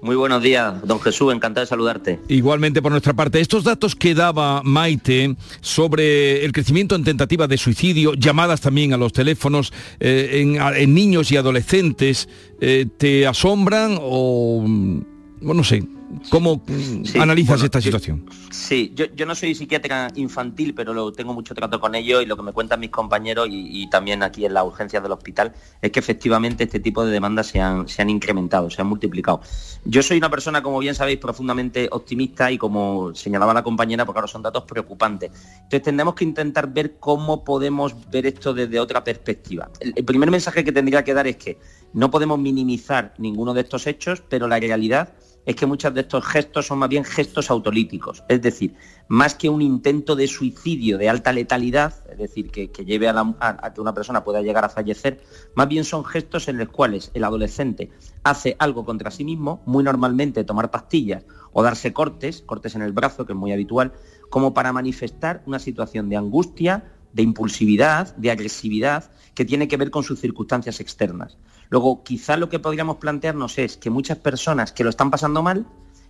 Muy 0.02 0.16
buenos 0.16 0.42
días, 0.42 0.74
don 0.84 1.00
Jesús, 1.00 1.32
encantado 1.32 1.64
de 1.64 1.68
saludarte. 1.68 2.20
Igualmente 2.28 2.82
por 2.82 2.92
nuestra 2.92 3.14
parte, 3.14 3.40
estos 3.40 3.64
datos 3.64 3.96
que 3.96 4.16
daba 4.16 4.64
Maite 4.64 5.36
sobre 5.62 6.44
el 6.44 6.52
crecimiento 6.52 6.96
en 6.96 7.04
tentativas 7.04 7.48
de 7.48 7.58
suicidio, 7.58 8.16
llamadas 8.16 8.62
también 8.62 8.94
a 8.94 8.98
los 8.98 9.14
teléfonos 9.14 9.72
eh, 10.00 10.58
en, 10.76 10.94
niños 10.96 11.32
y 11.32 11.38
adolescentes, 11.38 12.28
eh, 12.60 12.88
¿te 12.98 13.28
asombran 13.28 13.98
o 14.02 14.64
mm, 14.66 15.02
no 15.42 15.64
sé? 15.64 15.84
¿Cómo 16.30 16.58
mm, 16.68 17.06
Sí, 17.06 17.20
analizas 17.20 17.50
bueno, 17.58 17.66
esta 17.66 17.80
yo- 17.80 17.84
situación? 17.84 18.26
Sí, 18.52 18.92
yo, 18.96 19.06
yo 19.16 19.26
no 19.26 19.34
soy 19.36 19.56
psiquiatra 19.56 20.10
infantil, 20.16 20.74
pero 20.74 20.94
lo 20.94 21.12
tengo 21.12 21.34
mucho 21.34 21.54
trato 21.56 21.80
con 21.80 21.96
ellos 21.96 22.22
y 22.22 22.26
lo 22.26 22.36
que 22.38 22.44
me 22.44 22.52
cuentan 22.54 22.80
mis 22.80 22.90
compañeros 22.90 23.48
y, 23.50 23.84
y 23.84 23.90
también 23.90 24.24
aquí 24.24 24.46
en 24.46 24.54
las 24.54 24.66
urgencias 24.66 25.02
del 25.02 25.12
hospital 25.12 25.54
es 25.82 25.92
que 25.92 26.00
efectivamente 26.00 26.66
este 26.66 26.80
tipo 26.80 27.06
de 27.06 27.12
demandas 27.12 27.48
se 27.48 27.60
han, 27.62 27.88
se 27.88 28.02
han 28.02 28.10
incrementado, 28.10 28.70
se 28.70 28.82
han 28.82 28.88
multiplicado. 28.88 29.42
Yo 29.86 30.04
soy 30.04 30.18
una 30.18 30.30
persona, 30.30 30.62
como 30.62 30.80
bien 30.80 30.96
sabéis, 30.96 31.20
profundamente 31.20 31.88
optimista 31.92 32.52
y 32.52 32.58
como 32.58 33.14
señalaba 33.16 33.54
la 33.54 33.64
compañera, 33.64 34.06
porque 34.06 34.20
ahora 34.20 34.28
son 34.32 34.42
datos 34.42 34.64
preocupantes. 34.66 35.32
Entonces 35.56 35.82
tendremos 35.82 36.16
que 36.16 36.24
intentar 36.26 36.72
ver 36.72 36.98
cómo 37.00 37.44
podemos 37.44 37.96
ver 38.12 38.26
esto 38.26 38.54
desde 38.54 38.80
otra 38.80 39.04
perspectiva. 39.04 39.70
El, 39.80 39.94
el 39.96 40.06
primer 40.06 40.30
mensaje 40.30 40.64
que 40.64 40.72
tendría 40.72 41.04
que 41.04 41.14
dar 41.14 41.28
es 41.28 41.38
que 41.38 41.58
no 41.94 42.12
podemos 42.12 42.38
minimizar 42.40 43.14
ninguno 43.18 43.54
de 43.54 43.62
estos 43.62 43.88
hechos, 43.88 44.22
pero 44.30 44.48
la 44.48 44.60
realidad 44.60 45.14
es 45.46 45.56
que 45.56 45.66
muchos 45.66 45.94
de 45.94 46.02
estos 46.02 46.26
gestos 46.26 46.68
son 46.68 46.80
más 46.80 46.90
bien 46.90 47.04
gestos 47.04 47.50
autolíticos, 47.50 48.24
es 48.28 48.42
decir, 48.42 48.76
más 49.08 49.36
que 49.36 49.50
un 49.50 49.62
intento 49.62 50.16
de 50.16 50.28
suicidio 50.28 50.98
de 50.98 51.10
alta 51.10 51.32
letalidad, 51.34 51.94
es 52.10 52.18
decir, 52.18 52.52
que, 52.52 52.68
lleve 52.86 53.10
a 53.10 53.74
que 53.74 53.82
una 53.82 53.94
persona 53.94 54.24
pueda 54.24 54.42
llegar 54.42 54.66
a 54.66 54.70
fallecer, 54.70 55.22
más 55.56 55.68
bien 55.68 55.84
son 55.84 56.06
gestos 56.06 56.48
en 56.48 56.58
los 56.58 56.70
cuales 56.70 57.12
el 57.14 57.24
adolescente 57.24 57.90
hace 58.24 58.56
algo 58.60 58.86
contra 58.86 59.12
sí 59.12 59.24
mismo, 59.24 59.62
muy 59.66 59.84
normalmente 59.84 60.44
tomar 60.44 60.72
pastillas 60.72 61.26
o 61.54 61.64
darse 61.64 61.94
cortes, 61.94 62.42
cortes 62.42 62.76
en 62.76 62.82
el 62.82 62.94
brazo, 62.94 63.26
que 63.26 63.34
es 63.34 63.40
muy 63.40 63.52
habitual, 63.52 63.94
como 64.30 64.54
para 64.54 64.72
manifestar 64.72 65.44
una 65.46 65.60
situación 65.60 66.10
de 66.10 66.18
angustia, 66.18 66.94
de 67.14 67.24
impulsividad, 67.24 68.16
de 68.16 68.32
agresividad, 68.32 69.12
que 69.34 69.46
tiene 69.46 69.68
que 69.68 69.78
ver 69.78 69.92
con 69.92 70.04
sus 70.04 70.20
circunstancias 70.20 70.80
externas. 70.80 71.38
Luego, 71.72 72.04
quizá 72.04 72.36
lo 72.36 72.50
que 72.50 72.60
podríamos 72.60 72.98
plantearnos 72.98 73.58
es 73.58 73.78
que 73.78 73.90
muchas 73.90 74.18
personas 74.18 74.74
que 74.74 74.84
lo 74.84 74.90
están 74.90 75.10
pasando 75.10 75.42
mal, 75.42 75.66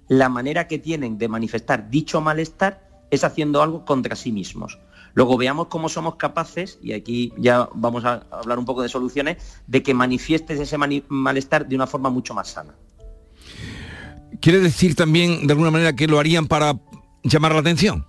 la 0.07 0.27
manera 0.27 0.67
que 0.67 0.79
tienen 0.79 1.19
de 1.19 1.27
manifestar 1.27 1.89
dicho 1.89 2.19
malestar 2.19 2.89
es 3.11 3.23
haciendo 3.23 3.61
algo 3.61 3.85
contra 3.85 4.15
sí 4.15 4.31
mismos. 4.31 4.79
Luego 5.13 5.37
veamos 5.37 5.67
cómo 5.67 5.87
somos 5.87 6.15
capaces, 6.15 6.79
y 6.81 6.93
aquí 6.93 7.31
ya 7.37 7.69
vamos 7.75 8.05
a 8.05 8.25
hablar 8.31 8.57
un 8.57 8.65
poco 8.65 8.81
de 8.81 8.89
soluciones, 8.89 9.61
de 9.67 9.83
que 9.83 9.93
manifiestes 9.93 10.59
ese 10.59 10.77
malestar 11.09 11.67
de 11.67 11.75
una 11.75 11.85
forma 11.85 12.09
mucho 12.09 12.33
más 12.33 12.47
sana. 12.47 12.73
¿Quiere 14.41 14.61
decir 14.61 14.95
también 14.95 15.45
de 15.45 15.53
alguna 15.53 15.69
manera 15.69 15.95
que 15.95 16.07
lo 16.07 16.17
harían 16.17 16.47
para 16.47 16.79
llamar 17.21 17.53
la 17.53 17.59
atención? 17.59 18.07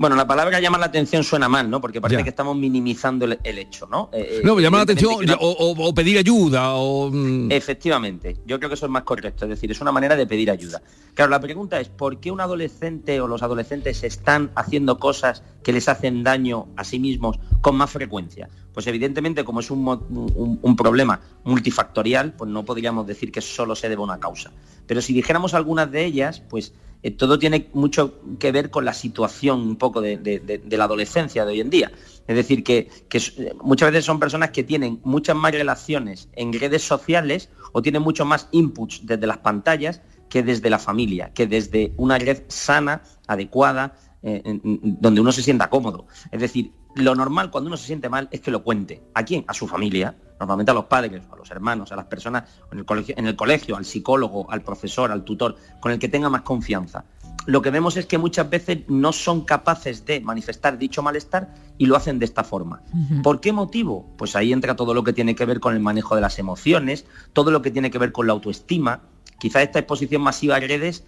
Bueno, 0.00 0.14
la 0.14 0.28
palabra 0.28 0.60
llamar 0.60 0.78
la 0.78 0.86
atención 0.86 1.24
suena 1.24 1.48
mal, 1.48 1.68
¿no? 1.68 1.80
Porque 1.80 2.00
parece 2.00 2.20
Ya. 2.20 2.22
que 2.22 2.30
estamos 2.30 2.56
minimizando 2.56 3.24
el, 3.24 3.36
el 3.42 3.58
hecho, 3.58 3.88
¿no? 3.90 4.10
Eh, 4.12 4.42
No, 4.44 4.56
eh, 4.56 4.62
llamar 4.62 4.78
la 4.78 4.82
atención 4.84 5.12
una- 5.16 5.36
o, 5.40 5.92
pedir 5.92 6.16
ayuda 6.18 6.74
o... 6.74 7.10
mm, 7.10 7.50
Efectivamente, 7.50 8.36
yo 8.46 8.58
creo 8.60 8.68
que 8.70 8.76
eso 8.76 8.86
es 8.86 8.92
más 8.92 9.02
correcto, 9.02 9.44
es 9.46 9.48
decir, 9.50 9.72
es 9.72 9.80
una 9.80 9.90
manera 9.90 10.14
de 10.14 10.24
pedir 10.24 10.52
ayuda. 10.52 10.80
Claro, 11.14 11.32
la 11.32 11.40
pregunta 11.40 11.80
es, 11.80 11.88
¿por 11.88 12.20
qué 12.20 12.30
un 12.30 12.40
adolescente 12.40 13.20
o 13.20 13.26
los 13.26 13.42
adolescentes 13.42 14.04
están 14.04 14.52
haciendo 14.54 14.98
cosas 15.00 15.42
que 15.64 15.72
les 15.72 15.88
hacen 15.88 16.22
daño 16.22 16.68
a 16.76 16.84
sí 16.84 17.00
mismos 17.00 17.40
con 17.60 17.74
más 17.74 17.90
frecuencia? 17.90 18.48
Pues 18.72 18.86
evidentemente, 18.86 19.42
como 19.44 19.58
es 19.58 19.68
un, 19.72 19.84
un- 19.88 20.58
un 20.62 20.76
problema 20.76 21.20
multifactorial, 21.42 22.34
pues 22.34 22.48
no 22.48 22.64
podríamos 22.64 23.04
decir 23.04 23.32
que 23.32 23.40
solo 23.40 23.74
se 23.74 23.88
debe 23.88 24.00
a 24.02 24.04
una 24.04 24.20
causa. 24.20 24.52
Pero 24.86 25.02
si 25.02 25.12
dijéramos 25.12 25.54
algunas 25.54 25.90
de 25.90 26.04
ellas, 26.04 26.40
pues 26.48 26.72
eh, 27.02 27.10
todo 27.10 27.38
tiene 27.38 27.68
mucho 27.74 28.20
que 28.38 28.52
ver 28.52 28.70
con 28.70 28.84
la 28.84 28.92
situación 28.92 29.60
un 29.60 29.76
poco 29.76 30.00
de, 30.00 30.62
la 30.70 30.84
adolescencia 30.84 31.44
de 31.44 31.52
hoy 31.52 31.60
en 31.60 31.70
día. 31.70 31.92
Es 32.26 32.36
decir, 32.36 32.64
que, 32.64 32.90
eh, 33.10 33.54
muchas 33.62 33.90
veces 33.90 34.04
son 34.04 34.18
personas 34.18 34.50
que 34.50 34.64
tienen 34.64 35.00
muchas 35.04 35.36
más 35.36 35.52
relaciones 35.52 36.28
en 36.34 36.52
redes 36.52 36.82
sociales 36.82 37.50
o 37.72 37.82
tienen 37.82 38.02
mucho 38.02 38.24
más 38.24 38.48
inputs 38.50 39.06
desde 39.06 39.26
las 39.26 39.38
pantallas 39.38 40.02
que 40.28 40.42
desde 40.42 40.68
la 40.70 40.78
familia, 40.78 41.32
que 41.32 41.46
desde 41.46 41.92
una 41.96 42.18
red 42.18 42.42
sana, 42.48 43.02
adecuada, 43.26 43.94
eh, 44.22 44.42
donde 44.62 45.20
uno 45.20 45.32
se 45.32 45.42
sienta 45.42 45.70
cómodo. 45.70 46.06
Es 46.32 46.40
decir, 46.40 46.72
lo 46.96 47.14
normal 47.14 47.50
cuando 47.50 47.68
uno 47.68 47.76
se 47.76 47.86
siente 47.86 48.08
mal 48.08 48.28
es 48.32 48.40
que 48.40 48.50
lo 48.50 48.64
cuente. 48.64 49.02
¿A 49.14 49.24
quién? 49.24 49.44
A 49.46 49.54
su 49.54 49.68
familia, 49.68 50.16
normalmente 50.38 50.70
a 50.70 50.74
los 50.74 50.84
padres, 50.84 51.22
a 51.30 51.36
los 51.36 51.50
hermanos, 51.50 51.92
a 51.92 51.96
las 51.96 52.06
personas 52.06 52.44
en 52.72 52.78
el 52.78 52.84
colegio, 52.84 53.14
en 53.16 53.26
el 53.26 53.36
colegio 53.36 53.76
al 53.76 53.84
psicólogo, 53.84 54.50
al 54.50 54.62
profesor, 54.62 55.10
al 55.10 55.24
tutor, 55.24 55.56
con 55.80 55.92
el 55.92 55.98
que 55.98 56.08
tenga 56.08 56.28
más 56.28 56.42
confianza. 56.42 57.04
lo 57.46 57.62
que 57.62 57.70
vemos 57.70 57.96
es 57.96 58.04
que 58.06 58.18
muchas 58.18 58.50
veces 58.50 58.80
no 58.88 59.12
son 59.12 59.44
capaces 59.44 60.04
de 60.04 60.20
manifestar 60.20 60.76
dicho 60.76 61.02
malestar 61.02 61.54
y 61.78 61.86
lo 61.86 61.96
hacen 61.96 62.18
de 62.18 62.26
esta 62.26 62.44
forma. 62.44 62.82
¿Por 63.22 63.40
qué 63.40 63.52
motivo? 63.52 64.14
Pues 64.18 64.36
ahí 64.36 64.52
entra 64.52 64.76
todo 64.76 64.92
lo 64.92 65.02
que 65.02 65.14
tiene 65.14 65.34
que 65.34 65.46
ver 65.46 65.58
con 65.58 65.74
el 65.74 65.80
manejo 65.80 66.14
de 66.14 66.20
las 66.20 66.38
emociones, 66.38 67.06
todo 67.32 67.50
lo 67.50 67.62
que 67.62 67.70
tiene 67.70 67.90
que 67.90 67.98
ver 67.98 68.12
con 68.12 68.26
la 68.26 68.34
autoestima. 68.34 69.00
Quizá 69.38 69.62
esta 69.62 69.78
exposición 69.78 70.20
masiva 70.20 70.56
a 70.56 70.60
redes 70.60 71.04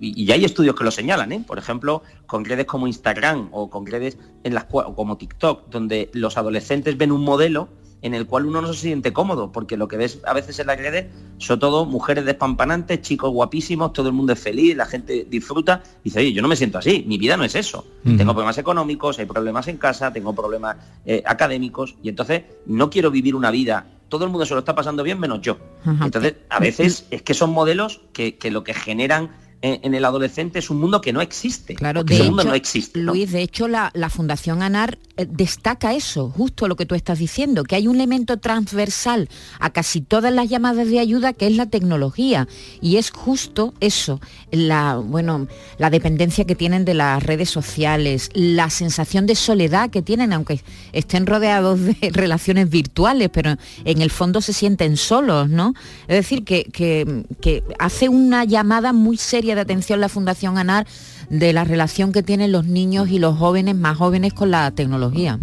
y 0.00 0.30
hay 0.32 0.44
estudios 0.44 0.74
que 0.74 0.82
lo 0.82 0.90
señalan, 0.90 1.30
¿eh? 1.30 1.44
por 1.46 1.58
ejemplo, 1.58 2.02
con 2.26 2.44
redes 2.44 2.66
como 2.66 2.86
Instagram 2.86 3.48
o 3.52 3.70
con 3.70 3.86
redes 3.86 4.18
en 4.42 4.54
las 4.54 4.64
como 4.64 5.16
TikTok, 5.16 5.68
donde 5.68 6.10
los 6.12 6.36
adolescentes 6.36 6.96
ven 6.96 7.12
un 7.12 7.22
modelo 7.22 7.68
en 8.02 8.14
el 8.14 8.26
cual 8.26 8.46
uno 8.46 8.60
no 8.60 8.72
se 8.72 8.80
siente 8.80 9.12
cómodo, 9.12 9.52
porque 9.52 9.76
lo 9.76 9.88
que 9.88 9.96
ves 9.96 10.20
a 10.26 10.32
veces 10.32 10.58
en 10.58 10.68
las 10.68 10.78
redes 10.78 11.06
son 11.38 11.58
todo 11.58 11.84
mujeres 11.84 12.24
despampanantes, 12.24 13.02
chicos 13.02 13.30
guapísimos, 13.30 13.92
todo 13.92 14.08
el 14.08 14.14
mundo 14.14 14.32
es 14.32 14.38
feliz, 14.38 14.76
la 14.76 14.86
gente 14.86 15.26
disfruta, 15.28 15.82
y 16.02 16.10
dice, 16.10 16.20
oye, 16.20 16.32
yo 16.32 16.42
no 16.42 16.48
me 16.48 16.56
siento 16.56 16.78
así, 16.78 17.04
mi 17.06 17.18
vida 17.18 17.36
no 17.36 17.44
es 17.44 17.54
eso. 17.54 17.86
Tengo 18.04 18.32
problemas 18.32 18.58
económicos, 18.58 19.18
hay 19.18 19.26
problemas 19.26 19.68
en 19.68 19.76
casa, 19.76 20.12
tengo 20.12 20.34
problemas 20.34 20.76
eh, 21.04 21.22
académicos, 21.26 21.96
y 22.02 22.08
entonces 22.08 22.44
no 22.66 22.88
quiero 22.90 23.10
vivir 23.10 23.34
una 23.34 23.50
vida 23.50 23.86
todo 24.08 24.24
el 24.24 24.30
mundo 24.30 24.46
se 24.46 24.54
lo 24.54 24.60
está 24.60 24.74
pasando 24.74 25.02
bien 25.02 25.20
menos 25.20 25.42
yo. 25.42 25.58
Entonces, 25.84 26.36
a 26.48 26.60
veces 26.60 27.04
es 27.10 27.20
que 27.20 27.34
son 27.34 27.50
modelos 27.50 28.00
que, 28.14 28.38
que 28.38 28.50
lo 28.50 28.64
que 28.64 28.72
generan 28.72 29.30
en, 29.62 29.94
el 29.94 30.04
adolescente 30.04 30.58
es 30.58 30.70
un 30.70 30.80
mundo 30.80 31.00
que 31.00 31.12
no 31.12 31.20
existe. 31.20 31.74
Claro, 31.74 32.04
de 32.04 32.16
hecho, 32.16 32.30
no 32.30 32.54
existe. 32.54 32.98
Luis, 32.98 33.32
de 33.32 33.42
hecho, 33.42 33.68
la, 33.68 33.90
Fundación 34.10 34.62
ANAR 34.62 34.98
destaca 35.26 35.94
eso, 35.94 36.30
justo 36.30 36.68
lo 36.68 36.76
que 36.76 36.86
tú 36.86 36.94
estás 36.94 37.18
diciendo, 37.18 37.64
que 37.64 37.74
hay 37.74 37.88
un 37.88 37.96
elemento 37.96 38.36
transversal 38.38 39.28
a 39.58 39.70
casi 39.70 40.00
todas 40.00 40.32
las 40.32 40.48
llamadas 40.48 40.88
de 40.88 41.00
ayuda 41.00 41.32
que 41.32 41.46
es 41.46 41.56
la 41.56 41.66
tecnología. 41.66 42.46
Y 42.80 42.96
es 42.96 43.10
justo 43.10 43.74
eso, 43.80 44.20
la, 44.50 44.96
bueno, 44.96 45.48
la 45.78 45.90
dependencia 45.90 46.44
que 46.44 46.54
tienen 46.54 46.84
de 46.84 46.94
las 46.94 47.22
redes 47.22 47.50
sociales, 47.50 48.30
la 48.32 48.70
sensación 48.70 49.26
de 49.26 49.34
soledad 49.34 49.90
que 49.90 50.02
tienen, 50.02 50.32
aunque 50.32 50.60
estén 50.92 51.26
rodeados 51.26 51.80
de 51.80 51.96
relaciones 52.12 52.70
virtuales, 52.70 53.30
pero 53.32 53.56
en 53.84 54.02
el 54.02 54.10
fondo 54.10 54.40
se 54.40 54.52
sienten 54.52 54.96
solos, 54.96 55.48
¿no? 55.48 55.74
Es 56.06 56.16
decir, 56.16 56.44
que, 56.44 56.64
que 56.72 57.64
hace 57.78 58.08
una 58.08 58.44
llamada 58.44 58.92
muy 58.92 59.16
seria 59.16 59.54
de 59.54 59.62
atención 59.62 60.00
la 60.00 60.08
Fundación 60.08 60.58
ANAR 60.58 60.86
de 61.30 61.52
la 61.52 61.64
relación 61.64 62.12
que 62.12 62.22
tienen 62.22 62.52
los 62.52 62.66
niños 62.66 63.10
y 63.10 63.18
los 63.18 63.36
jóvenes 63.36 63.76
más 63.76 63.96
jóvenes 63.96 64.32
con 64.32 64.50
la 64.50 64.70
tecnología. 64.70 65.38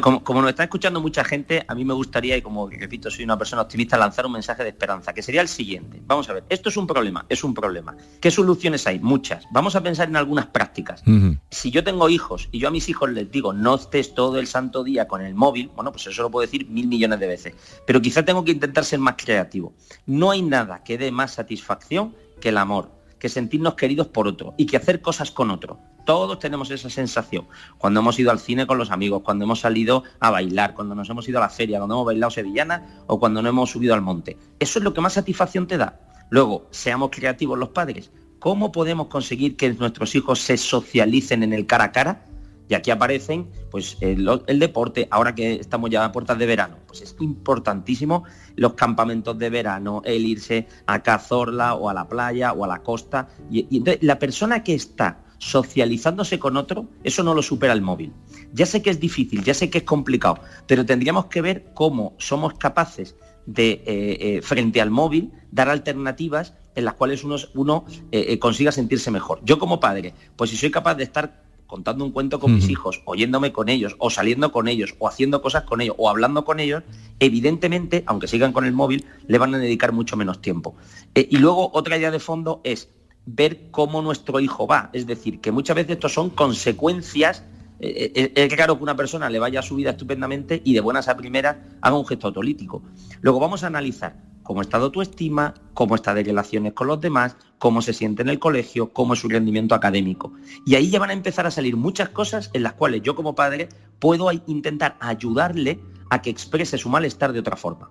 como, 0.00 0.24
como, 0.24 0.40
nos 0.40 0.50
está 0.50 0.64
escuchando 0.64 1.00
mucha 1.00 1.22
gente, 1.24 1.64
a 1.68 1.74
mí 1.74 1.84
me 1.84 1.92
gustaría, 1.92 2.36
y 2.36 2.42
como 2.42 2.68
repito, 2.68 3.10
soy 3.10 3.24
una 3.24 3.36
persona 3.36 3.62
optimista, 3.62 3.98
lanzar 3.98 4.24
un 4.24 4.32
mensaje 4.32 4.62
de 4.62 4.70
esperanza, 4.70 5.12
que 5.12 5.20
sería 5.20 5.42
el 5.42 5.48
siguiente. 5.48 6.00
Vamos 6.06 6.28
a 6.30 6.32
ver, 6.32 6.44
esto 6.48 6.70
es 6.70 6.76
un 6.78 6.86
problema, 6.86 7.26
es 7.28 7.44
un 7.44 7.52
problema. 7.52 7.94
¿Qué 8.20 8.30
soluciones 8.30 8.86
hay? 8.86 8.98
Muchas. 8.98 9.44
Vamos 9.50 9.76
a 9.76 9.82
pensar 9.82 10.08
en 10.08 10.16
algunas 10.16 10.46
prácticas. 10.46 11.02
Si 11.50 11.70
yo 11.70 11.84
tengo 11.84 12.08
hijos 12.08 12.48
y 12.50 12.58
yo 12.58 12.68
a 12.68 12.70
mis 12.70 12.88
hijos 12.88 13.10
les 13.10 13.30
digo, 13.30 13.52
no 13.52 13.74
estés 13.74 14.14
todo 14.14 14.38
el 14.38 14.46
santo 14.46 14.82
día 14.82 15.06
con 15.06 15.20
el 15.20 15.34
móvil, 15.34 15.70
bueno, 15.74 15.92
pues 15.92 16.06
eso 16.06 16.22
lo 16.22 16.30
puedo 16.30 16.46
decir 16.46 16.66
mil 16.68 16.88
millones 16.88 17.20
de 17.20 17.26
veces. 17.26 17.54
Pero 17.86 18.00
quizá 18.00 18.24
tengo 18.24 18.42
que 18.44 18.52
intentar 18.52 18.84
ser 18.84 19.00
más 19.00 19.16
creativo. 19.18 19.74
No 20.06 20.30
hay 20.30 20.40
nada 20.40 20.82
que 20.82 20.96
dé 20.96 21.10
más 21.10 21.34
satisfacción 21.34 22.14
que 22.40 22.48
el 22.48 22.56
amor, 22.56 23.01
que 23.22 23.28
sentirnos 23.28 23.74
queridos 23.74 24.08
por 24.08 24.26
otro 24.26 24.52
y 24.56 24.66
que 24.66 24.76
hacer 24.76 25.00
cosas 25.00 25.30
con 25.30 25.52
otro. 25.52 25.78
Todos 26.04 26.40
tenemos 26.40 26.72
esa 26.72 26.90
sensación. 26.90 27.46
Cuando 27.78 28.00
hemos 28.00 28.18
ido 28.18 28.32
al 28.32 28.40
cine 28.40 28.66
con 28.66 28.78
los 28.78 28.90
amigos, 28.90 29.22
cuando 29.22 29.44
hemos 29.44 29.60
salido 29.60 30.02
a 30.18 30.32
bailar, 30.32 30.74
cuando 30.74 30.96
nos 30.96 31.08
hemos 31.08 31.28
ido 31.28 31.38
a 31.38 31.42
la 31.42 31.48
feria, 31.48 31.78
cuando 31.78 31.94
hemos 31.94 32.06
bailado 32.06 32.32
sevillana 32.32 33.04
o 33.06 33.20
cuando 33.20 33.40
nos 33.40 33.50
hemos 33.50 33.70
subido 33.70 33.94
al 33.94 34.02
monte. 34.02 34.38
Eso 34.58 34.80
es 34.80 34.84
lo 34.84 34.92
que 34.92 35.00
más 35.00 35.12
satisfacción 35.12 35.68
te 35.68 35.78
da. 35.78 36.00
Luego, 36.30 36.66
seamos 36.72 37.10
creativos 37.12 37.56
los 37.56 37.68
padres. 37.68 38.10
¿Cómo 38.40 38.72
podemos 38.72 39.06
conseguir 39.06 39.54
que 39.54 39.72
nuestros 39.72 40.16
hijos 40.16 40.40
se 40.40 40.56
socialicen 40.56 41.44
en 41.44 41.52
el 41.52 41.64
cara 41.64 41.84
a 41.84 41.92
cara? 41.92 42.26
Y 42.68 42.74
aquí 42.74 42.90
aparecen 42.90 43.50
pues, 43.70 43.98
el, 44.00 44.58
deporte, 44.58 45.08
ahora 45.10 45.34
que 45.34 45.54
estamos 45.54 45.90
ya 45.90 46.04
a 46.04 46.12
puertas 46.12 46.38
de 46.38 46.46
verano, 46.46 46.78
pues 46.86 47.02
es 47.02 47.16
importantísimo 47.20 48.24
los 48.56 48.74
campamentos 48.74 49.38
de 49.38 49.50
verano, 49.50 50.02
el 50.04 50.24
irse 50.24 50.66
a 50.86 51.02
Cazorla 51.02 51.74
o 51.74 51.88
a 51.88 51.94
la 51.94 52.08
playa 52.08 52.52
o 52.52 52.64
a 52.64 52.68
la 52.68 52.82
costa. 52.82 53.28
Y, 53.50 53.76
entonces 53.76 54.02
la 54.02 54.18
persona 54.18 54.62
que 54.62 54.74
está 54.74 55.18
socializándose 55.38 56.38
con 56.38 56.56
otro, 56.56 56.86
eso 57.02 57.24
no 57.24 57.34
lo 57.34 57.42
supera 57.42 57.72
el 57.72 57.82
móvil. 57.82 58.12
Ya 58.52 58.64
sé 58.64 58.80
que 58.80 58.90
es 58.90 59.00
difícil, 59.00 59.42
ya 59.42 59.54
sé 59.54 59.70
que 59.70 59.78
es 59.78 59.84
complicado, 59.84 60.38
pero 60.68 60.86
tendríamos 60.86 61.26
que 61.26 61.42
ver 61.42 61.72
cómo 61.74 62.14
somos 62.18 62.54
capaces 62.54 63.16
de, 63.44 63.72
eh, 63.72 63.82
eh, 63.86 64.42
frente 64.42 64.80
al 64.80 64.90
móvil, 64.90 65.32
dar 65.50 65.68
alternativas 65.68 66.54
en 66.76 66.84
las 66.84 66.94
cuales 66.94 67.24
uno, 67.24 67.36
uno 67.54 67.84
eh, 68.12 68.38
consiga 68.38 68.70
sentirse 68.72 69.10
mejor. 69.10 69.40
Yo 69.44 69.58
como 69.58 69.80
padre, 69.80 70.14
pues 70.36 70.50
si 70.50 70.56
soy 70.56 70.70
capaz 70.70 70.94
de 70.94 71.02
estar 71.02 71.42
contando 71.72 72.04
un 72.04 72.12
cuento 72.12 72.38
con 72.38 72.52
mis 72.54 72.68
hijos, 72.68 73.00
oyéndome 73.06 73.50
con 73.50 73.70
ellos, 73.70 73.96
o 73.96 74.10
saliendo 74.10 74.52
con 74.52 74.68
ellos, 74.68 74.94
o 74.98 75.08
haciendo 75.08 75.40
cosas 75.40 75.62
con 75.62 75.80
ellos, 75.80 75.96
o 75.96 76.10
hablando 76.10 76.44
con 76.44 76.60
ellos, 76.60 76.82
evidentemente, 77.18 78.04
aunque 78.04 78.28
sigan 78.28 78.52
con 78.52 78.66
el 78.66 78.74
móvil, 78.74 79.06
le 79.26 79.38
van 79.38 79.54
a 79.54 79.58
dedicar 79.58 79.90
mucho 79.92 80.14
menos 80.14 80.42
tiempo. 80.42 80.74
Eh, 81.14 81.26
y 81.30 81.38
luego 81.38 81.70
otra 81.72 81.96
idea 81.96 82.10
de 82.10 82.18
fondo 82.18 82.60
es 82.62 82.90
ver 83.24 83.70
cómo 83.70 84.02
nuestro 84.02 84.38
hijo 84.38 84.66
va. 84.66 84.90
Es 84.92 85.06
decir, 85.06 85.40
que 85.40 85.50
muchas 85.50 85.74
veces 85.74 85.92
esto 85.92 86.10
son 86.10 86.28
consecuencias. 86.28 87.42
Eh, 87.80 88.12
eh, 88.14 88.32
es 88.34 88.54
claro 88.54 88.76
que 88.76 88.82
una 88.82 88.94
persona 88.94 89.30
le 89.30 89.38
vaya 89.38 89.60
a 89.60 89.62
su 89.62 89.74
vida 89.74 89.92
estupendamente 89.92 90.60
y 90.62 90.74
de 90.74 90.80
buenas 90.80 91.08
a 91.08 91.16
primeras 91.16 91.56
haga 91.80 91.96
un 91.96 92.04
gesto 92.04 92.26
autolítico. 92.26 92.82
Luego 93.22 93.40
vamos 93.40 93.64
a 93.64 93.68
analizar 93.68 94.14
cómo 94.42 94.60
está 94.60 94.90
tu 94.90 95.02
estima, 95.02 95.54
cómo 95.74 95.94
está 95.94 96.14
de 96.14 96.24
relaciones 96.24 96.72
con 96.72 96.86
los 96.86 97.00
demás, 97.00 97.36
cómo 97.58 97.82
se 97.82 97.92
siente 97.92 98.22
en 98.22 98.28
el 98.28 98.38
colegio, 98.38 98.92
cómo 98.92 99.14
es 99.14 99.20
su 99.20 99.28
rendimiento 99.28 99.74
académico. 99.74 100.32
Y 100.66 100.74
ahí 100.74 100.90
ya 100.90 100.98
van 100.98 101.10
a 101.10 101.14
empezar 101.14 101.46
a 101.46 101.50
salir 101.50 101.76
muchas 101.76 102.08
cosas 102.10 102.50
en 102.52 102.62
las 102.62 102.74
cuales 102.74 103.02
yo 103.02 103.14
como 103.14 103.34
padre 103.34 103.68
puedo 103.98 104.30
intentar 104.46 104.96
ayudarle 105.00 105.80
a 106.10 106.20
que 106.20 106.30
exprese 106.30 106.78
su 106.78 106.88
malestar 106.88 107.32
de 107.32 107.40
otra 107.40 107.56
forma. 107.56 107.90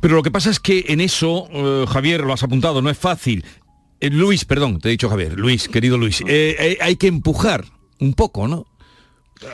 Pero 0.00 0.16
lo 0.16 0.22
que 0.22 0.30
pasa 0.30 0.50
es 0.50 0.60
que 0.60 0.84
en 0.88 1.00
eso, 1.00 1.48
eh, 1.50 1.86
Javier, 1.88 2.20
lo 2.20 2.32
has 2.32 2.42
apuntado, 2.42 2.82
no 2.82 2.90
es 2.90 2.98
fácil. 2.98 3.44
Eh, 4.00 4.10
Luis, 4.10 4.44
perdón, 4.44 4.78
te 4.78 4.88
he 4.88 4.90
dicho 4.92 5.08
Javier, 5.08 5.38
Luis, 5.38 5.68
querido 5.68 5.96
Luis, 5.96 6.22
eh, 6.26 6.76
hay 6.80 6.96
que 6.96 7.06
empujar 7.06 7.64
un 8.00 8.12
poco, 8.12 8.46
¿no? 8.46 8.66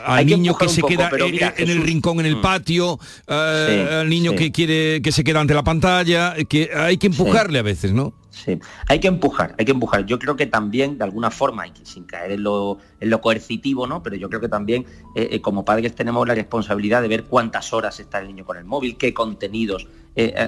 Al 0.05 0.27
niño 0.27 0.57
que, 0.57 0.69
se 0.69 0.83
queda 0.83 1.11
en, 1.57 1.71
el 1.71 1.83
rincón 1.83 2.21
en 2.21 2.27
el 2.27 2.37
mm. 2.37 2.43
patio, 2.43 2.99
eh, 3.27 4.01
al 4.01 4.09
niño 4.09 4.35
que 4.35 4.53
quiere 4.53 5.03
que 5.03 5.13
se 5.13 5.25
queda 5.25 5.41
ante 5.41 5.55
la 5.55 5.65
pantalla, 5.65 6.35
que 6.49 6.71
hay 6.75 6.97
que 6.97 7.09
empujarle 7.09 7.59
a 7.59 7.63
veces, 7.63 7.93
¿no? 7.93 8.15
Sí, 8.31 8.59
hay 8.89 9.01
que 9.01 9.09
empujar, 9.09 9.55
hay 9.59 9.65
que 9.65 9.73
empujar. 9.73 10.07
Yo 10.07 10.19
creo 10.19 10.37
que 10.37 10.47
también, 10.47 10.97
de 10.97 11.05
alguna 11.05 11.31
forma, 11.31 11.67
y 11.67 11.73
sin 11.83 12.05
caer 12.05 12.33
en 12.33 12.45
lo, 12.45 12.79
en 13.01 13.11
lo 13.11 13.21
coercitivo, 13.21 13.87
¿no? 13.87 14.03
Pero 14.03 14.17
yo 14.17 14.29
creo 14.29 14.41
que 14.41 14.49
también 14.49 14.87
eh, 15.15 15.29
eh, 15.33 15.41
como 15.41 15.65
padres 15.65 15.95
tenemos 15.95 16.27
la 16.27 16.35
responsabilidad 16.35 17.03
de 17.03 17.09
ver 17.09 17.25
cuántas 17.25 17.73
horas 17.73 17.99
está 18.01 18.21
el 18.21 18.29
niño 18.29 18.45
con 18.45 18.57
el 18.57 18.65
móvil, 18.65 18.97
qué 18.97 19.13
contenidos 19.13 19.89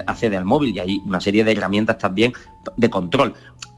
accede 0.05 0.37
al 0.37 0.45
móvil 0.45 0.75
y 0.75 0.79
hay 0.79 1.01
una 1.05 1.21
serie 1.21 1.43
de 1.43 1.51
herramientas 1.51 1.97
también 1.97 2.33
de 2.77 2.89
control. 2.89 3.33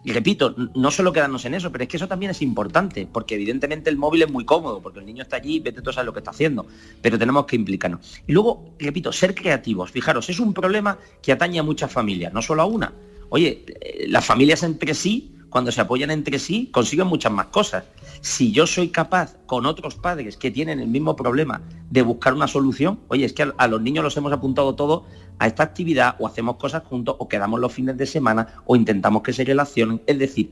Y 0.05 0.13
repito, 0.13 0.53
no 0.75 0.91
solo 0.91 1.11
quedarnos 1.11 1.45
en 1.45 1.55
eso, 1.55 1.71
pero 1.71 1.83
es 1.83 1.89
que 1.89 1.97
eso 1.97 2.07
también 2.07 2.29
es 2.29 2.43
importante, 2.43 3.07
porque 3.11 3.33
evidentemente 3.33 3.89
el 3.89 3.97
móvil 3.97 4.21
es 4.21 4.31
muy 4.31 4.45
cómodo, 4.45 4.79
porque 4.79 4.99
el 4.99 5.05
niño 5.05 5.23
está 5.23 5.37
allí, 5.37 5.59
vete 5.59 5.81
tú 5.81 5.91
sabes 5.91 6.05
lo 6.05 6.13
que 6.13 6.19
está 6.19 6.29
haciendo, 6.29 6.67
pero 7.01 7.17
tenemos 7.17 7.47
que 7.47 7.55
implicarnos. 7.55 8.21
Y 8.27 8.31
luego, 8.31 8.75
repito, 8.77 9.11
ser 9.11 9.33
creativos. 9.33 9.89
Fijaros, 9.89 10.29
es 10.29 10.39
un 10.39 10.53
problema 10.53 10.99
que 11.23 11.31
atañe 11.31 11.57
a 11.57 11.63
muchas 11.63 11.91
familias, 11.91 12.31
no 12.31 12.43
solo 12.43 12.61
a 12.61 12.65
una. 12.65 12.93
Oye, 13.29 13.65
eh, 13.81 14.05
las 14.07 14.23
familias 14.23 14.61
entre 14.61 14.93
sí 14.93 15.31
cuando 15.55 15.71
se 15.71 15.79
apoyan 15.79 16.11
entre 16.11 16.37
sí, 16.37 16.67
consiguen 16.73 17.07
muchas 17.07 17.31
más 17.31 17.45
cosas. 17.45 17.85
Si 18.19 18.51
yo 18.51 18.67
soy 18.67 18.89
capaz 18.89 19.37
con 19.45 19.65
otros 19.65 19.95
padres 19.95 20.35
que 20.35 20.51
tienen 20.51 20.81
el 20.81 20.89
mismo 20.89 21.15
problema 21.15 21.61
de 21.89 22.01
buscar 22.01 22.33
una 22.33 22.45
solución, 22.45 22.99
oye, 23.07 23.23
es 23.23 23.31
que 23.31 23.53
a, 23.55 23.67
los 23.69 23.81
niños 23.81 24.03
los 24.03 24.17
hemos 24.17 24.33
apuntado 24.33 24.75
todos 24.75 25.03
a 25.39 25.47
esta 25.47 25.63
actividad 25.63 26.17
o 26.19 26.27
hacemos 26.27 26.57
cosas 26.57 26.83
juntos 26.83 27.15
o 27.19 27.29
quedamos 27.29 27.61
los 27.61 27.71
fines 27.71 27.95
de 27.95 28.05
semana 28.05 28.61
o 28.65 28.75
intentamos 28.75 29.23
que 29.23 29.31
se 29.31 29.45
relacionen. 29.45 30.01
Es 30.07 30.19
decir, 30.19 30.51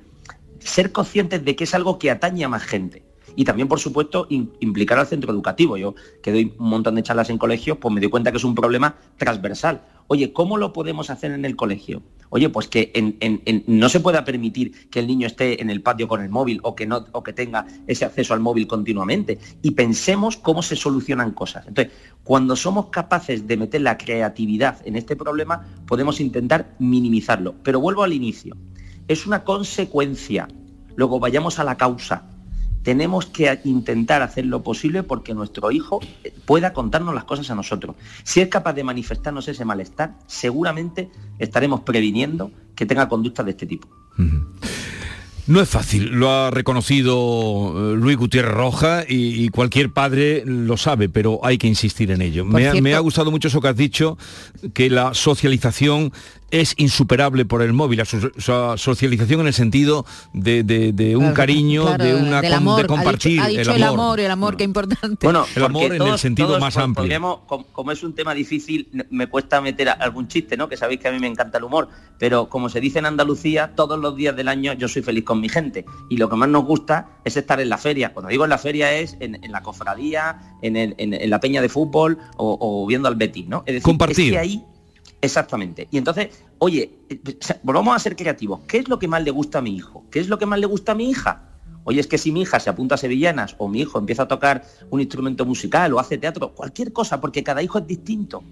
ser 0.59 0.93
conscientes 0.93 1.43
de 1.43 1.53
que 1.57 1.65
es 1.65 1.75
algo 1.75 1.99
que 1.99 2.09
atañe 2.09 2.45
a 2.45 2.47
más 2.47 2.63
gente. 2.63 3.03
Y 3.35 3.43
también, 3.43 3.67
por 3.67 3.81
supuesto, 3.81 4.27
implicar 4.29 4.99
al 4.99 5.07
centro 5.07 5.33
educativo. 5.33 5.75
Yo 5.75 5.95
que 6.21 6.31
doy 6.31 6.53
un 6.57 6.69
montón 6.69 6.95
de 6.95 7.03
charlas 7.03 7.29
en 7.29 7.37
colegios, 7.37 7.77
pues 7.77 7.93
me 7.93 7.99
doy 7.99 8.09
cuenta 8.09 8.31
que 8.31 8.37
es 8.37 8.43
un 8.45 8.55
problema 8.55 8.95
transversal. 9.17 9.81
Oye, 10.07 10.31
¿cómo 10.31 10.57
lo 10.57 10.71
podemos 10.71 11.09
hacer 11.09 11.31
en 11.31 11.43
el 11.43 11.57
colegio? 11.57 12.03
Oye, 12.35 12.49
pues 12.49 12.67
que 12.67 12.91
no 13.67 13.89
se 13.89 13.99
pueda 13.99 14.25
permitir 14.25 14.89
que 14.89 14.97
el 14.97 15.05
niño 15.05 15.27
esté 15.27 15.61
en 15.61 15.69
el 15.69 15.83
patio 15.83 16.07
con 16.07 16.19
el 16.19 16.29
móvil 16.29 16.59
o 16.63 16.73
que, 16.73 16.87
no, 16.87 17.05
o 17.11 17.21
que 17.21 17.31
tenga 17.31 17.67
ese 17.85 18.05
acceso 18.05 18.33
al 18.33 18.39
móvil 18.39 18.65
continuamente. 18.65 19.37
Y 19.61 19.69
pensemos 19.71 20.37
cómo 20.37 20.63
se 20.63 20.75
solucionan 20.75 21.33
cosas. 21.33 21.67
Entonces, 21.67 21.93
cuando 22.23 22.55
somos 22.55 22.87
capaces 22.87 23.45
de 23.45 23.55
meter 23.55 23.81
la 23.81 23.99
creatividad 23.99 24.79
en 24.83 24.95
este 24.95 25.15
problema, 25.15 25.63
podemos 25.85 26.19
intentar 26.19 26.73
minimizarlo. 26.79 27.53
Pero 27.61 27.79
vuelvo 27.79 28.01
al 28.01 28.13
inicio. 28.13 28.57
Es 29.07 29.27
una 29.27 29.43
consecuencia. 29.43 30.47
Luego 30.95 31.19
vayamos 31.19 31.59
a 31.59 31.63
la 31.63 31.77
causa 31.77 32.32
tenemos 32.83 33.25
que 33.25 33.59
intentar 33.63 34.21
hacer 34.21 34.45
lo 34.45 34.61
posible 34.61 35.03
porque 35.03 35.33
nuestro 35.33 35.71
hijo 35.71 35.99
pueda 36.45 36.73
contarnos 36.73 37.15
las 37.15 37.23
cosas 37.23 37.49
a 37.49 37.55
nosotros. 37.55 37.95
Si 38.23 38.41
es 38.41 38.49
capaz 38.49 38.73
de 38.73 38.83
manifestarnos 38.83 39.47
ese 39.47 39.65
malestar, 39.65 40.15
seguramente 40.27 41.09
estaremos 41.39 41.81
previniendo 41.81 42.51
que 42.75 42.85
tenga 42.85 43.07
conductas 43.07 43.45
de 43.45 43.51
este 43.51 43.65
tipo. 43.65 43.87
No 45.45 45.59
es 45.59 45.67
fácil, 45.67 46.05
lo 46.05 46.31
ha 46.31 46.51
reconocido 46.51 47.91
eh, 47.93 47.97
Luis 47.97 48.15
Gutiérrez 48.15 48.53
Roja 48.53 49.03
y, 49.07 49.43
y 49.43 49.49
cualquier 49.49 49.91
padre 49.91 50.43
lo 50.45 50.77
sabe, 50.77 51.09
pero 51.09 51.41
hay 51.43 51.57
que 51.57 51.67
insistir 51.67 52.11
en 52.11 52.21
ello. 52.21 52.45
Ha, 52.45 52.81
me 52.81 52.93
ha 52.93 52.99
gustado 52.99 53.29
mucho 53.29 53.49
eso 53.49 53.59
que 53.59 53.67
has 53.67 53.75
dicho, 53.75 54.17
que 54.73 54.89
la 54.89 55.13
socialización 55.13 56.13
es 56.53 56.75
insuperable 56.77 57.45
por 57.45 57.63
el 57.63 57.73
móvil, 57.73 57.97
la 57.97 58.05
so- 58.05 58.29
so- 58.37 58.77
socialización 58.77 59.41
en 59.41 59.47
el 59.47 59.53
sentido 59.53 60.05
de, 60.33 60.61
de- 60.63 60.93
de 60.93 61.15
un 61.15 61.21
Claro, 61.23 61.35
cariño, 61.35 61.81
claro, 61.85 62.03
de, 62.05 62.15
una 62.15 62.41
con- 62.43 62.53
amor. 62.53 62.81
de 62.83 62.87
compartir, 62.87 63.41
ha 63.41 63.47
dicho, 63.47 63.59
ha 63.59 63.63
dicho 63.63 63.75
el 63.75 63.83
amor, 63.83 64.19
el 64.19 64.29
amor, 64.29 64.55
qué 64.55 64.63
importante. 64.63 65.25
Bueno, 65.25 65.45
El 65.55 65.63
amor 65.63 65.93
en 65.95 66.01
el 66.03 66.17
sentido 66.19 66.49
todos 66.49 66.61
más 66.61 66.77
amplio. 66.77 67.01
podríamos, 67.03 67.39
como, 67.73 67.91
es 67.91 68.03
un 68.03 68.13
tema 68.13 68.35
difícil, 68.35 68.87
me 69.09 69.25
cuesta 69.27 69.61
meter 69.61 69.89
algún 69.89 70.27
chiste, 70.27 70.55
¿no? 70.55 70.69
Que 70.69 70.77
sabéis 70.77 70.99
que 70.99 71.07
a 71.07 71.11
mí 71.11 71.17
me 71.19 71.25
encanta 71.27 71.57
el 71.57 71.63
humor, 71.63 71.89
pero 72.19 72.47
como 72.49 72.69
se 72.69 72.79
dice 72.79 72.99
en 72.99 73.07
Andalucía, 73.07 73.71
todos 73.75 73.99
los 73.99 74.15
días 74.15 74.35
del 74.35 74.47
año 74.47 74.73
yo 74.73 74.87
soy 74.87 75.01
feliz 75.01 75.23
con 75.23 75.41
mi 75.41 75.49
gente. 75.49 75.85
Y 76.09 76.17
lo 76.17 76.29
que 76.29 76.35
más 76.35 76.49
nos 76.49 76.65
gusta 76.65 77.09
es 77.25 77.35
estar 77.35 77.59
en 77.61 77.69
la 77.69 77.79
feria. 77.79 78.13
Cuando 78.13 78.29
digo 78.29 78.43
en 78.43 78.51
la 78.51 78.59
feria 78.59 78.93
es 78.93 79.17
en, 79.19 79.43
en 79.43 79.51
la 79.51 79.63
cofradía, 79.63 80.55
en, 80.61 80.75
el- 80.77 80.93
en- 80.99 81.15
en 81.15 81.29
la 81.31 81.39
peña 81.39 81.63
de 81.63 81.69
fútbol 81.69 82.19
o, 82.37 82.57
o 82.61 82.85
viendo 82.85 83.07
al 83.07 83.15
Betis, 83.15 83.47
¿no? 83.47 83.59
Es 83.65 83.73
decir, 83.73 83.81
Compartir. 83.83 84.25
es 84.27 84.31
que 84.33 84.37
ahí 84.37 84.63
Exactamente. 85.23 85.87
Y 85.89 85.97
entonces, 85.97 86.29
oye, 86.59 86.91
eh, 87.09 87.19
volvamos 87.63 87.95
a 87.95 87.99
ser 87.99 88.15
creativos. 88.15 88.59
¿Qué 88.67 88.77
es 88.77 88.89
lo 88.89 88.99
que 88.99 89.07
más 89.07 89.23
le 89.23 89.31
gusta 89.31 89.59
a 89.59 89.61
mi 89.61 89.75
hijo? 89.75 90.03
¿Qué 90.11 90.19
es 90.19 90.27
lo 90.27 90.37
que 90.37 90.45
más 90.45 90.59
le 90.59 90.65
gusta 90.65 90.91
a 90.91 90.95
mi 90.95 91.09
hija? 91.09 91.49
Oye, 91.85 91.99
es 92.01 92.07
que 92.07 92.17
si 92.17 92.31
mi 92.31 92.41
hija 92.41 92.59
se 92.59 92.69
apunta 92.69 92.95
a 92.95 92.97
sevillanas 92.97 93.55
o 93.57 93.67
mi 93.69 93.79
hijo 93.81 93.97
empieza 93.99 94.23
a 94.23 94.27
tocar 94.27 94.63
un 94.89 94.99
instrumento 94.99 95.45
musical 95.45 95.93
o 95.93 95.99
hace 95.99 96.17
teatro, 96.17 96.53
cualquier 96.53 96.91
cosa, 96.93 97.19
porque 97.21 97.41
cada 97.43 97.61
hijo 97.63 97.79
es 97.79 97.87
distinto. 97.87 98.43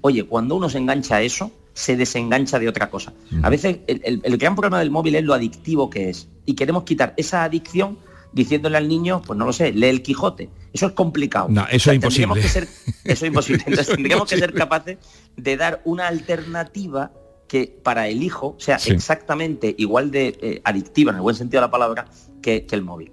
Oye, 0.00 0.24
cuando 0.24 0.56
uno 0.56 0.68
se 0.68 0.78
engancha 0.78 1.16
a 1.16 1.22
eso, 1.22 1.50
se 1.72 1.96
desengancha 1.96 2.58
de 2.58 2.68
otra 2.68 2.90
cosa. 2.90 3.12
A 3.42 3.48
veces 3.50 3.78
el, 3.86 4.00
el- 4.04 4.20
el 4.24 4.36
gran 4.36 4.54
problema 4.56 4.80
del 4.80 4.90
móvil 4.90 5.14
es 5.14 5.24
lo 5.24 5.32
adictivo 5.34 5.90
que 5.90 6.10
es. 6.10 6.28
Y 6.44 6.54
queremos 6.54 6.82
quitar 6.84 7.14
esa 7.16 7.44
adicción 7.44 7.98
diciéndole 8.36 8.76
al 8.76 8.86
niño, 8.86 9.22
pues 9.22 9.38
no 9.38 9.46
lo 9.46 9.52
sé, 9.52 9.72
lee 9.72 9.86
el 9.88 10.02
Quijote. 10.02 10.50
Eso 10.72 10.86
es 10.86 10.92
complicado. 10.92 11.48
No, 11.48 11.66
eso 11.70 11.90
es 11.90 11.96
imposible. 11.96 12.40
que 12.42 12.48
ser- 12.48 12.68
eso 13.04 13.24
es 13.24 13.28
imposible. 13.28 13.64
Entonces 13.66 13.94
tendríamos 13.94 14.28
que 14.28 14.36
ser 14.38 14.52
capaces 14.52 14.98
de 15.36 15.56
dar 15.56 15.80
una 15.86 16.06
alternativa 16.06 17.10
que 17.48 17.72
para 17.82 18.08
el 18.08 18.22
hijo 18.22 18.56
sea 18.58 18.78
Sí. 18.78 18.90
exactamente 18.90 19.74
igual 19.78 20.10
de 20.10 20.36
eh, 20.40 20.60
adictiva, 20.64 21.10
en 21.10 21.16
el 21.16 21.22
buen 21.22 21.36
sentido 21.36 21.60
de 21.60 21.66
la 21.66 21.70
palabra, 21.70 22.06
que, 22.42 22.64
que 22.64 22.76
el 22.76 22.82
móvil. 22.82 23.10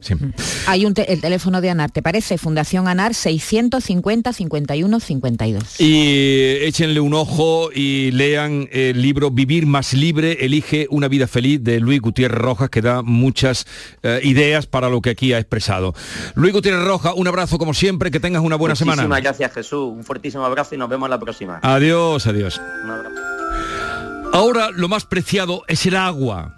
Hay 0.67 0.85
un 0.85 0.93
te- 0.93 1.11
el 1.11 1.19
teléfono 1.19 1.59
de 1.61 1.69
ANAR, 1.71 1.89
¿te 1.91 2.03
parece? 2.03 2.37
Fundación 2.37 2.87
ANAR 2.87 3.13
650 3.15 4.31
51 4.33 4.99
52. 4.99 5.79
Y 5.81 6.57
échenle 6.61 6.99
un 6.99 7.13
ojo 7.15 7.69
y 7.73 8.11
lean 8.11 8.67
el 8.71 9.01
libro 9.01 9.31
Vivir 9.31 9.65
más 9.65 9.93
libre, 9.93 10.37
elige 10.45 10.85
una 10.91 11.07
vida 11.07 11.25
feliz 11.27 11.63
de 11.63 11.79
Luis 11.79 11.99
Gutiérrez 12.01 12.37
Rojas, 12.37 12.69
que 12.69 12.81
da 12.81 13.01
muchas 13.01 13.65
eh, 14.03 14.19
ideas 14.23 14.67
para 14.67 14.89
lo 14.89 15.01
que 15.01 15.09
aquí 15.11 15.33
ha 15.33 15.39
expresado. 15.39 15.93
Luis 16.35 16.53
Gutiérrez 16.53 16.83
Rojas, 16.85 17.13
un 17.15 17.27
abrazo 17.27 17.57
como 17.57 17.73
siempre, 17.73 18.11
que 18.11 18.19
tengas 18.19 18.43
una 18.43 18.55
buena 18.55 18.73
Muchísimas 18.73 18.97
semana. 18.97 19.19
gracias 19.19 19.51
Jesús, 19.53 19.91
un 19.93 20.03
fuertísimo 20.03 20.45
abrazo 20.45 20.75
y 20.75 20.77
nos 20.77 20.89
vemos 20.89 21.09
la 21.09 21.19
próxima. 21.19 21.59
Adiós, 21.63 22.27
adiós. 22.27 22.61
Un 22.83 22.89
abrazo. 22.91 23.32
Ahora 24.33 24.71
lo 24.71 24.89
más 24.89 25.05
preciado 25.05 25.61
es 25.67 25.85
el 25.85 25.95
agua. 25.95 26.55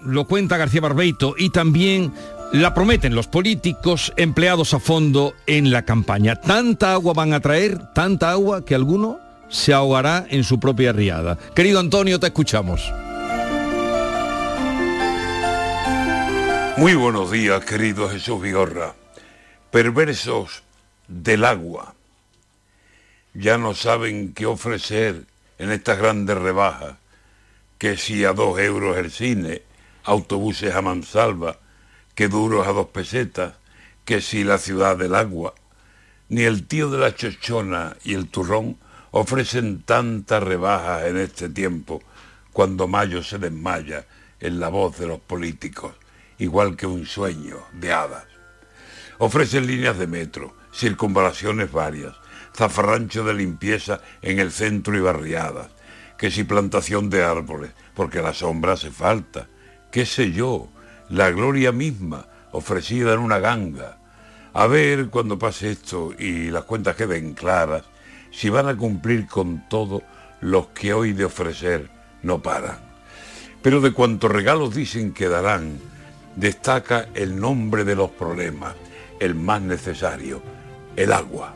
Lo 0.00 0.28
cuenta 0.28 0.56
García 0.56 0.80
Barbeito 0.80 1.34
y 1.36 1.50
también 1.50 2.14
la 2.52 2.72
prometen 2.72 3.16
los 3.16 3.26
políticos 3.26 4.12
empleados 4.16 4.74
a 4.74 4.78
fondo 4.78 5.34
en 5.48 5.72
la 5.72 5.84
campaña. 5.84 6.36
Tanta 6.36 6.92
agua 6.92 7.12
van 7.12 7.32
a 7.32 7.40
traer, 7.40 7.92
tanta 7.94 8.30
agua 8.30 8.64
que 8.64 8.76
alguno 8.76 9.18
se 9.48 9.72
ahogará 9.72 10.24
en 10.30 10.44
su 10.44 10.60
propia 10.60 10.92
riada. 10.92 11.36
Querido 11.52 11.80
Antonio, 11.80 12.20
te 12.20 12.28
escuchamos. 12.28 12.80
Muy 16.76 16.94
buenos 16.94 17.32
días, 17.32 17.64
querido 17.64 18.08
Jesús 18.08 18.40
Vigorra. 18.40 18.94
Perversos 19.72 20.62
del 21.08 21.44
agua. 21.44 21.92
Ya 23.34 23.58
no 23.58 23.74
saben 23.74 24.32
qué 24.32 24.46
ofrecer 24.46 25.24
en 25.60 25.70
estas 25.70 25.98
grandes 25.98 26.38
rebajas, 26.38 26.94
que 27.76 27.98
si 27.98 28.24
a 28.24 28.32
dos 28.32 28.58
euros 28.58 28.96
el 28.96 29.10
cine, 29.10 29.60
autobuses 30.04 30.74
a 30.74 30.80
mansalva, 30.80 31.58
que 32.14 32.28
duros 32.28 32.66
a 32.66 32.72
dos 32.72 32.88
pesetas, 32.88 33.52
que 34.06 34.22
si 34.22 34.42
la 34.42 34.56
ciudad 34.56 34.96
del 34.96 35.14
agua. 35.14 35.54
Ni 36.30 36.44
el 36.44 36.66
tío 36.66 36.88
de 36.88 36.96
la 36.96 37.14
chochona 37.14 37.94
y 38.04 38.14
el 38.14 38.28
turrón 38.28 38.78
ofrecen 39.10 39.82
tantas 39.82 40.42
rebajas 40.42 41.04
en 41.04 41.18
este 41.18 41.50
tiempo, 41.50 42.02
cuando 42.54 42.88
mayo 42.88 43.22
se 43.22 43.38
desmaya 43.38 44.06
en 44.40 44.60
la 44.60 44.70
voz 44.70 44.98
de 44.98 45.08
los 45.08 45.20
políticos, 45.20 45.94
igual 46.38 46.74
que 46.74 46.86
un 46.86 47.04
sueño 47.04 47.58
de 47.74 47.92
hadas. 47.92 48.24
Ofrecen 49.18 49.66
líneas 49.66 49.98
de 49.98 50.06
metro, 50.06 50.56
circunvalaciones 50.72 51.70
varias, 51.70 52.16
zafarrancho 52.54 53.24
de 53.24 53.34
limpieza 53.34 54.00
en 54.22 54.38
el 54.38 54.52
centro 54.52 54.96
y 54.96 55.00
barriadas, 55.00 55.68
que 56.18 56.30
si 56.30 56.44
plantación 56.44 57.10
de 57.10 57.24
árboles, 57.24 57.70
porque 57.94 58.22
la 58.22 58.34
sombra 58.34 58.72
hace 58.72 58.90
falta, 58.90 59.48
qué 59.90 60.06
sé 60.06 60.32
yo, 60.32 60.68
la 61.08 61.30
gloria 61.30 61.72
misma 61.72 62.26
ofrecida 62.52 63.14
en 63.14 63.20
una 63.20 63.38
ganga. 63.38 63.98
A 64.52 64.66
ver 64.66 65.08
cuando 65.08 65.38
pase 65.38 65.70
esto 65.70 66.12
y 66.18 66.50
las 66.50 66.64
cuentas 66.64 66.96
queden 66.96 67.34
claras, 67.34 67.84
si 68.30 68.48
van 68.48 68.68
a 68.68 68.76
cumplir 68.76 69.26
con 69.26 69.68
todo 69.68 70.02
los 70.40 70.68
que 70.68 70.92
hoy 70.92 71.12
de 71.12 71.24
ofrecer 71.24 71.88
no 72.22 72.42
paran. 72.42 72.78
Pero 73.62 73.80
de 73.80 73.92
cuantos 73.92 74.30
regalos 74.30 74.74
dicen 74.74 75.12
que 75.12 75.28
darán, 75.28 75.78
destaca 76.36 77.08
el 77.14 77.38
nombre 77.38 77.84
de 77.84 77.94
los 77.94 78.10
problemas, 78.10 78.74
el 79.20 79.34
más 79.34 79.60
necesario, 79.60 80.42
el 80.96 81.12
agua. 81.12 81.54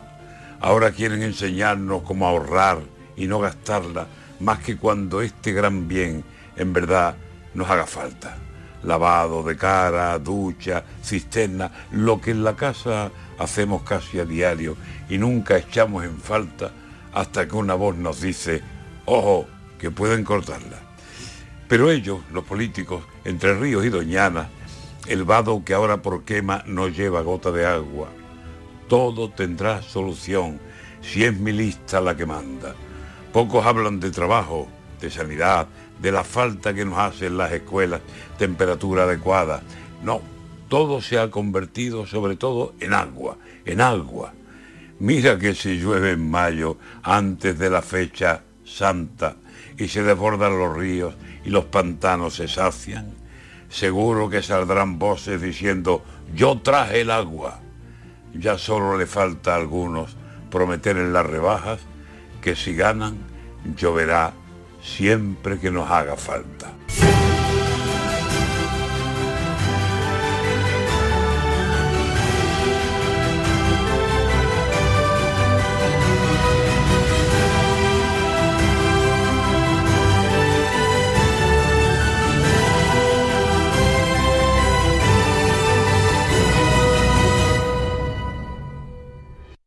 Ahora 0.65 0.93
quieren 0.93 1.23
enseñarnos 1.23 2.05
cómo 2.05 2.27
ahorrar 2.27 2.79
y 3.19 3.27
no 3.27 3.39
gastarla 3.39 4.07
más 4.41 4.61
que 4.61 4.79
cuando 4.79 5.21
este 5.21 5.53
gran 5.53 5.89
bien 5.89 6.25
en 6.57 6.73
verdad 6.73 7.17
nos 7.53 7.69
haga 7.69 7.85
falta. 7.87 8.39
Lavado 8.83 9.43
de 9.43 9.59
cara, 9.59 10.19
ducha, 10.19 10.83
cisterna, 11.03 11.71
lo 11.91 12.19
que 12.19 12.31
en 12.31 12.45
la 12.45 12.57
casa 12.57 13.11
hacemos 13.39 13.83
casi 13.83 14.19
a 14.21 14.25
diario 14.25 14.75
y 15.11 15.19
nunca 15.19 15.59
echamos 15.59 16.03
en 16.03 16.17
falta 16.19 16.71
hasta 17.13 17.47
que 17.47 17.57
una 17.57 17.75
voz 17.75 17.97
nos 17.97 18.23
dice, 18.23 18.63
ojo, 19.05 19.47
que 19.79 19.91
pueden 19.91 20.25
cortarla. 20.25 20.79
Pero 21.69 21.91
ellos, 21.91 22.21
los 22.33 22.45
políticos, 22.45 23.05
entre 23.27 23.53
ríos 23.53 23.85
y 23.85 23.91
doñanas, 23.91 24.49
el 25.09 25.25
vado 25.25 25.63
que 25.63 25.75
ahora 25.75 25.99
por 26.01 26.25
quema 26.25 26.63
no 26.65 26.89
lleva 26.89 27.21
gota 27.21 27.51
de 27.51 27.67
agua. 27.67 28.09
Todo 28.95 29.29
tendrá 29.29 29.83
solución 29.83 30.61
si 31.03 31.25
es 31.25 31.37
mi 31.37 31.51
lista 31.51 32.01
la 32.01 32.17
que 32.17 32.27
manda. 32.27 32.77
Pocos 33.33 33.67
hablan 33.67 33.99
de 33.99 34.13
trabajo, 34.13 34.69
de 35.01 35.11
sanidad, 35.11 35.67
de 36.01 36.13
la 36.13 36.23
falta 36.23 36.73
que 36.73 36.85
nos 36.85 36.99
hacen 36.99 37.37
las 37.37 37.51
escuelas, 37.51 38.03
temperatura 38.39 39.03
adecuada. 39.03 39.65
No, 40.05 40.21
todo 40.69 41.03
se 41.03 41.19
ha 41.19 41.29
convertido 41.29 42.07
sobre 42.07 42.37
todo 42.37 42.75
en 42.79 42.95
agua, 42.95 43.37
en 43.65 43.81
agua. 43.81 44.33
Mira 45.01 45.41
que 45.41 45.57
si 45.57 45.77
llueve 45.77 46.13
en 46.13 46.31
mayo, 46.31 46.77
antes 47.03 47.59
de 47.59 47.71
la 47.71 47.83
fecha 47.83 48.45
santa, 48.65 49.35
y 49.77 49.89
se 49.89 50.05
desbordan 50.05 50.57
los 50.57 50.77
ríos 50.77 51.17
y 51.45 51.51
los 51.51 51.65
pantanos 51.65 52.37
se 52.37 52.47
sacian, 52.47 53.13
seguro 53.69 54.31
que 54.31 54.41
saldrán 54.41 55.01
voces 55.01 55.43
diciendo, 55.43 56.05
yo 56.33 56.61
traje 56.61 57.01
el 57.01 57.11
agua. 57.11 57.64
Ya 58.35 58.59
solo 58.59 58.99
le 58.99 59.07
falta 59.07 59.55
a 59.55 59.57
algunos 59.57 60.17
prometer 60.51 60.97
en 60.97 61.13
las 61.13 61.27
rebajas 61.27 61.81
que 62.43 62.55
si 62.55 62.75
ganan, 62.75 63.17
lloverá 63.77 64.35
siempre 64.83 65.59
que 65.59 65.71
nos 65.71 65.91
haga 65.91 66.17
falta. 66.17 66.74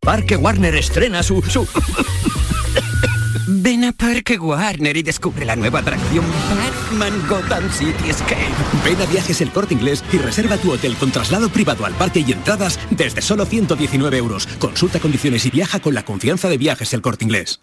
Parque 0.08 0.38
Warner 0.38 0.74
estrena 0.74 1.22
su... 1.22 1.41
su... 1.41 1.68
Ven 3.45 3.84
a 3.84 3.91
Parque 3.91 4.39
Warner 4.39 4.95
y 4.95 5.03
descubre 5.03 5.43
la 5.43 5.58
nueva 5.58 5.80
atracción 5.80 6.24
Batman 6.49 7.28
Gotham 7.28 7.70
City 7.70 8.10
Escape. 8.10 8.47
Ven 8.86 9.01
a 9.01 9.05
Viajes 9.05 9.41
El 9.41 9.51
Corte 9.51 9.74
Inglés 9.74 10.05
y 10.14 10.18
reserva 10.18 10.55
tu 10.55 10.72
hotel 10.72 10.95
con 10.95 11.12
traslado 11.12 11.49
privado 11.49 11.86
al 11.86 11.93
parque 11.95 12.24
y 12.26 12.32
entradas 12.32 12.80
desde 12.89 13.22
solo 13.22 13.45
119 13.45 14.18
euros. 14.18 14.47
Consulta 14.60 15.01
condiciones 15.01 15.45
y 15.45 15.49
viaja 15.49 15.82
con 15.82 15.93
la 15.93 16.05
confianza 16.05 16.47
de 16.47 16.58
Viajes 16.58 16.93
El 16.93 17.01
Corte 17.01 17.26
Inglés. 17.26 17.60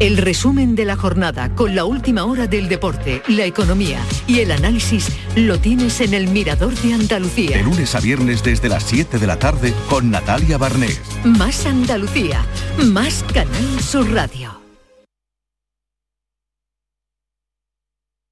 El 0.00 0.16
resumen 0.16 0.76
de 0.76 0.86
la 0.86 0.96
jornada 0.96 1.54
con 1.54 1.74
la 1.74 1.84
última 1.84 2.24
hora 2.24 2.46
del 2.46 2.70
deporte, 2.70 3.22
la 3.28 3.44
economía 3.44 4.00
y 4.26 4.40
el 4.40 4.50
análisis 4.50 5.08
lo 5.36 5.60
tienes 5.60 6.00
en 6.00 6.14
el 6.14 6.26
Mirador 6.28 6.74
de 6.74 6.94
Andalucía. 6.94 7.58
De 7.58 7.62
lunes 7.62 7.94
a 7.94 8.00
viernes 8.00 8.42
desde 8.42 8.70
las 8.70 8.84
7 8.84 9.18
de 9.18 9.26
la 9.26 9.38
tarde 9.38 9.74
con 9.90 10.10
Natalia 10.10 10.56
Barnés. 10.56 11.02
Más 11.24 11.66
Andalucía, 11.66 12.42
más 12.86 13.22
Canal 13.34 13.80
Sur 13.80 14.10
Radio. 14.10 14.58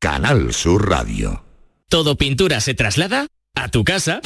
Canal 0.00 0.54
Sur 0.54 0.88
Radio. 0.88 1.44
Todo 1.90 2.16
pintura 2.16 2.60
se 2.60 2.72
traslada 2.72 3.26
a 3.54 3.68
tu 3.68 3.84
casa. 3.84 4.22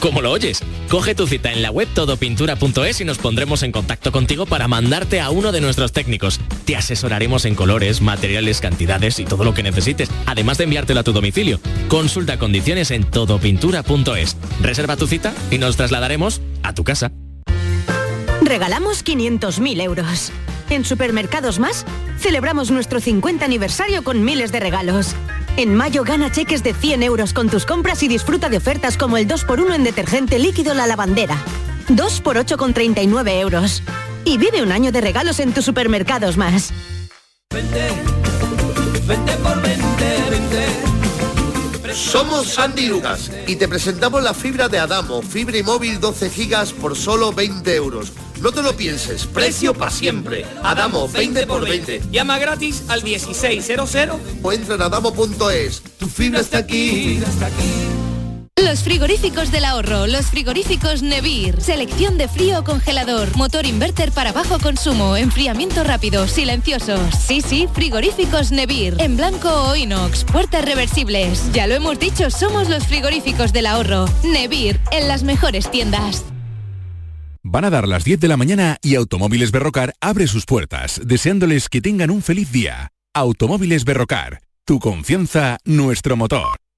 ¿Cómo 0.00 0.22
lo 0.22 0.32
oyes? 0.32 0.62
Coge 0.88 1.14
tu 1.14 1.26
cita 1.26 1.52
en 1.52 1.60
la 1.60 1.70
web 1.70 1.86
todopintura.es 1.94 3.00
y 3.02 3.04
nos 3.04 3.18
pondremos 3.18 3.62
en 3.62 3.70
contacto 3.70 4.10
contigo 4.10 4.46
para 4.46 4.66
mandarte 4.66 5.20
a 5.20 5.28
uno 5.28 5.52
de 5.52 5.60
nuestros 5.60 5.92
técnicos. 5.92 6.40
Te 6.64 6.74
asesoraremos 6.74 7.44
en 7.44 7.54
colores, 7.54 8.00
materiales, 8.00 8.62
cantidades 8.62 9.18
y 9.18 9.26
todo 9.26 9.44
lo 9.44 9.52
que 9.52 9.62
necesites, 9.62 10.10
además 10.24 10.56
de 10.56 10.64
enviártelo 10.64 11.00
a 11.00 11.04
tu 11.04 11.12
domicilio. 11.12 11.60
Consulta 11.88 12.38
condiciones 12.38 12.90
en 12.90 13.04
todopintura.es. 13.04 14.36
Reserva 14.62 14.96
tu 14.96 15.06
cita 15.06 15.34
y 15.50 15.58
nos 15.58 15.76
trasladaremos 15.76 16.40
a 16.62 16.74
tu 16.74 16.82
casa. 16.82 17.12
Regalamos 18.40 19.04
500.000 19.04 19.82
euros. 19.82 20.32
En 20.70 20.84
Supermercados 20.84 21.58
Más, 21.58 21.84
celebramos 22.18 22.70
nuestro 22.70 23.00
50 23.00 23.44
aniversario 23.44 24.02
con 24.02 24.24
miles 24.24 24.50
de 24.50 24.60
regalos. 24.60 25.14
En 25.60 25.74
mayo 25.74 26.04
gana 26.04 26.32
cheques 26.32 26.62
de 26.62 26.72
100 26.72 27.02
euros 27.02 27.34
con 27.34 27.50
tus 27.50 27.66
compras 27.66 28.02
y 28.02 28.08
disfruta 28.08 28.48
de 28.48 28.56
ofertas 28.56 28.96
como 28.96 29.18
el 29.18 29.28
2x1 29.28 29.74
en 29.74 29.84
detergente 29.84 30.38
líquido 30.38 30.72
La 30.72 30.86
Lavandera. 30.86 31.36
2x8 31.88 32.56
con 32.56 32.72
39 32.72 33.40
euros. 33.40 33.82
Y 34.24 34.38
vive 34.38 34.62
un 34.62 34.72
año 34.72 34.90
de 34.90 35.02
regalos 35.02 35.38
en 35.38 35.52
tus 35.52 35.66
supermercados 35.66 36.38
más. 36.38 36.72
Somos 41.92 42.46
Sandy 42.46 42.86
Lucas 42.86 43.30
y 43.46 43.56
te 43.56 43.68
presentamos 43.68 44.22
la 44.22 44.32
fibra 44.32 44.70
de 44.70 44.78
Adamo, 44.78 45.20
fibra 45.20 45.58
y 45.58 45.62
móvil 45.62 46.00
12 46.00 46.30
gigas 46.30 46.72
por 46.72 46.96
solo 46.96 47.34
20 47.34 47.74
euros. 47.76 48.14
No 48.40 48.52
te 48.52 48.62
lo 48.62 48.74
pienses, 48.74 49.26
precio 49.26 49.74
para 49.74 49.90
siempre. 49.90 50.46
Adamo, 50.62 51.08
20 51.08 51.46
por 51.46 51.62
20. 51.62 52.02
Llama 52.10 52.38
gratis 52.38 52.84
al 52.88 53.04
1600 53.04 53.96
O 54.42 54.52
entra 54.52 54.76
en 54.76 54.82
adamo.es. 54.82 55.82
Tu 55.98 56.06
fibra 56.06 56.40
está 56.40 56.58
aquí. 56.58 57.20
Los 58.56 58.82
frigoríficos 58.82 59.50
del 59.50 59.64
ahorro, 59.64 60.06
los 60.06 60.26
frigoríficos 60.26 61.02
Nevir, 61.02 61.60
selección 61.60 62.18
de 62.18 62.28
frío 62.28 62.60
o 62.60 62.64
congelador, 62.64 63.34
motor 63.36 63.64
inverter 63.64 64.12
para 64.12 64.32
bajo 64.32 64.58
consumo, 64.58 65.16
enfriamiento 65.16 65.82
rápido, 65.82 66.28
silencioso. 66.28 66.98
Sí, 67.26 67.40
sí, 67.40 67.68
frigoríficos 67.72 68.52
Nevir, 68.52 68.96
en 68.98 69.16
blanco 69.16 69.48
o 69.48 69.76
inox, 69.76 70.24
puertas 70.24 70.64
reversibles. 70.64 71.50
Ya 71.52 71.66
lo 71.66 71.74
hemos 71.74 71.98
dicho, 71.98 72.30
somos 72.30 72.68
los 72.68 72.86
frigoríficos 72.86 73.52
del 73.52 73.66
ahorro. 73.66 74.06
Nevir, 74.24 74.78
en 74.92 75.08
las 75.08 75.22
mejores 75.22 75.70
tiendas. 75.70 76.24
Van 77.52 77.64
a 77.64 77.70
dar 77.70 77.88
las 77.88 78.04
10 78.04 78.20
de 78.20 78.28
la 78.28 78.36
mañana 78.36 78.76
y 78.80 78.94
Automóviles 78.94 79.50
Berrocar 79.50 79.92
abre 80.00 80.28
sus 80.28 80.46
puertas, 80.46 81.00
deseándoles 81.04 81.68
que 81.68 81.80
tengan 81.80 82.12
un 82.12 82.22
feliz 82.22 82.52
día. 82.52 82.92
Automóviles 83.12 83.84
Berrocar, 83.84 84.40
tu 84.64 84.78
confianza, 84.78 85.58
nuestro 85.64 86.16
motor. 86.16 86.69